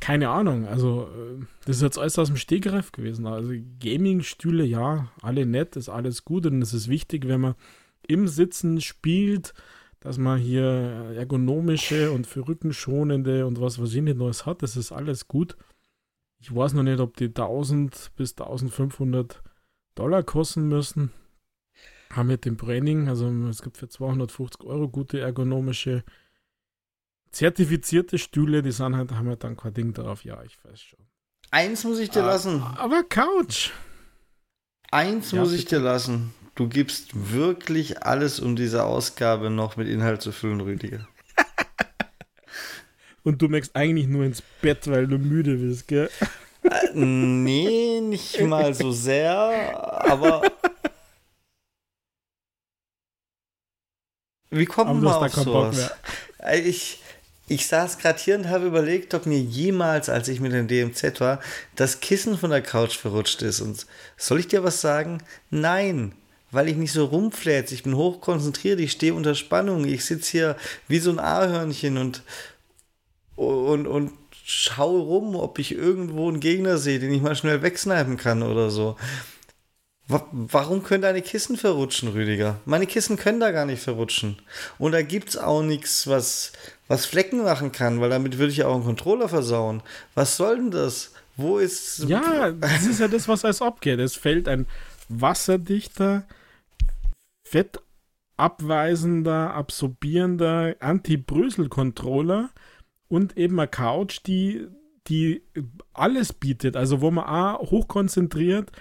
keine 0.00 0.30
Ahnung. 0.30 0.66
Also, 0.66 1.08
äh, 1.08 1.44
das 1.64 1.76
ist 1.76 1.82
jetzt 1.82 1.98
alles 1.98 2.18
aus 2.18 2.28
dem 2.28 2.36
Stegreif 2.36 2.92
gewesen. 2.92 3.26
Also, 3.26 3.52
Gaming-Stühle, 3.80 4.64
ja, 4.64 5.10
alle 5.22 5.46
nett, 5.46 5.76
ist 5.76 5.88
alles 5.88 6.24
gut 6.24 6.46
und 6.46 6.62
es 6.62 6.74
ist 6.74 6.88
wichtig, 6.88 7.26
wenn 7.28 7.40
man 7.40 7.54
im 8.06 8.28
Sitzen 8.28 8.80
spielt, 8.80 9.54
dass 10.00 10.18
man 10.18 10.38
hier 10.38 10.64
ergonomische 11.16 12.12
und 12.12 12.26
für 12.26 12.46
Rücken 12.46 12.72
schonende 12.72 13.46
und 13.46 13.60
was 13.60 13.80
weiß 13.80 13.94
ich 13.94 14.02
nicht 14.02 14.16
Neues 14.16 14.46
hat. 14.46 14.62
Das 14.62 14.76
ist 14.76 14.92
alles 14.92 15.28
gut. 15.28 15.56
Ich 16.40 16.54
weiß 16.54 16.72
noch 16.74 16.84
nicht, 16.84 17.00
ob 17.00 17.16
die 17.16 17.26
1000 17.26 18.12
bis 18.16 18.32
1500 18.32 19.42
Dollar 19.94 20.22
kosten 20.22 20.68
müssen. 20.68 21.10
Haben 22.10 22.28
mit 22.28 22.44
dem 22.44 22.56
Branding, 22.56 23.08
also 23.08 23.28
es 23.48 23.60
gibt 23.60 23.76
für 23.76 23.88
250 23.88 24.62
Euro 24.62 24.88
gute 24.88 25.20
ergonomische 25.20 26.04
Zertifizierte 27.30 28.18
Stühle, 28.18 28.62
die 28.62 28.72
sind 28.72 28.96
halt, 28.96 29.12
haben 29.12 29.28
halt 29.28 29.44
dann 29.44 29.56
kein 29.56 29.74
Ding 29.74 29.92
darauf. 29.92 30.24
Ja, 30.24 30.42
ich 30.42 30.58
weiß 30.64 30.80
schon. 30.80 30.98
Eins 31.50 31.84
muss 31.84 31.98
ich 31.98 32.10
dir 32.10 32.22
ah, 32.24 32.26
lassen. 32.26 32.62
Aber 32.76 33.02
Couch. 33.04 33.70
Eins 34.90 35.32
ja, 35.32 35.40
muss 35.40 35.52
ich 35.52 35.64
dir 35.66 35.78
lassen. 35.78 36.34
Du 36.54 36.68
gibst 36.68 37.32
wirklich 37.32 38.02
alles, 38.02 38.40
um 38.40 38.56
diese 38.56 38.84
Ausgabe 38.84 39.48
noch 39.50 39.76
mit 39.76 39.88
Inhalt 39.88 40.22
zu 40.22 40.32
füllen, 40.32 40.60
Rüdiger. 40.60 41.06
Und 43.22 43.40
du 43.40 43.48
merkst 43.48 43.76
eigentlich 43.76 44.08
nur 44.08 44.24
ins 44.24 44.42
Bett, 44.60 44.88
weil 44.88 45.06
du 45.06 45.18
müde 45.18 45.56
bist, 45.56 45.86
gell? 45.86 46.10
Äh, 46.62 46.90
nee, 46.94 48.00
nicht 48.00 48.40
mal 48.40 48.74
so 48.74 48.90
sehr, 48.90 49.34
aber. 50.10 50.42
Wie 54.50 54.64
kommt 54.64 55.02
man 55.02 55.12
auf 55.12 55.32
sowas? 55.32 55.92
Äh, 56.38 56.60
ich, 56.60 57.02
ich 57.48 57.66
saß 57.66 57.98
gerade 57.98 58.18
hier 58.18 58.36
und 58.36 58.48
habe 58.48 58.66
überlegt, 58.66 59.14
ob 59.14 59.26
mir 59.26 59.38
jemals, 59.38 60.08
als 60.08 60.28
ich 60.28 60.40
mit 60.40 60.52
dem 60.52 60.68
DMZ 60.68 61.20
war, 61.20 61.40
das 61.76 62.00
Kissen 62.00 62.36
von 62.36 62.50
der 62.50 62.62
Couch 62.62 62.96
verrutscht 62.96 63.42
ist. 63.42 63.60
Und 63.60 63.86
soll 64.16 64.40
ich 64.40 64.48
dir 64.48 64.62
was 64.62 64.80
sagen? 64.80 65.22
Nein, 65.50 66.12
weil 66.50 66.68
ich 66.68 66.76
nicht 66.76 66.92
so 66.92 67.06
rumflätze. 67.06 67.74
Ich 67.74 67.82
bin 67.82 67.96
hochkonzentriert, 67.96 68.80
ich 68.80 68.92
stehe 68.92 69.14
unter 69.14 69.34
Spannung. 69.34 69.86
Ich 69.86 70.04
sitze 70.04 70.30
hier 70.30 70.56
wie 70.88 70.98
so 70.98 71.10
ein 71.10 71.18
Ahörnchen 71.18 71.96
und, 71.96 72.22
und, 73.36 73.86
und 73.86 74.12
schaue 74.44 75.00
rum, 75.00 75.34
ob 75.34 75.58
ich 75.58 75.72
irgendwo 75.72 76.28
einen 76.28 76.40
Gegner 76.40 76.78
sehe, 76.78 76.98
den 76.98 77.12
ich 77.12 77.22
mal 77.22 77.36
schnell 77.36 77.62
wegsnipen 77.62 78.16
kann 78.16 78.42
oder 78.42 78.70
so. 78.70 78.96
Warum 80.08 80.84
können 80.84 81.02
deine 81.02 81.20
Kissen 81.20 81.58
verrutschen, 81.58 82.08
Rüdiger? 82.08 82.58
Meine 82.64 82.86
Kissen 82.86 83.18
können 83.18 83.40
da 83.40 83.50
gar 83.50 83.66
nicht 83.66 83.82
verrutschen. 83.82 84.40
Und 84.78 84.92
da 84.92 85.02
gibt's 85.02 85.36
auch 85.36 85.62
nichts, 85.62 86.06
was, 86.06 86.52
was 86.88 87.06
Flecken 87.06 87.44
machen 87.44 87.70
kann, 87.70 88.00
weil 88.00 88.10
damit 88.10 88.38
würde 88.38 88.52
ich 88.52 88.64
auch 88.64 88.74
einen 88.74 88.84
Controller 88.84 89.28
versauen. 89.28 89.82
Was 90.14 90.36
soll 90.36 90.56
denn 90.56 90.70
das? 90.70 91.12
Wo 91.36 91.58
ist. 91.58 92.04
Ja, 92.08 92.50
das 92.50 92.86
ist 92.86 92.98
ja 92.98 93.08
das, 93.08 93.28
was 93.28 93.44
als 93.44 93.62
abgeht. 93.62 94.00
Es 94.00 94.16
fällt 94.16 94.48
ein 94.48 94.66
wasserdichter, 95.08 96.24
fettabweisender, 97.44 99.54
absorbierender 99.54 100.76
Anti-Brösel-Controller 100.80 102.50
und 103.08 103.36
eben 103.36 103.60
eine 103.60 103.68
Couch, 103.68 104.20
die, 104.26 104.66
die 105.06 105.42
alles 105.92 106.32
bietet. 106.32 106.76
Also, 106.76 107.00
wo 107.00 107.10
man 107.10 107.26
auch 107.26 107.70
hochkonzentriert 107.70 108.72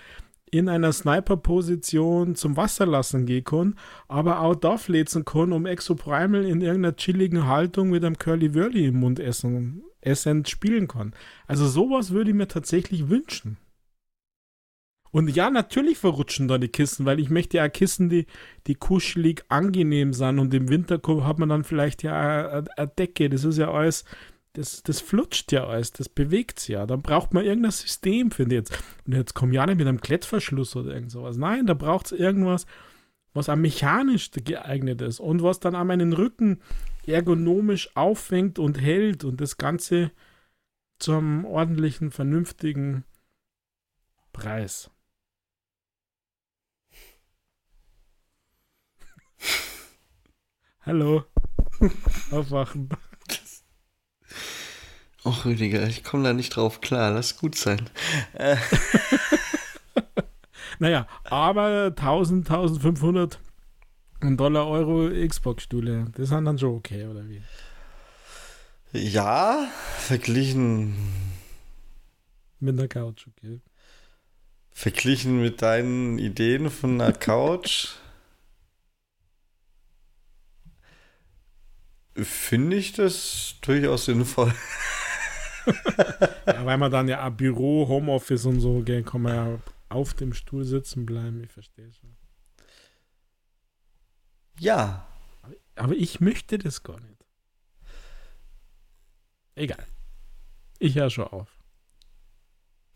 in 0.51 0.69
einer 0.69 0.93
Sniper-Position 0.93 2.35
zum 2.35 2.57
Wasser 2.57 2.85
lassen 2.85 3.25
gehen 3.25 3.43
kann, 3.43 3.75
aber 4.07 4.41
auch 4.41 4.55
da 4.55 4.77
flezen 4.77 5.25
kann, 5.25 5.51
um 5.51 5.65
Exoprimal 5.65 6.45
in 6.45 6.61
irgendeiner 6.61 6.95
chilligen 6.95 7.47
Haltung 7.47 7.89
mit 7.89 8.03
einem 8.03 8.17
Curly-Wurly 8.17 8.87
im 8.87 8.99
Mund 8.99 9.19
essen, 9.19 9.83
essend 10.01 10.49
spielen 10.49 10.87
kann. 10.87 11.13
Also 11.47 11.67
sowas 11.67 12.11
würde 12.11 12.31
ich 12.31 12.35
mir 12.35 12.47
tatsächlich 12.47 13.09
wünschen. 13.09 13.57
Und 15.11 15.29
ja, 15.29 15.49
natürlich 15.49 15.97
verrutschen 15.97 16.47
da 16.47 16.57
die 16.57 16.67
Kissen, 16.67 17.05
weil 17.05 17.19
ich 17.19 17.29
möchte 17.29 17.57
ja 17.57 17.69
Kissen, 17.69 18.09
die, 18.09 18.25
die 18.67 18.75
kuschelig 18.75 19.45
angenehm 19.47 20.13
sind 20.13 20.39
und 20.39 20.53
im 20.53 20.69
Winter 20.69 20.99
hat 21.23 21.39
man 21.39 21.49
dann 21.49 21.63
vielleicht 21.63 22.03
ja 22.03 22.63
eine 22.77 22.87
Decke. 22.87 23.29
Das 23.29 23.43
ist 23.43 23.57
ja 23.57 23.71
alles 23.71 24.05
das, 24.57 24.81
das 24.81 25.01
flutscht 25.01 25.51
ja 25.51 25.67
alles, 25.67 25.91
das 25.91 26.09
bewegt 26.09 26.59
sich 26.59 26.69
ja. 26.69 26.87
Dann 26.87 27.03
braucht 27.03 27.31
man 27.31 27.45
irgendein 27.45 27.71
System, 27.71 28.31
finde 28.31 28.55
ich 28.55 28.61
jetzt. 28.61 28.83
Und 29.05 29.13
jetzt 29.13 29.35
kommen 29.35 29.53
ja 29.53 29.63
nicht 29.67 29.77
mit 29.77 29.87
einem 29.87 30.01
Klettverschluss 30.01 30.75
oder 30.75 30.95
irgend 30.95 31.11
sowas. 31.11 31.37
Nein, 31.37 31.67
da 31.67 31.75
braucht 31.75 32.07
es 32.07 32.13
irgendwas, 32.13 32.65
was 33.33 33.49
am 33.49 33.61
mechanisch 33.61 34.31
geeignet 34.31 35.01
ist 35.01 35.19
und 35.19 35.43
was 35.43 35.59
dann 35.59 35.75
an 35.75 35.85
meinen 35.85 36.11
Rücken 36.11 36.59
ergonomisch 37.05 37.95
auffängt 37.95 38.57
und 38.57 38.81
hält 38.81 39.23
und 39.23 39.39
das 39.41 39.57
Ganze 39.57 40.11
zum 40.97 41.45
ordentlichen, 41.45 42.09
vernünftigen 42.09 43.03
Preis. 44.33 44.89
Hallo. 50.81 51.25
Aufwachen. 52.31 52.89
Och, 55.27 55.43
Rüdiger, 55.43 55.85
ich 55.85 56.05
komme 56.05 56.23
da 56.23 56.31
nicht 56.31 56.55
drauf 56.55 56.79
klar. 56.79 57.11
Lass 57.11 57.37
gut 57.37 57.55
sein. 57.55 57.89
Äh. 58.31 58.55
naja, 60.79 61.05
aber 61.25 61.87
1000, 61.87 62.49
1500 62.49 63.37
Dollar 64.21 64.67
Euro 64.67 65.09
Xbox-Stühle, 65.27 66.05
das 66.15 66.29
sind 66.29 66.45
dann 66.45 66.57
schon 66.57 66.75
okay, 66.75 67.07
oder 67.07 67.27
wie? 67.27 67.41
Ja, 68.93 69.67
verglichen. 69.97 70.95
Mit 72.61 72.79
einer 72.79 72.87
Couch, 72.87 73.27
okay. 73.27 73.59
Verglichen 74.71 75.41
mit 75.41 75.61
deinen 75.61 76.19
Ideen 76.19 76.69
von 76.69 77.01
einer 77.01 77.11
Couch. 77.11 77.95
Finde 82.15 82.77
ich 82.77 82.93
das 82.93 83.55
durchaus 83.61 84.05
sinnvoll 84.05 84.53
ja, 86.45 86.65
weil 86.65 86.77
man 86.77 86.91
dann 86.91 87.07
ja 87.07 87.27
Büro, 87.29 87.87
Homeoffice 87.87 88.45
und 88.45 88.59
so, 88.59 88.81
gell, 88.81 89.03
kann 89.03 89.21
man 89.21 89.35
ja 89.35 89.59
auf 89.89 90.13
dem 90.13 90.33
Stuhl 90.33 90.63
sitzen 90.63 91.05
bleiben, 91.05 91.43
ich 91.43 91.51
verstehe 91.51 91.91
schon. 91.93 92.15
Ja. 94.59 95.07
Aber, 95.41 95.55
aber 95.75 95.95
ich 95.95 96.19
möchte 96.19 96.57
das 96.57 96.83
gar 96.83 96.99
nicht. 96.99 97.25
Egal. 99.55 99.85
Ich 100.79 100.95
höre 100.95 101.09
schon 101.09 101.27
auf. 101.27 101.47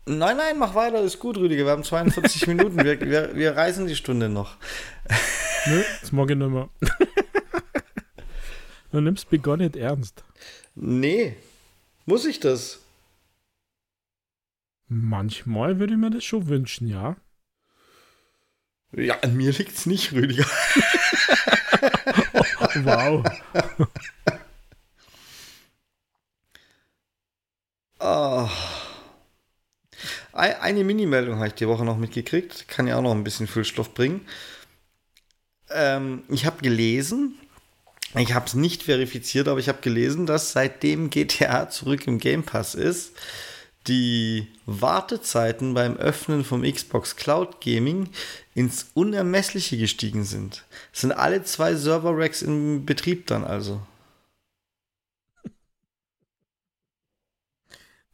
Nein, 0.06 0.36
nein, 0.36 0.58
mach 0.58 0.74
weiter, 0.74 1.00
ist 1.02 1.18
gut, 1.18 1.36
Rüdiger. 1.36 1.64
Wir 1.64 1.72
haben 1.72 1.84
42 1.84 2.46
Minuten. 2.48 2.76
Wir, 2.84 3.00
wir, 3.00 3.34
wir 3.34 3.56
reisen 3.56 3.86
die 3.86 3.96
Stunde 3.96 4.28
noch. 4.28 4.56
Nö, 5.66 5.82
das 6.00 6.12
mag 6.12 6.30
ich 6.30 6.36
nicht 6.36 6.50
mehr. 6.50 6.68
du 8.90 9.00
nimmst 9.00 9.30
mich 9.30 9.42
gar 9.42 9.56
nicht 9.56 9.76
ernst. 9.76 10.24
Nee, 10.74 11.36
muss 12.06 12.24
ich 12.24 12.40
das? 12.40 12.80
Manchmal 14.88 15.78
würde 15.78 15.94
ich 15.94 15.98
mir 15.98 16.10
das 16.10 16.24
schon 16.24 16.48
wünschen, 16.48 16.86
ja. 16.86 17.16
Ja, 18.94 19.18
an 19.20 19.36
mir 19.36 19.52
liegt 19.52 19.72
es 19.72 19.86
nicht, 19.86 20.12
Rüdiger. 20.12 20.44
wow. 22.84 23.24
oh. 28.00 28.48
Eine 30.32 30.84
Mini-Meldung 30.84 31.36
habe 31.36 31.48
ich 31.48 31.54
die 31.54 31.68
Woche 31.68 31.84
noch 31.84 31.96
mitgekriegt. 31.96 32.68
Kann 32.68 32.86
ja 32.86 32.96
auch 32.96 33.02
noch 33.02 33.12
ein 33.12 33.24
bisschen 33.24 33.46
Füllstoff 33.46 33.94
bringen. 33.94 34.26
Ähm, 35.70 36.24
ich 36.28 36.44
habe 36.44 36.62
gelesen, 36.62 37.38
ich 38.14 38.34
habe 38.34 38.46
es 38.46 38.54
nicht 38.54 38.82
verifiziert, 38.82 39.48
aber 39.48 39.58
ich 39.58 39.68
habe 39.68 39.80
gelesen, 39.80 40.26
dass 40.26 40.52
seitdem 40.52 41.10
GTA 41.10 41.70
zurück 41.70 42.06
im 42.06 42.18
Game 42.18 42.42
Pass 42.42 42.74
ist, 42.74 43.12
die 43.88 44.46
Wartezeiten 44.66 45.74
beim 45.74 45.96
Öffnen 45.96 46.44
vom 46.44 46.62
Xbox 46.62 47.16
Cloud 47.16 47.60
Gaming 47.60 48.08
ins 48.54 48.90
Unermessliche 48.94 49.76
gestiegen 49.76 50.24
sind. 50.24 50.64
Es 50.92 51.00
sind 51.00 51.12
alle 51.12 51.42
zwei 51.42 51.74
Server-Racks 51.74 52.42
in 52.42 52.86
Betrieb 52.86 53.26
dann 53.26 53.44
also. 53.44 53.80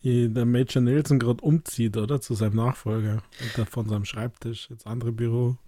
Der 0.05 0.47
Major 0.47 0.81
Nelson 0.81 1.19
gerade 1.19 1.43
umzieht, 1.43 1.97
oder? 1.97 2.21
Zu 2.21 2.35
seinem 2.35 2.55
Nachfolger. 2.55 3.23
Von 3.69 3.89
seinem 3.89 4.05
Schreibtisch 4.05 4.71
ins 4.71 4.87
andere 4.87 5.13
Büro. 5.13 5.59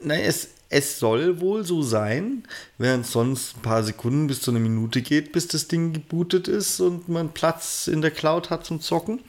Nein, 0.00 0.20
es, 0.20 0.48
es 0.68 0.98
soll 0.98 1.40
wohl 1.40 1.64
so 1.64 1.82
sein, 1.82 2.44
während 2.78 3.06
sonst 3.06 3.56
ein 3.56 3.62
paar 3.62 3.82
Sekunden 3.82 4.26
bis 4.28 4.40
zu 4.40 4.50
einer 4.50 4.60
Minute 4.60 5.02
geht, 5.02 5.32
bis 5.32 5.48
das 5.48 5.66
Ding 5.66 5.92
gebootet 5.92 6.46
ist 6.46 6.80
und 6.80 7.08
man 7.08 7.30
Platz 7.32 7.88
in 7.88 8.00
der 8.00 8.10
Cloud 8.10 8.50
hat 8.50 8.64
zum 8.64 8.80
Zocken, 8.80 9.20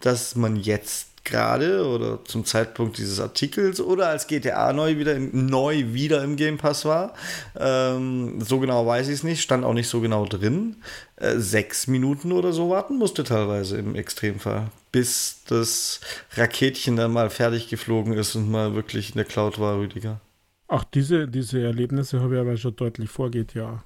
dass 0.00 0.36
man 0.36 0.56
jetzt 0.56 1.08
gerade 1.28 1.86
oder 1.86 2.24
zum 2.24 2.44
Zeitpunkt 2.44 2.98
dieses 2.98 3.20
Artikels 3.20 3.80
oder 3.80 4.08
als 4.08 4.26
GTA 4.26 4.72
neu 4.72 4.98
wieder 4.98 5.14
im, 5.14 5.46
neu 5.46 5.92
wieder 5.92 6.24
im 6.24 6.36
Game 6.36 6.58
Pass 6.58 6.84
war. 6.84 7.14
Ähm, 7.56 8.40
so 8.40 8.58
genau 8.58 8.86
weiß 8.86 9.08
ich 9.08 9.14
es 9.14 9.22
nicht, 9.22 9.42
stand 9.42 9.64
auch 9.64 9.74
nicht 9.74 9.88
so 9.88 10.00
genau 10.00 10.26
drin. 10.26 10.76
Äh, 11.16 11.38
sechs 11.38 11.86
Minuten 11.86 12.32
oder 12.32 12.52
so 12.52 12.70
warten 12.70 12.96
musste 12.96 13.24
teilweise 13.24 13.76
im 13.76 13.94
Extremfall, 13.94 14.70
bis 14.92 15.42
das 15.46 16.00
Raketchen 16.34 16.96
dann 16.96 17.12
mal 17.12 17.30
fertig 17.30 17.68
geflogen 17.68 18.12
ist 18.12 18.34
und 18.34 18.50
mal 18.50 18.74
wirklich 18.74 19.10
in 19.10 19.16
der 19.16 19.24
Cloud 19.24 19.58
war, 19.58 19.78
Rüdiger. 19.78 20.20
Ach, 20.68 20.84
diese, 20.84 21.26
diese 21.28 21.62
Erlebnisse 21.62 22.20
habe 22.20 22.34
ich 22.34 22.40
aber 22.40 22.56
schon 22.56 22.76
deutlich 22.76 23.08
vor 23.08 23.30
GTA. 23.30 23.84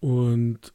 Und 0.00 0.72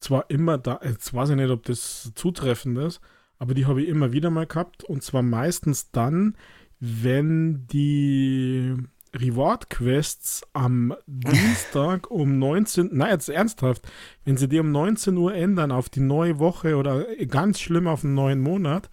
zwar 0.00 0.28
immer 0.30 0.58
da, 0.58 0.80
jetzt 0.82 1.12
weiß 1.12 1.30
ich 1.30 1.36
nicht, 1.36 1.50
ob 1.50 1.64
das 1.64 2.12
zutreffend 2.14 2.78
ist, 2.78 3.00
aber 3.40 3.54
die 3.54 3.66
habe 3.66 3.82
ich 3.82 3.88
immer 3.88 4.12
wieder 4.12 4.30
mal 4.30 4.46
gehabt 4.46 4.84
und 4.84 5.02
zwar 5.02 5.22
meistens 5.22 5.90
dann, 5.90 6.36
wenn 6.78 7.66
die 7.68 8.76
Reward-Quests 9.18 10.42
am 10.52 10.94
Dienstag 11.06 12.10
um 12.10 12.38
19, 12.38 12.90
nein, 12.92 13.12
jetzt 13.12 13.30
ernsthaft, 13.30 13.90
wenn 14.24 14.36
sie 14.36 14.46
die 14.46 14.60
um 14.60 14.70
19 14.70 15.16
Uhr 15.16 15.34
ändern 15.34 15.72
auf 15.72 15.88
die 15.88 16.00
neue 16.00 16.38
Woche 16.38 16.76
oder 16.76 17.06
ganz 17.26 17.60
schlimm 17.60 17.88
auf 17.88 18.04
einen 18.04 18.14
neuen 18.14 18.40
Monat 18.40 18.90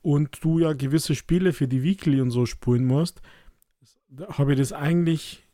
und 0.00 0.42
du 0.42 0.58
ja 0.58 0.72
gewisse 0.72 1.14
Spiele 1.14 1.52
für 1.52 1.68
die 1.68 1.82
Weekly 1.82 2.22
und 2.22 2.30
so 2.30 2.46
spulen 2.46 2.86
musst, 2.86 3.20
habe 4.26 4.54
ich 4.54 4.58
das 4.58 4.72
eigentlich 4.72 5.46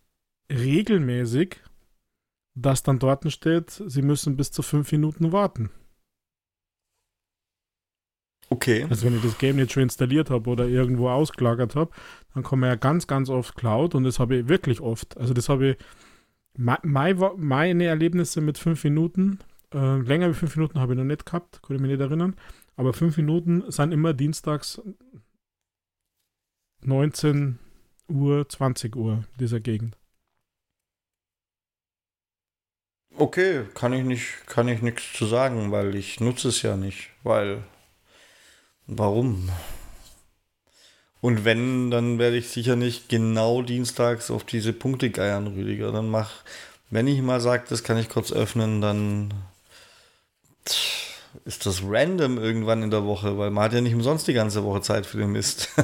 regelmäßig, 0.49 1.57
dass 2.55 2.85
dann 2.85 3.01
dort 3.01 3.31
steht, 3.33 3.71
sie 3.71 4.03
müssen 4.03 4.37
bis 4.37 4.53
zu 4.53 4.63
fünf 4.63 4.93
Minuten 4.93 5.33
warten. 5.33 5.71
Okay. 8.53 8.87
Also 8.91 9.07
wenn 9.07 9.17
ich 9.17 9.23
das 9.23 9.39
Game 9.39 9.57
nicht 9.57 9.73
schon 9.73 9.85
installiert 9.85 10.29
habe 10.29 10.51
oder 10.51 10.67
irgendwo 10.67 11.09
ausgelagert 11.09 11.75
habe, 11.75 11.91
dann 12.35 12.43
kommen 12.43 12.65
ja 12.65 12.75
ganz, 12.75 13.07
ganz 13.07 13.31
oft 13.31 13.57
Cloud 13.57 13.95
und 13.95 14.05
das 14.05 14.19
habe 14.19 14.37
ich 14.37 14.49
wirklich 14.49 14.83
oft. 14.83 15.17
Also 15.17 15.33
das 15.33 15.49
habe 15.49 15.71
ich 15.71 15.77
meine 16.55 17.85
Erlebnisse 17.87 18.43
mit 18.43 18.59
fünf 18.59 18.85
Minuten, 18.85 19.39
äh, 19.73 19.97
länger 20.01 20.29
wie 20.29 20.35
fünf 20.35 20.55
Minuten 20.55 20.81
habe 20.81 20.93
ich 20.93 20.99
noch 20.99 21.05
nicht 21.07 21.25
gehabt, 21.25 21.63
kann 21.63 21.77
ich 21.77 21.81
mich 21.81 21.91
nicht 21.91 22.01
erinnern, 22.03 22.37
aber 22.77 22.93
fünf 22.93 23.17
Minuten 23.17 23.65
sind 23.71 23.91
immer 23.91 24.13
dienstags 24.13 24.83
19 26.83 27.59
Uhr, 28.09 28.47
20 28.47 28.97
Uhr 28.97 29.25
dieser 29.41 29.61
Gegend. 29.61 29.97
Okay, 33.17 33.65
kann 33.73 33.95
ich 33.95 34.05
nicht, 34.05 34.47
kann 34.47 34.69
ich 34.69 34.83
nichts 34.83 35.15
zu 35.15 35.25
sagen, 35.25 35.73
weil 35.73 35.95
ich 35.95 36.21
nutze 36.21 36.49
es 36.49 36.61
ja 36.61 36.77
nicht. 36.77 37.09
Weil, 37.23 37.63
warum? 38.99 39.51
Und 41.21 41.45
wenn, 41.45 41.91
dann 41.91 42.19
werde 42.19 42.37
ich 42.37 42.49
sicher 42.49 42.75
nicht 42.75 43.09
genau 43.09 43.63
dienstags 43.63 44.31
auf 44.31 44.45
diese 44.45 44.73
Punkte 44.73 45.11
geiern, 45.11 45.47
Rüdiger. 45.47 45.93
Dann 45.93 46.09
mach, 46.09 46.31
wenn 46.91 47.07
ich 47.07 47.23
mal 47.23 47.41
sage, 47.41 47.65
das 47.69 47.85
kann 47.85 47.97
ich 47.97 48.09
kurz 48.09 48.33
öffnen, 48.33 48.81
dann 48.81 49.33
ist 51.45 51.65
das 51.65 51.83
random 51.85 52.39
irgendwann 52.39 52.83
in 52.83 52.91
der 52.91 53.05
Woche, 53.05 53.39
weil 53.39 53.51
man 53.51 53.65
hat 53.65 53.73
ja 53.73 53.81
nicht 53.81 53.95
umsonst 53.95 54.29
die 54.29 54.33
ganze 54.33 54.65
Woche 54.65 54.81
Zeit 54.81 55.07
für 55.07 55.19
den 55.19 55.33
Mist. 55.33 55.69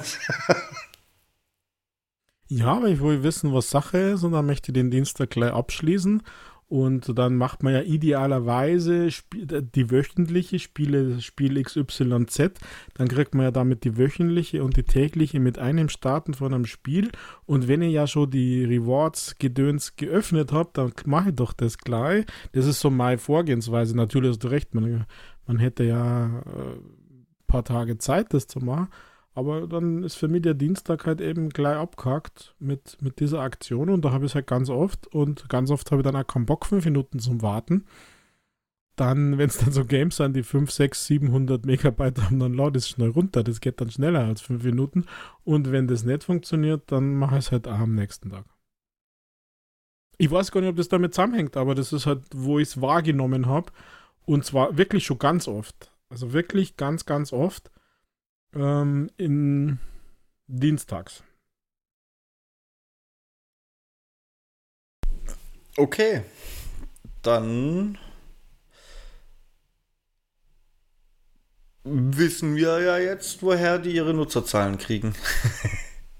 ja, 2.48 2.74
aber 2.74 2.88
ich 2.88 3.00
will 3.00 3.22
wissen, 3.22 3.54
was 3.54 3.70
Sache 3.70 3.98
ist 3.98 4.24
und 4.24 4.32
dann 4.32 4.46
möchte 4.46 4.70
ich 4.70 4.74
den 4.74 4.90
Dienstag 4.90 5.30
gleich 5.30 5.52
abschließen 5.52 6.22
und 6.68 7.18
dann 7.18 7.36
macht 7.36 7.62
man 7.62 7.72
ja 7.72 7.80
idealerweise 7.80 9.08
die 9.32 9.90
wöchentliche 9.90 10.58
Spiele, 10.58 11.18
Spiel 11.22 11.62
XYZ. 11.62 12.50
Dann 12.94 13.08
kriegt 13.08 13.34
man 13.34 13.44
ja 13.44 13.50
damit 13.50 13.84
die 13.84 13.96
wöchentliche 13.96 14.62
und 14.62 14.76
die 14.76 14.82
tägliche 14.82 15.40
mit 15.40 15.58
einem 15.58 15.88
Starten 15.88 16.34
von 16.34 16.52
einem 16.52 16.66
Spiel. 16.66 17.10
Und 17.46 17.68
wenn 17.68 17.80
ihr 17.80 17.88
ja 17.88 18.06
schon 18.06 18.30
die 18.30 18.66
Rewards-Gedöns 18.66 19.96
geöffnet 19.96 20.52
habt, 20.52 20.76
dann 20.76 20.92
mache 21.06 21.30
ich 21.30 21.36
doch 21.36 21.54
das 21.54 21.78
gleich. 21.78 22.26
Das 22.52 22.66
ist 22.66 22.80
so 22.80 22.90
meine 22.90 23.16
Vorgehensweise. 23.16 23.96
Natürlich 23.96 24.30
hast 24.32 24.44
du 24.44 24.48
recht, 24.48 24.74
man, 24.74 25.06
man 25.46 25.58
hätte 25.58 25.84
ja 25.84 26.26
ein 26.26 26.36
äh, 26.36 27.46
paar 27.46 27.64
Tage 27.64 27.96
Zeit, 27.96 28.34
das 28.34 28.46
zu 28.46 28.58
machen. 28.58 28.88
Aber 29.38 29.68
dann 29.68 30.02
ist 30.02 30.16
für 30.16 30.26
mich 30.26 30.42
der 30.42 30.54
Dienstag 30.54 31.06
halt 31.06 31.20
eben 31.20 31.50
gleich 31.50 31.76
abgehakt 31.76 32.56
mit, 32.58 33.00
mit 33.00 33.20
dieser 33.20 33.40
Aktion 33.40 33.88
und 33.88 34.04
da 34.04 34.10
habe 34.10 34.24
ich 34.24 34.32
es 34.32 34.34
halt 34.34 34.48
ganz 34.48 34.68
oft 34.68 35.06
und 35.06 35.48
ganz 35.48 35.70
oft 35.70 35.92
habe 35.92 36.00
ich 36.00 36.04
dann 36.04 36.16
auch 36.16 36.26
keinen 36.26 36.44
Bock, 36.44 36.66
fünf 36.66 36.84
Minuten 36.84 37.20
zum 37.20 37.40
Warten. 37.40 37.84
Dann, 38.96 39.38
wenn 39.38 39.48
es 39.48 39.58
dann 39.58 39.70
so 39.70 39.84
Games 39.84 40.16
sind, 40.16 40.34
die 40.34 40.42
5, 40.42 40.72
6, 40.72 41.06
700 41.06 41.64
Megabyte 41.64 42.20
haben, 42.20 42.40
dann 42.40 42.52
lade 42.52 42.78
ich 42.78 42.86
es 42.86 42.88
schnell 42.88 43.10
runter. 43.10 43.44
Das 43.44 43.60
geht 43.60 43.80
dann 43.80 43.92
schneller 43.92 44.24
als 44.24 44.40
fünf 44.40 44.64
Minuten. 44.64 45.04
Und 45.44 45.70
wenn 45.70 45.86
das 45.86 46.02
nicht 46.02 46.24
funktioniert, 46.24 46.90
dann 46.90 47.14
mache 47.14 47.38
ich 47.38 47.44
es 47.44 47.52
halt 47.52 47.68
auch 47.68 47.78
am 47.78 47.94
nächsten 47.94 48.30
Tag. 48.30 48.44
Ich 50.16 50.32
weiß 50.32 50.50
gar 50.50 50.62
nicht, 50.62 50.70
ob 50.70 50.76
das 50.76 50.88
damit 50.88 51.14
zusammenhängt, 51.14 51.56
aber 51.56 51.76
das 51.76 51.92
ist 51.92 52.06
halt, 52.06 52.24
wo 52.34 52.58
ich 52.58 52.70
es 52.70 52.80
wahrgenommen 52.80 53.46
habe. 53.46 53.70
Und 54.26 54.44
zwar 54.44 54.76
wirklich 54.76 55.06
schon 55.06 55.20
ganz 55.20 55.46
oft. 55.46 55.92
Also 56.08 56.32
wirklich 56.32 56.76
ganz, 56.76 57.06
ganz 57.06 57.32
oft 57.32 57.70
ähm, 58.54 59.10
in 59.16 59.78
Dienstags. 60.46 61.22
Okay, 65.76 66.22
dann 67.22 67.98
wissen 71.84 72.56
wir 72.56 72.80
ja 72.80 72.98
jetzt, 72.98 73.42
woher 73.42 73.78
die 73.78 73.92
ihre 73.92 74.12
Nutzerzahlen 74.12 74.78
kriegen. 74.78 75.14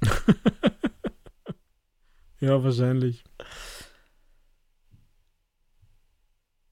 ja, 2.41 2.63
wahrscheinlich. 2.63 3.25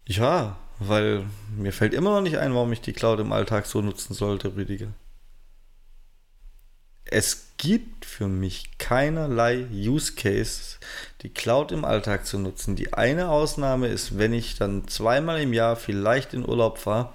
Ja, 0.06 0.56
weil 0.78 1.26
mir 1.56 1.72
fällt 1.72 1.92
immer 1.92 2.10
noch 2.10 2.20
nicht 2.20 2.38
ein, 2.38 2.54
warum 2.54 2.72
ich 2.72 2.80
die 2.80 2.92
Cloud 2.92 3.18
im 3.18 3.32
Alltag 3.32 3.66
so 3.66 3.82
nutzen 3.82 4.14
sollte, 4.14 4.54
Rüdiger 4.54 4.94
es 7.06 7.46
gibt 7.56 8.04
für 8.04 8.28
mich 8.28 8.78
keinerlei 8.78 9.66
Use 9.72 10.14
Case, 10.14 10.76
die 11.22 11.30
Cloud 11.30 11.72
im 11.72 11.84
Alltag 11.84 12.26
zu 12.26 12.38
nutzen. 12.38 12.76
Die 12.76 12.92
eine 12.92 13.30
Ausnahme 13.30 13.88
ist, 13.88 14.18
wenn 14.18 14.32
ich 14.32 14.56
dann 14.56 14.88
zweimal 14.88 15.40
im 15.40 15.52
Jahr 15.52 15.76
vielleicht 15.76 16.34
in 16.34 16.46
Urlaub 16.46 16.78
fahre, 16.78 17.10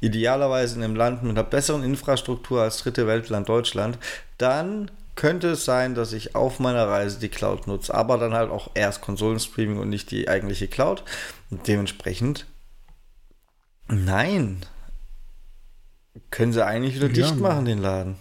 idealerweise 0.00 0.76
in 0.76 0.82
einem 0.82 0.96
Land 0.96 1.22
mit 1.22 1.32
einer 1.32 1.44
besseren 1.44 1.84
Infrastruktur 1.84 2.62
als 2.62 2.78
dritte 2.78 3.06
Weltland 3.06 3.48
Deutschland, 3.48 3.98
dann 4.38 4.90
könnte 5.14 5.50
es 5.50 5.64
sein, 5.64 5.94
dass 5.94 6.12
ich 6.12 6.34
auf 6.34 6.58
meiner 6.58 6.88
Reise 6.88 7.20
die 7.20 7.28
Cloud 7.28 7.68
nutze, 7.68 7.94
aber 7.94 8.18
dann 8.18 8.34
halt 8.34 8.50
auch 8.50 8.70
erst 8.74 9.00
Konsolenstreaming 9.00 9.78
und 9.78 9.88
nicht 9.88 10.10
die 10.10 10.28
eigentliche 10.28 10.66
Cloud. 10.66 11.04
Und 11.50 11.68
dementsprechend, 11.68 12.46
nein, 13.86 14.66
können 16.30 16.52
sie 16.52 16.64
eigentlich 16.64 16.96
wieder 16.96 17.06
ja, 17.08 17.12
dicht 17.12 17.36
machen, 17.36 17.64
den 17.64 17.78
Laden. 17.78 18.16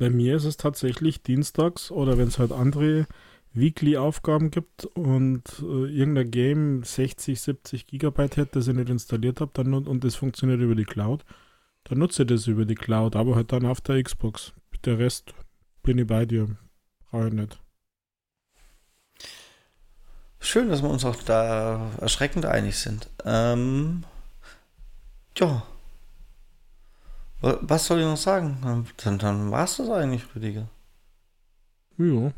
Bei 0.00 0.08
mir 0.08 0.36
ist 0.36 0.46
es 0.46 0.56
tatsächlich 0.56 1.22
dienstags 1.22 1.90
oder 1.90 2.16
wenn 2.16 2.28
es 2.28 2.38
halt 2.38 2.52
andere 2.52 3.06
Weekly-Aufgaben 3.52 4.50
gibt 4.50 4.86
und 4.86 5.42
äh, 5.60 5.94
irgendein 5.94 6.30
Game 6.30 6.82
60, 6.82 7.38
70 7.38 7.86
Gigabyte 7.86 8.38
hätte, 8.38 8.52
das 8.52 8.68
ich 8.68 8.74
nicht 8.74 8.88
installiert 8.88 9.42
habe 9.42 9.50
dann, 9.52 9.74
und 9.74 10.02
das 10.02 10.16
funktioniert 10.16 10.62
über 10.62 10.74
die 10.74 10.86
Cloud, 10.86 11.26
dann 11.84 11.98
nutze 11.98 12.22
ich 12.22 12.28
das 12.28 12.46
über 12.46 12.64
die 12.64 12.76
Cloud, 12.76 13.14
aber 13.14 13.34
halt 13.34 13.52
dann 13.52 13.66
auf 13.66 13.82
der 13.82 14.02
Xbox. 14.02 14.54
Der 14.86 14.98
Rest 14.98 15.34
bin 15.82 15.98
ich 15.98 16.06
bei 16.06 16.24
dir. 16.24 16.48
Brauche 17.10 17.28
ich 17.28 17.34
nicht. 17.34 17.60
Schön, 20.38 20.70
dass 20.70 20.82
wir 20.82 20.88
uns 20.88 21.04
auch 21.04 21.22
da 21.24 21.90
erschreckend 22.00 22.46
einig 22.46 22.78
sind. 22.78 23.10
Ähm, 23.26 24.04
ja, 25.36 25.62
was 27.40 27.86
soll 27.86 28.00
ich 28.00 28.04
noch 28.04 28.16
sagen? 28.16 28.86
Dann, 28.96 29.18
dann 29.18 29.50
war 29.50 29.64
es 29.64 29.76
das 29.76 29.88
eigentlich, 29.88 30.24
Rüdiger. 30.34 30.68
Ja. 31.98 32.32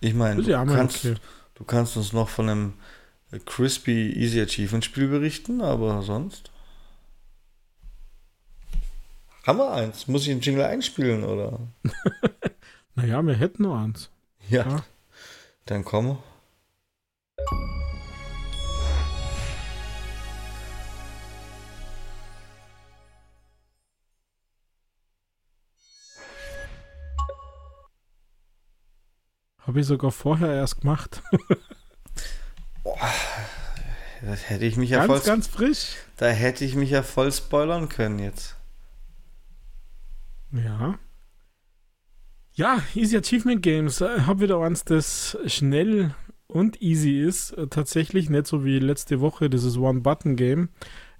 Ich 0.00 0.14
meine, 0.14 0.42
du, 0.42 0.52
kannst, 0.52 1.04
okay. 1.04 1.14
du 1.54 1.64
kannst 1.64 1.96
uns 1.96 2.12
noch 2.12 2.28
von 2.28 2.48
einem 2.48 2.72
Crispy 3.44 4.12
Easy 4.12 4.40
Achievement 4.40 4.84
Spiel 4.84 5.08
berichten, 5.08 5.60
aber 5.60 6.02
sonst. 6.02 6.50
Haben 9.44 9.58
wir 9.58 9.72
eins? 9.72 10.08
Muss 10.08 10.22
ich 10.22 10.28
den 10.28 10.40
Jingle 10.40 10.64
einspielen, 10.64 11.24
oder? 11.24 11.60
naja, 12.94 13.22
wir 13.22 13.34
hätten 13.34 13.62
nur 13.62 13.78
eins. 13.78 14.10
Ja. 14.48 14.68
ja. 14.68 14.84
Dann 15.66 15.84
komm. 15.84 16.18
Habe 29.66 29.80
ich 29.80 29.86
sogar 29.86 30.12
vorher 30.12 30.52
erst 30.54 30.80
gemacht. 30.80 31.22
Boah, 32.84 32.98
das 34.22 34.48
hätte 34.48 34.64
ich 34.64 34.76
mich 34.76 34.90
ganz, 34.90 35.02
ja 35.02 35.06
voll. 35.06 35.20
Ganz 35.26 35.48
frisch. 35.48 35.96
Da 36.16 36.26
hätte 36.26 36.64
ich 36.64 36.76
mich 36.76 36.90
ja 36.90 37.02
voll 37.02 37.32
spoilern 37.32 37.88
können 37.88 38.20
jetzt. 38.20 38.56
Ja. 40.52 40.98
Ja, 42.52 42.80
Easy 42.94 43.16
Achievement 43.16 43.62
Games. 43.62 44.00
Ich 44.00 44.06
äh, 44.06 44.20
habe 44.20 44.40
wieder 44.40 44.58
eins, 44.60 44.84
das 44.84 45.36
schnell 45.46 46.14
und 46.46 46.80
easy 46.80 47.20
ist. 47.20 47.50
Äh, 47.52 47.66
tatsächlich 47.66 48.30
nicht 48.30 48.46
so 48.46 48.64
wie 48.64 48.78
letzte 48.78 49.20
Woche, 49.20 49.50
dieses 49.50 49.76
One-Button-Game. 49.76 50.68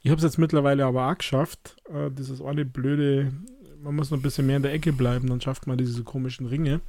Ich 0.02 0.10
habe 0.10 0.18
es 0.18 0.24
jetzt 0.24 0.38
mittlerweile 0.38 0.86
aber 0.86 1.10
auch 1.10 1.18
geschafft. 1.18 1.76
Äh, 1.92 2.10
dieses 2.10 2.40
eine 2.40 2.64
blöde, 2.64 3.32
man 3.82 3.96
muss 3.96 4.10
noch 4.10 4.18
ein 4.18 4.22
bisschen 4.22 4.46
mehr 4.46 4.56
in 4.56 4.62
der 4.62 4.72
Ecke 4.72 4.92
bleiben, 4.92 5.28
dann 5.28 5.40
schafft 5.40 5.66
man 5.66 5.76
diese 5.76 6.04
komischen 6.04 6.46
Ringe. 6.46 6.80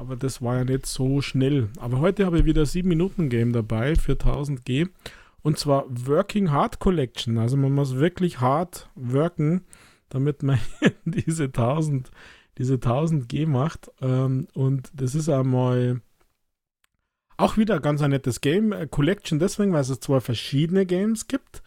Aber 0.00 0.16
das 0.16 0.40
war 0.40 0.56
ja 0.56 0.64
nicht 0.64 0.86
so 0.86 1.20
schnell. 1.20 1.68
Aber 1.78 2.00
heute 2.00 2.24
habe 2.24 2.38
ich 2.38 2.46
wieder 2.46 2.62
7-Minuten-Game 2.62 3.52
dabei 3.52 3.96
für 3.96 4.14
1000G. 4.14 4.88
Und 5.42 5.58
zwar 5.58 5.84
Working 5.90 6.50
Hard 6.50 6.78
Collection. 6.78 7.36
Also 7.36 7.58
man 7.58 7.72
muss 7.72 7.96
wirklich 7.96 8.40
hart 8.40 8.88
worken, 8.94 9.60
damit 10.08 10.42
man 10.42 10.58
diese 11.04 11.44
1000, 11.44 12.10
diese 12.56 12.74
1000 12.76 13.28
G 13.28 13.44
macht. 13.44 13.90
Ähm, 14.00 14.48
und 14.54 14.90
das 14.94 15.14
ist 15.14 15.28
einmal 15.28 16.00
auch 17.36 17.58
wieder 17.58 17.78
ganz 17.78 18.00
ein 18.00 18.10
nettes 18.10 18.40
Game. 18.40 18.72
Äh, 18.72 18.86
Collection 18.86 19.38
deswegen, 19.38 19.74
weil 19.74 19.82
es 19.82 20.00
zwei 20.00 20.20
verschiedene 20.20 20.86
Games 20.86 21.28
gibt. 21.28 21.59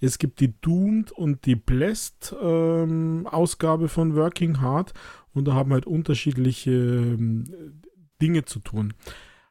Es 0.00 0.18
gibt 0.18 0.40
die 0.40 0.54
Doomed 0.60 1.12
und 1.12 1.44
die 1.46 1.56
Blessed 1.56 2.34
ähm, 2.40 3.26
Ausgabe 3.30 3.88
von 3.88 4.14
Working 4.14 4.60
Hard 4.60 4.94
und 5.34 5.46
da 5.46 5.54
haben 5.54 5.72
halt 5.72 5.86
unterschiedliche 5.86 6.70
ähm, 6.70 7.44
Dinge 8.20 8.44
zu 8.44 8.60
tun. 8.60 8.94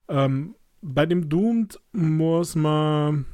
Ähm, 0.08 0.56
bei 0.82 1.06
dem 1.06 1.30
Doomed 1.30 1.80
muss 1.92 2.56
man, 2.56 3.26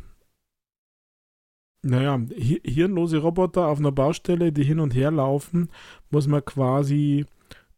naja, 1.82 2.20
hirnlose 2.64 3.18
Roboter 3.18 3.68
auf 3.68 3.80
einer 3.80 3.92
Baustelle, 3.92 4.52
die 4.52 4.64
hin 4.64 4.80
und 4.80 4.96
her 4.96 5.12
laufen, 5.12 5.70
muss 6.10 6.28
man 6.28 6.44
quasi 6.44 7.26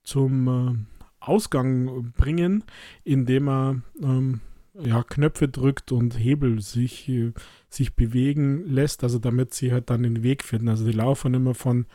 zum 0.04 0.48
äh, 0.48 0.76
Ausgang 1.20 2.14
bringen, 2.16 2.64
indem 3.04 3.46
man 3.46 3.84
ähm, 4.02 4.42
ja, 4.84 5.04
Knöpfe 5.04 5.48
drückt 5.48 5.92
und 5.92 6.18
Hebel 6.18 6.62
sich, 6.62 7.08
äh, 7.10 7.34
sich 7.70 7.96
bewegen 7.96 8.68
lässt, 8.68 9.04
also 9.04 9.20
damit 9.20 9.54
sie 9.54 9.72
halt 9.72 9.90
dann 9.90 10.04
den 10.04 10.24
Weg 10.24 10.44
finden. 10.44 10.70
Also 10.70 10.86
die 10.86 10.92
laufen 10.92 11.34
immer 11.34 11.54
von 11.54 11.86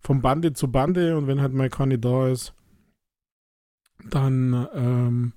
von 0.00 0.20
Bande 0.20 0.52
zu 0.52 0.70
Bande 0.70 1.16
und 1.16 1.26
wenn 1.26 1.40
halt 1.40 1.54
mal 1.54 1.70
keine 1.70 1.98
da 1.98 2.28
ist, 2.28 2.52
dann 4.10 4.68
ähm, 4.74 5.32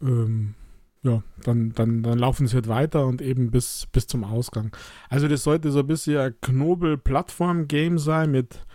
ähm, 0.00 0.54
ja, 1.02 1.22
dann, 1.44 1.72
dann, 1.72 2.02
dann 2.02 2.18
laufen 2.18 2.46
sie 2.46 2.54
halt 2.54 2.68
weiter 2.68 3.06
und 3.06 3.22
eben 3.22 3.50
bis, 3.50 3.86
bis 3.90 4.06
zum 4.06 4.22
Ausgang. 4.22 4.76
Also 5.08 5.28
das 5.28 5.42
sollte 5.42 5.70
so 5.70 5.80
ein 5.80 5.86
bisschen 5.86 6.18
ein 6.18 6.34
Knobel-Plattform-Game 6.42 7.98
sein 7.98 8.30
mit 8.30 8.66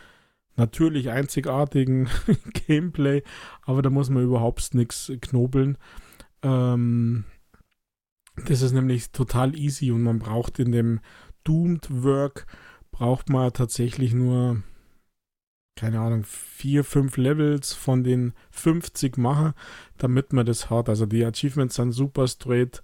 natürlich 0.56 1.10
einzigartigen 1.12 2.10
Gameplay, 2.68 3.22
aber 3.62 3.82
da 3.82 3.90
muss 3.90 4.10
man 4.10 4.24
überhaupt 4.24 4.74
nichts 4.74 5.12
knobeln. 5.22 5.78
Ähm, 6.42 7.26
das 8.48 8.62
ist 8.62 8.74
nämlich 8.74 9.12
total 9.12 9.56
easy 9.58 9.92
und 9.92 10.04
man 10.04 10.20
braucht 10.20 10.60
in 10.60 10.72
dem 10.72 11.00
Doomed 11.44 11.88
Work 12.04 12.48
braucht 12.92 13.30
man 13.30 13.52
tatsächlich 13.54 14.14
nur 14.14 14.64
keine 15.76 16.00
Ahnung, 16.00 16.24
vier, 16.24 16.84
fünf 16.84 17.18
Levels 17.18 17.74
von 17.74 18.04
den 18.04 18.34
50 18.52 19.18
machen, 19.18 19.54
damit 19.98 20.32
man 20.32 20.46
das 20.46 20.70
hat. 20.70 20.88
Also 20.88 21.06
die 21.06 21.26
Achievements 21.26 21.76
sind 21.76 21.92
super 21.92 22.28
straight, 22.28 22.82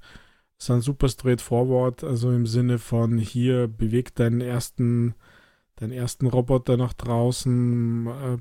sind 0.58 0.82
super 0.82 1.08
straight 1.08 1.42
forward, 1.42 2.04
also 2.04 2.32
im 2.32 2.46
Sinne 2.46 2.80
von 2.80 3.18
hier 3.18 3.68
bewegt 3.68 4.20
deinen 4.20 4.42
ersten, 4.42 5.16
deinen 5.78 5.94
ersten 5.94 6.28
Roboter 6.28 6.76
nach 6.78 6.94
draußen, 6.94 8.08
äh, 8.08 8.38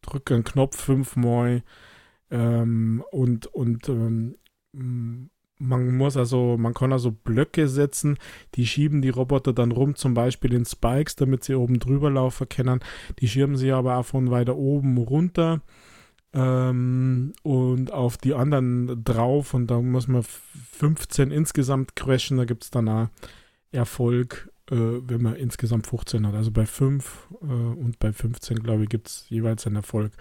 drück 0.00 0.32
einen 0.32 0.44
Knopf 0.44 0.80
fünfmal 0.80 1.62
ähm, 2.30 3.04
und, 3.10 3.48
und 3.48 3.88
ähm, 3.90 4.36
man 4.72 5.96
muss 5.96 6.16
also, 6.16 6.56
man 6.58 6.74
kann 6.74 6.92
also 6.92 7.12
Blöcke 7.12 7.68
setzen, 7.68 8.16
die 8.54 8.66
schieben 8.66 9.02
die 9.02 9.10
Roboter 9.10 9.52
dann 9.52 9.72
rum, 9.72 9.94
zum 9.94 10.14
Beispiel 10.14 10.54
in 10.54 10.64
Spikes, 10.64 11.16
damit 11.16 11.44
sie 11.44 11.54
oben 11.54 11.78
drüber 11.78 12.10
laufen 12.10 12.48
können. 12.48 12.80
Die 13.18 13.28
schieben 13.28 13.56
sie 13.56 13.70
aber 13.70 13.98
auch 13.98 14.06
von 14.06 14.30
weiter 14.30 14.56
oben 14.56 14.96
runter 14.96 15.60
ähm, 16.32 17.32
und 17.42 17.92
auf 17.92 18.16
die 18.16 18.34
anderen 18.34 19.04
drauf 19.04 19.52
und 19.52 19.66
da 19.66 19.80
muss 19.80 20.08
man 20.08 20.22
15 20.22 21.30
insgesamt 21.30 21.96
crashen, 21.96 22.38
da 22.38 22.44
gibt 22.44 22.64
es 22.64 22.70
dann 22.70 22.88
auch 22.88 23.08
Erfolg, 23.72 24.50
äh, 24.70 24.76
wenn 24.76 25.22
man 25.22 25.36
insgesamt 25.36 25.86
15 25.86 26.26
hat. 26.26 26.34
Also 26.34 26.50
bei 26.50 26.66
5 26.66 27.28
äh, 27.42 27.44
und 27.44 27.98
bei 27.98 28.12
15, 28.12 28.60
glaube 28.60 28.84
ich, 28.84 28.88
gibt 28.88 29.08
es 29.08 29.26
jeweils 29.28 29.66
einen 29.66 29.76
Erfolg. 29.76 30.12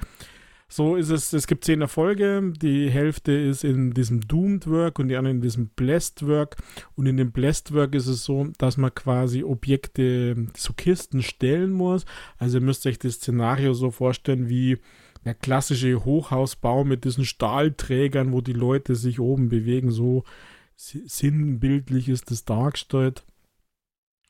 So 0.72 0.95
ist 0.95 1.09
es, 1.09 1.34
es 1.34 1.47
gibt 1.47 1.65
zehn 1.65 1.82
Erfolge, 1.82 2.53
die 2.61 2.91
Hälfte 2.91 3.32
ist 3.32 3.63
in 3.63 3.91
diesem 3.95 4.22
Doomed 4.22 4.67
Work 4.67 4.99
und 4.99 5.07
die 5.07 5.17
andere 5.17 5.34
in 5.34 5.41
diesem 5.41 5.70
Blessed 5.70 6.28
Work. 6.28 6.57
Und 6.95 7.07
in 7.07 7.17
dem 7.17 7.32
Blessed 7.32 7.74
Work 7.74 7.95
ist 7.95 8.05
es 8.05 8.24
so, 8.24 8.49
dass 8.59 8.78
man 8.78 8.93
quasi 8.93 9.43
Objekte 9.43 10.45
zu 10.53 10.74
Kisten 10.74 11.24
stellen 11.24 11.72
muss. 11.72 12.05
Also 12.38 12.59
ihr 12.59 12.63
müsst 12.63 12.86
euch 12.86 12.99
das 12.99 13.15
Szenario 13.15 13.74
so 13.74 13.89
vorstellen 13.89 14.47
wie 14.47 14.78
der 15.26 15.34
klassische 15.34 16.05
Hochhausbau 16.05 16.84
mit 16.84 17.03
diesen 17.03 17.26
Stahlträgern, 17.26 18.32
wo 18.32 18.41
die 18.41 18.53
Leute 18.53 18.93
sich 18.93 19.20
oben 19.20 19.49
bewegen. 19.49 19.89
So 19.89 20.24
sinnbildlich 20.76 22.09
ist 22.09 22.30
das 22.30 22.45
dargestellt. 22.45 23.24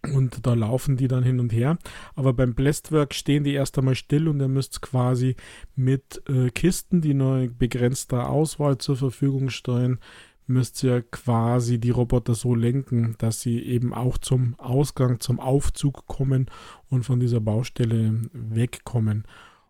Und 0.01 0.45
da 0.45 0.53
laufen 0.53 0.95
die 0.95 1.09
dann 1.09 1.23
hin 1.23 1.39
und 1.39 1.51
her. 1.51 1.77
Aber 2.15 2.33
beim 2.33 2.53
Blastwork 2.53 3.13
stehen 3.13 3.43
die 3.43 3.53
erst 3.53 3.77
einmal 3.77 3.95
still 3.95 4.29
und 4.29 4.39
ihr 4.39 4.47
müsst 4.47 4.81
quasi 4.81 5.35
mit 5.75 6.21
äh, 6.29 6.49
Kisten, 6.51 7.01
die 7.01 7.13
nur 7.13 7.47
begrenzter 7.47 8.29
Auswahl 8.29 8.77
zur 8.77 8.95
Verfügung 8.95 9.49
stehen, 9.49 9.99
müsst 10.47 10.83
ihr 10.83 11.03
quasi 11.03 11.79
die 11.79 11.91
Roboter 11.91 12.33
so 12.33 12.55
lenken, 12.55 13.15
dass 13.19 13.41
sie 13.41 13.61
eben 13.61 13.93
auch 13.93 14.17
zum 14.17 14.55
Ausgang, 14.57 15.19
zum 15.19 15.39
Aufzug 15.39 16.07
kommen 16.07 16.47
und 16.89 17.03
von 17.03 17.19
dieser 17.19 17.39
Baustelle 17.39 18.21
wegkommen. 18.33 19.25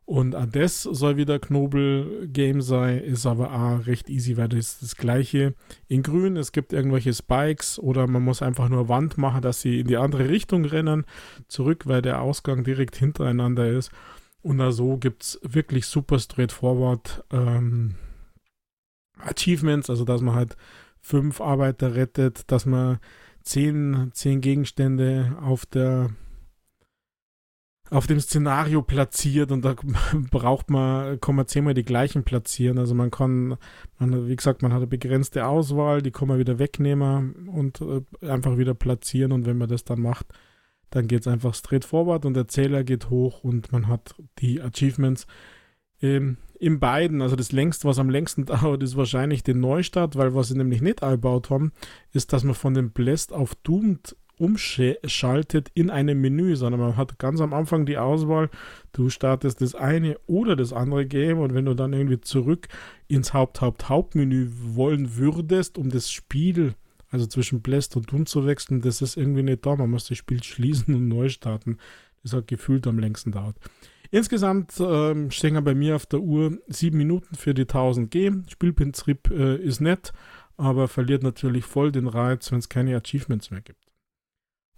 Und 0.10 0.36
das 0.56 0.82
soll 0.82 1.18
wieder 1.18 1.38
Knobel-Game 1.38 2.64
sein, 2.64 2.98
ist 2.98 3.28
aber 3.28 3.54
auch 3.54 3.86
recht 3.86 4.10
easy, 4.10 4.38
weil 4.38 4.50
das 4.50 4.58
ist 4.58 4.82
das 4.82 4.96
gleiche 4.96 5.54
in 5.88 6.02
grün. 6.02 6.36
Es 6.36 6.52
gibt 6.52 6.74
irgendwelche 6.74 7.14
Spikes 7.14 7.78
oder 7.78 8.08
man 8.08 8.24
muss 8.24 8.42
einfach 8.42 8.70
nur 8.70 8.90
Wand 8.90 9.20
machen, 9.20 9.44
dass 9.44 9.62
sie 9.62 9.80
in 9.80 9.86
die 9.86 9.98
andere 9.98 10.28
Richtung 10.28 10.66
rennen, 10.66 11.06
zurück, 11.48 11.86
weil 11.86 12.02
der 12.02 12.24
Ausgang 12.24 12.64
direkt 12.64 12.96
hintereinander 12.96 13.70
ist. 13.70 13.92
Und 14.42 14.60
auch 14.62 14.72
so 14.72 14.98
gibt 14.98 15.22
es 15.22 15.40
wirklich 15.44 15.86
super 15.86 16.18
straightforward 16.18 17.24
ähm, 17.32 17.94
Achievements, 19.20 19.92
also 19.92 20.06
dass 20.06 20.22
man 20.22 20.34
halt 20.34 20.58
fünf 21.02 21.40
Arbeiter 21.40 21.94
rettet, 21.94 22.52
dass 22.52 22.66
man 22.66 22.98
zehn, 23.44 24.10
zehn 24.14 24.42
Gegenstände 24.42 25.38
auf 25.40 25.68
der 25.68 26.10
auf 27.90 28.08
dem 28.08 28.20
Szenario 28.20 28.82
platziert 28.82 29.52
und 29.52 29.66
da 29.66 29.76
braucht 30.32 30.70
man, 30.70 31.20
kann 31.20 31.36
man 31.36 31.48
zehnmal 31.48 31.74
die 31.74 31.86
gleichen 31.86 32.24
platzieren. 32.24 32.78
Also 32.78 32.94
man 32.94 33.12
kann, 33.12 33.58
man, 33.98 34.28
wie 34.28 34.36
gesagt, 34.36 34.62
man 34.62 34.72
hat 34.72 34.80
eine 34.80 34.88
begrenzte 34.88 35.46
Auswahl, 35.46 36.02
die 36.02 36.12
kann 36.12 36.28
man 36.28 36.40
wieder 36.40 36.60
wegnehmen 36.60 37.48
und 37.50 37.82
äh, 37.82 38.28
einfach 38.28 38.58
wieder 38.58 38.74
platzieren 38.74 39.32
und 39.32 39.46
wenn 39.46 39.58
man 39.58 39.70
das 39.70 39.84
dann 39.84 40.02
macht, 40.02 40.28
dann 40.92 41.08
geht 41.08 41.22
es 41.22 41.28
einfach 41.28 41.54
straight 41.54 41.86
forward 41.86 42.26
und 42.26 42.34
der 42.34 42.48
Zähler 42.48 42.84
geht 42.84 43.10
hoch 43.10 43.44
und 43.44 43.72
man 43.72 43.88
hat 43.88 44.16
die 44.40 44.62
Achievements 44.62 45.28
ähm, 46.02 46.38
in 46.60 46.80
beiden. 46.80 47.22
Also 47.22 47.36
das 47.36 47.52
längste, 47.52 47.88
was 47.88 48.00
am 48.00 48.10
längsten 48.10 48.46
dauert, 48.46 48.84
ist 48.84 48.98
wahrscheinlich 48.98 49.44
den 49.44 49.60
Neustart, 49.60 50.16
weil 50.16 50.36
was 50.36 50.50
sie 50.50 50.58
nämlich 50.58 50.82
nicht 50.82 51.04
eingebaut 51.04 51.50
haben, 51.50 51.72
ist, 52.12 52.34
dass 52.34 52.44
man 52.44 52.56
von 52.56 52.74
dem 52.74 52.92
Blessed 52.92 53.34
auf 53.34 53.56
Doomed 53.56 54.16
umschaltet 54.40 55.70
in 55.74 55.90
einem 55.90 56.22
Menü, 56.22 56.56
sondern 56.56 56.80
man 56.80 56.98
hat 56.98 57.20
ganz 57.20 57.42
am 57.42 57.54
Anfang 57.54 57.86
die 57.86 57.98
Auswahl, 57.98 58.50
du 58.94 59.10
startest 59.10 59.62
das 59.62 59.76
eine 59.76 60.18
oder 60.28 60.56
das 60.56 60.74
andere 60.74 61.06
Game 61.06 61.40
und 61.40 61.54
wenn 61.54 61.66
du 61.66 61.74
dann 61.74 61.94
irgendwie 61.94 62.22
zurück 62.22 62.68
ins 63.08 63.34
Haupt-Haupt-Hauptmenü 63.34 64.50
wollen 64.74 65.18
würdest, 65.18 65.78
um 65.78 65.90
das 65.90 66.10
Spiel, 66.10 66.76
also 67.12 67.26
zwischen 67.26 67.62
Blast 67.62 67.96
und 67.98 68.12
Doom 68.12 68.26
zu 68.26 68.46
wechseln, 68.46 68.82
das 68.82 69.02
ist 69.02 69.18
irgendwie 69.18 69.44
nicht 69.44 69.66
da. 69.66 69.76
Man 69.76 69.90
muss 69.90 70.08
das 70.08 70.18
Spiel 70.18 70.42
schließen 70.44 70.96
und 70.96 71.08
neu 71.08 71.30
starten. 71.30 71.78
Das 72.24 72.34
hat 72.34 72.48
gefühlt 72.48 72.88
am 72.88 73.00
längsten 73.00 73.32
dauert. 73.32 73.56
Insgesamt 74.12 74.74
ähm, 74.80 75.30
stehen 75.32 75.64
bei 75.64 75.76
mir 75.76 75.96
auf 75.96 76.06
der 76.06 76.22
Uhr 76.22 76.58
sieben 76.68 76.98
Minuten 76.98 77.36
für 77.36 77.54
die 77.54 77.64
1000 77.64 78.10
G. 78.10 78.32
Spielprinzip 78.48 79.30
äh, 79.30 79.58
ist 79.58 79.82
nett, 79.82 80.14
aber 80.58 80.88
verliert 80.88 81.24
natürlich 81.24 81.66
voll 81.66 81.92
den 81.92 82.08
Reiz, 82.08 82.52
wenn 82.52 82.60
es 82.60 82.70
keine 82.70 82.96
Achievements 82.96 83.52
mehr 83.52 83.62
gibt. 83.62 83.89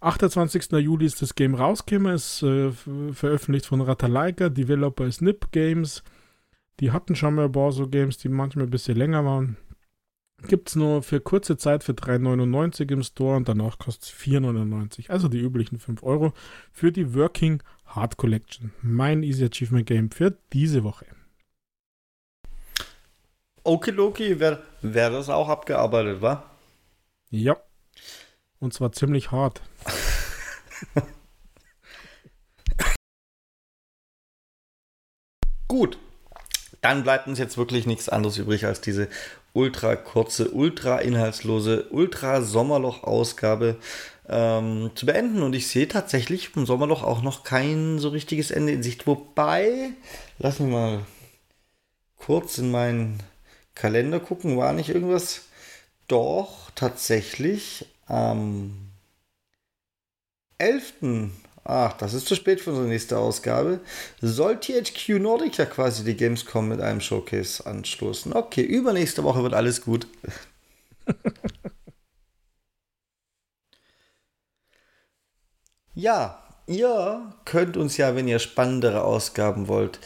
28. 0.02 0.72
Juli 0.74 1.06
ist 1.06 1.22
das 1.22 1.36
Game 1.36 1.56
rausgekommen, 1.56 2.16
ist 2.16 2.44
äh, 2.44 2.72
veröffentlicht 3.14 3.68
von 3.68 3.82
Ratalaika, 3.82 4.50
Developer 4.50 5.06
ist 5.06 5.22
Nip 5.22 5.52
Games. 5.52 6.04
Die 6.80 6.92
hatten 6.92 7.16
schon 7.16 7.36
mal 7.36 7.46
ein 7.46 7.52
paar 7.52 7.72
so 7.72 7.88
Games, 7.88 8.18
die 8.18 8.30
manchmal 8.30 8.66
ein 8.66 8.72
bisschen 8.72 8.98
länger 8.98 9.24
waren. 9.24 9.58
Gibt 10.48 10.70
es 10.70 10.76
nur 10.76 11.04
für 11.04 11.22
kurze 11.22 11.56
Zeit 11.56 11.84
für 11.84 11.92
3,99 11.92 12.92
im 12.92 13.04
Store 13.04 13.38
und 13.38 13.48
danach 13.48 13.78
kostet 13.78 14.06
es 14.06 14.20
4,99. 14.20 15.12
Also 15.12 15.28
die 15.28 15.40
üblichen 15.40 15.78
5 15.78 16.02
Euro 16.02 16.34
für 16.72 16.92
die 16.92 17.14
Working 17.14 17.62
Hard 17.86 18.18
Collection. 18.18 18.74
Mein 18.82 19.22
Easy 19.22 19.46
Achievement 19.46 19.86
Game 19.86 20.10
für 20.10 20.36
diese 20.52 20.84
Woche. 20.84 21.06
Okidoki, 23.64 24.40
wäre 24.40 24.64
wär 24.82 25.12
das 25.12 25.30
auch 25.30 25.48
abgearbeitet, 25.48 26.24
wa? 26.24 26.44
Ja. 27.30 27.58
Und 28.62 28.74
zwar 28.74 28.94
ziemlich 28.94 29.32
hart. 29.32 29.62
Gut. 35.68 35.98
Dann 36.82 37.04
bleibt 37.04 37.28
uns 37.28 37.40
jetzt 37.40 37.58
wirklich 37.58 37.86
nichts 37.88 38.08
anderes 38.08 38.38
übrig 38.38 38.66
als 38.66 38.80
diese 38.82 39.08
ultra 39.54 39.96
kurze, 39.96 40.52
ultra 40.52 41.00
inhaltslose, 41.00 41.88
ultra 41.90 42.42
Sommerloch-Ausgabe 42.42 43.78
ähm, 44.30 44.92
zu 44.94 45.08
beenden. 45.08 45.42
Und 45.42 45.56
ich 45.56 45.68
sehe 45.68 45.88
tatsächlich 45.88 46.56
im 46.56 46.68
Sommerloch 46.68 47.02
auch 47.04 47.24
noch 47.24 47.44
kein 47.44 47.98
so 47.98 48.10
richtiges 48.10 48.52
Ende 48.52 48.74
in 48.74 48.84
Sicht. 48.84 49.08
Wobei, 49.08 49.92
lass 50.38 50.60
mich 50.60 50.72
mal 50.72 51.06
kurz 52.18 52.60
in 52.60 52.70
meinen 52.70 53.24
Kalender 53.74 54.20
gucken, 54.20 54.58
war 54.58 54.74
nicht 54.74 54.90
irgendwas? 54.90 55.46
Doch, 56.08 56.70
tatsächlich 56.76 57.86
am 58.08 58.92
11. 60.58 61.32
Ach, 61.64 61.94
das 61.94 62.14
ist 62.14 62.28
zu 62.28 62.36
spät 62.36 62.60
für 62.60 62.72
unsere 62.72 62.88
nächste 62.88 63.18
Ausgabe. 63.20 63.80
Soll 64.20 64.60
THQ 64.60 65.20
Nordic 65.20 65.58
ja 65.58 65.66
quasi 65.66 66.04
die 66.04 66.18
Gamescom 66.18 66.68
mit 66.68 66.82
einem 66.82 67.02
Showcase 67.02 67.66
anstoßen. 67.66 68.34
Okay, 68.34 68.64
übernächste 68.64 69.24
Woche 69.24 69.44
wird 69.44 69.54
alles 69.54 69.82
gut. 69.82 70.08
ja, 75.94 76.44
ihr 76.66 77.34
könnt 77.46 77.78
uns 77.78 77.98
ja, 77.98 78.16
wenn 78.16 78.28
ihr 78.28 78.40
spannendere 78.40 79.04
Ausgaben 79.04 79.68
wollt, 79.68 80.00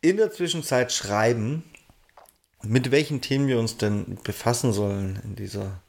in 0.00 0.16
der 0.16 0.32
Zwischenzeit 0.32 0.92
schreiben, 0.92 1.64
mit 2.62 2.90
welchen 2.90 3.20
Themen 3.20 3.46
wir 3.46 3.60
uns 3.60 3.76
denn 3.76 4.18
befassen 4.24 4.72
sollen 4.72 5.20
in 5.24 5.36
dieser 5.36 5.80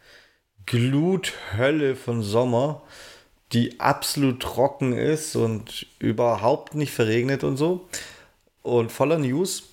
Gluthölle 0.70 1.96
von 1.96 2.22
Sommer, 2.22 2.84
die 3.54 3.80
absolut 3.80 4.40
trocken 4.40 4.94
ist 4.94 5.36
und 5.36 5.88
überhaupt 5.98 6.76
nicht 6.76 6.94
verregnet 6.94 7.44
und 7.44 7.58
so. 7.58 7.90
Und 8.62 8.92
voller 8.92 9.18
News. 9.18 9.64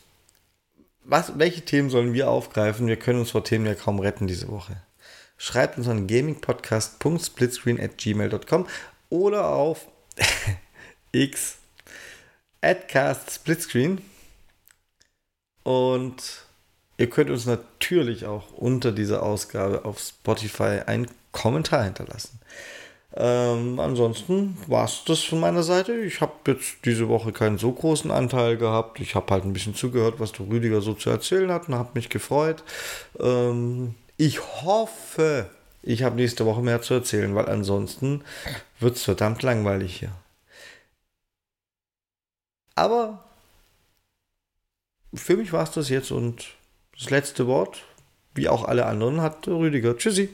Was, 1.04 1.38
welche 1.38 1.66
Themen 1.66 1.90
sollen 1.90 2.14
wir 2.14 2.30
aufgreifen? 2.30 2.86
Wir 2.86 2.96
können 2.96 3.20
uns 3.20 3.30
vor 3.32 3.44
Themen 3.44 3.66
ja 3.66 3.74
kaum 3.74 4.00
retten 4.00 4.26
diese 4.26 4.48
Woche. 4.48 4.80
schreibt 5.36 5.76
uns 5.76 5.86
an 5.86 6.06
gamingpodcast.splitscreen 6.06 7.78
at 7.78 7.98
gmail.com 7.98 8.66
oder 9.10 9.48
auf 9.50 9.86
x 11.12 11.58
adcast 12.62 13.32
splitscreen 13.32 14.00
und 15.62 16.45
ihr 16.98 17.10
könnt 17.10 17.30
uns 17.30 17.46
natürlich 17.46 18.26
auch 18.26 18.52
unter 18.52 18.92
dieser 18.92 19.22
Ausgabe 19.22 19.84
auf 19.84 19.98
Spotify 19.98 20.80
einen 20.86 21.08
Kommentar 21.32 21.84
hinterlassen. 21.84 22.40
Ähm, 23.18 23.80
ansonsten 23.80 24.58
war 24.66 24.84
es 24.84 25.02
das 25.06 25.22
von 25.22 25.40
meiner 25.40 25.62
Seite. 25.62 25.94
Ich 25.94 26.20
habe 26.20 26.34
jetzt 26.46 26.84
diese 26.84 27.08
Woche 27.08 27.32
keinen 27.32 27.56
so 27.56 27.72
großen 27.72 28.10
Anteil 28.10 28.58
gehabt. 28.58 29.00
Ich 29.00 29.14
habe 29.14 29.32
halt 29.32 29.44
ein 29.44 29.54
bisschen 29.54 29.74
zugehört, 29.74 30.20
was 30.20 30.32
der 30.32 30.46
Rüdiger 30.46 30.82
so 30.82 30.92
zu 30.92 31.08
erzählen 31.08 31.50
hat 31.50 31.68
und 31.68 31.74
habe 31.76 31.92
mich 31.94 32.10
gefreut. 32.10 32.62
Ähm, 33.18 33.94
ich 34.18 34.40
hoffe, 34.62 35.48
ich 35.82 36.02
habe 36.02 36.16
nächste 36.16 36.44
Woche 36.44 36.60
mehr 36.60 36.82
zu 36.82 36.94
erzählen, 36.94 37.34
weil 37.34 37.48
ansonsten 37.48 38.22
wird 38.80 38.96
es 38.96 39.04
verdammt 39.04 39.42
langweilig 39.42 39.96
hier. 39.98 40.12
Aber 42.74 43.24
für 45.14 45.36
mich 45.36 45.52
war 45.52 45.62
es 45.62 45.70
das 45.70 45.88
jetzt 45.88 46.10
und 46.10 46.55
das 46.98 47.10
letzte 47.10 47.46
Wort, 47.46 47.82
wie 48.34 48.48
auch 48.48 48.64
alle 48.64 48.86
anderen, 48.86 49.20
hat 49.20 49.46
Rüdiger. 49.48 49.96
Tschüssi. 49.96 50.30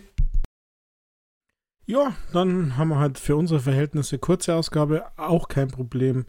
Ja, 1.87 2.15
dann 2.33 2.77
haben 2.77 2.89
wir 2.89 2.99
halt 2.99 3.19
für 3.19 3.37
unsere 3.37 3.61
Verhältnisse 3.61 4.19
kurze 4.19 4.55
Ausgabe, 4.55 5.07
auch 5.17 5.49
kein 5.49 5.69
Problem. 5.69 6.27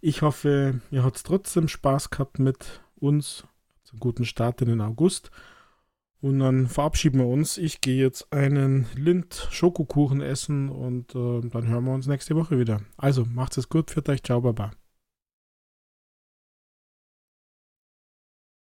Ich 0.00 0.22
hoffe, 0.22 0.80
ihr 0.90 1.04
habt 1.04 1.24
trotzdem 1.24 1.68
Spaß 1.68 2.10
gehabt 2.10 2.38
mit 2.38 2.80
uns. 2.96 3.44
Zum 3.84 4.00
guten 4.00 4.24
Start 4.24 4.60
in 4.62 4.68
den 4.68 4.80
August. 4.80 5.30
Und 6.20 6.40
dann 6.40 6.66
verabschieden 6.66 7.20
wir 7.20 7.26
uns. 7.26 7.56
Ich 7.56 7.80
gehe 7.80 8.02
jetzt 8.02 8.32
einen 8.32 8.86
Lind-Schokokuchen 8.96 10.20
essen 10.22 10.68
und 10.70 11.14
äh, 11.14 11.48
dann 11.48 11.68
hören 11.68 11.84
wir 11.84 11.94
uns 11.94 12.08
nächste 12.08 12.34
Woche 12.34 12.58
wieder. 12.58 12.80
Also, 12.96 13.24
macht's 13.24 13.58
es 13.58 13.68
gut, 13.68 13.92
für 13.92 14.06
euch, 14.08 14.24
ciao, 14.24 14.40
baba. 14.40 14.72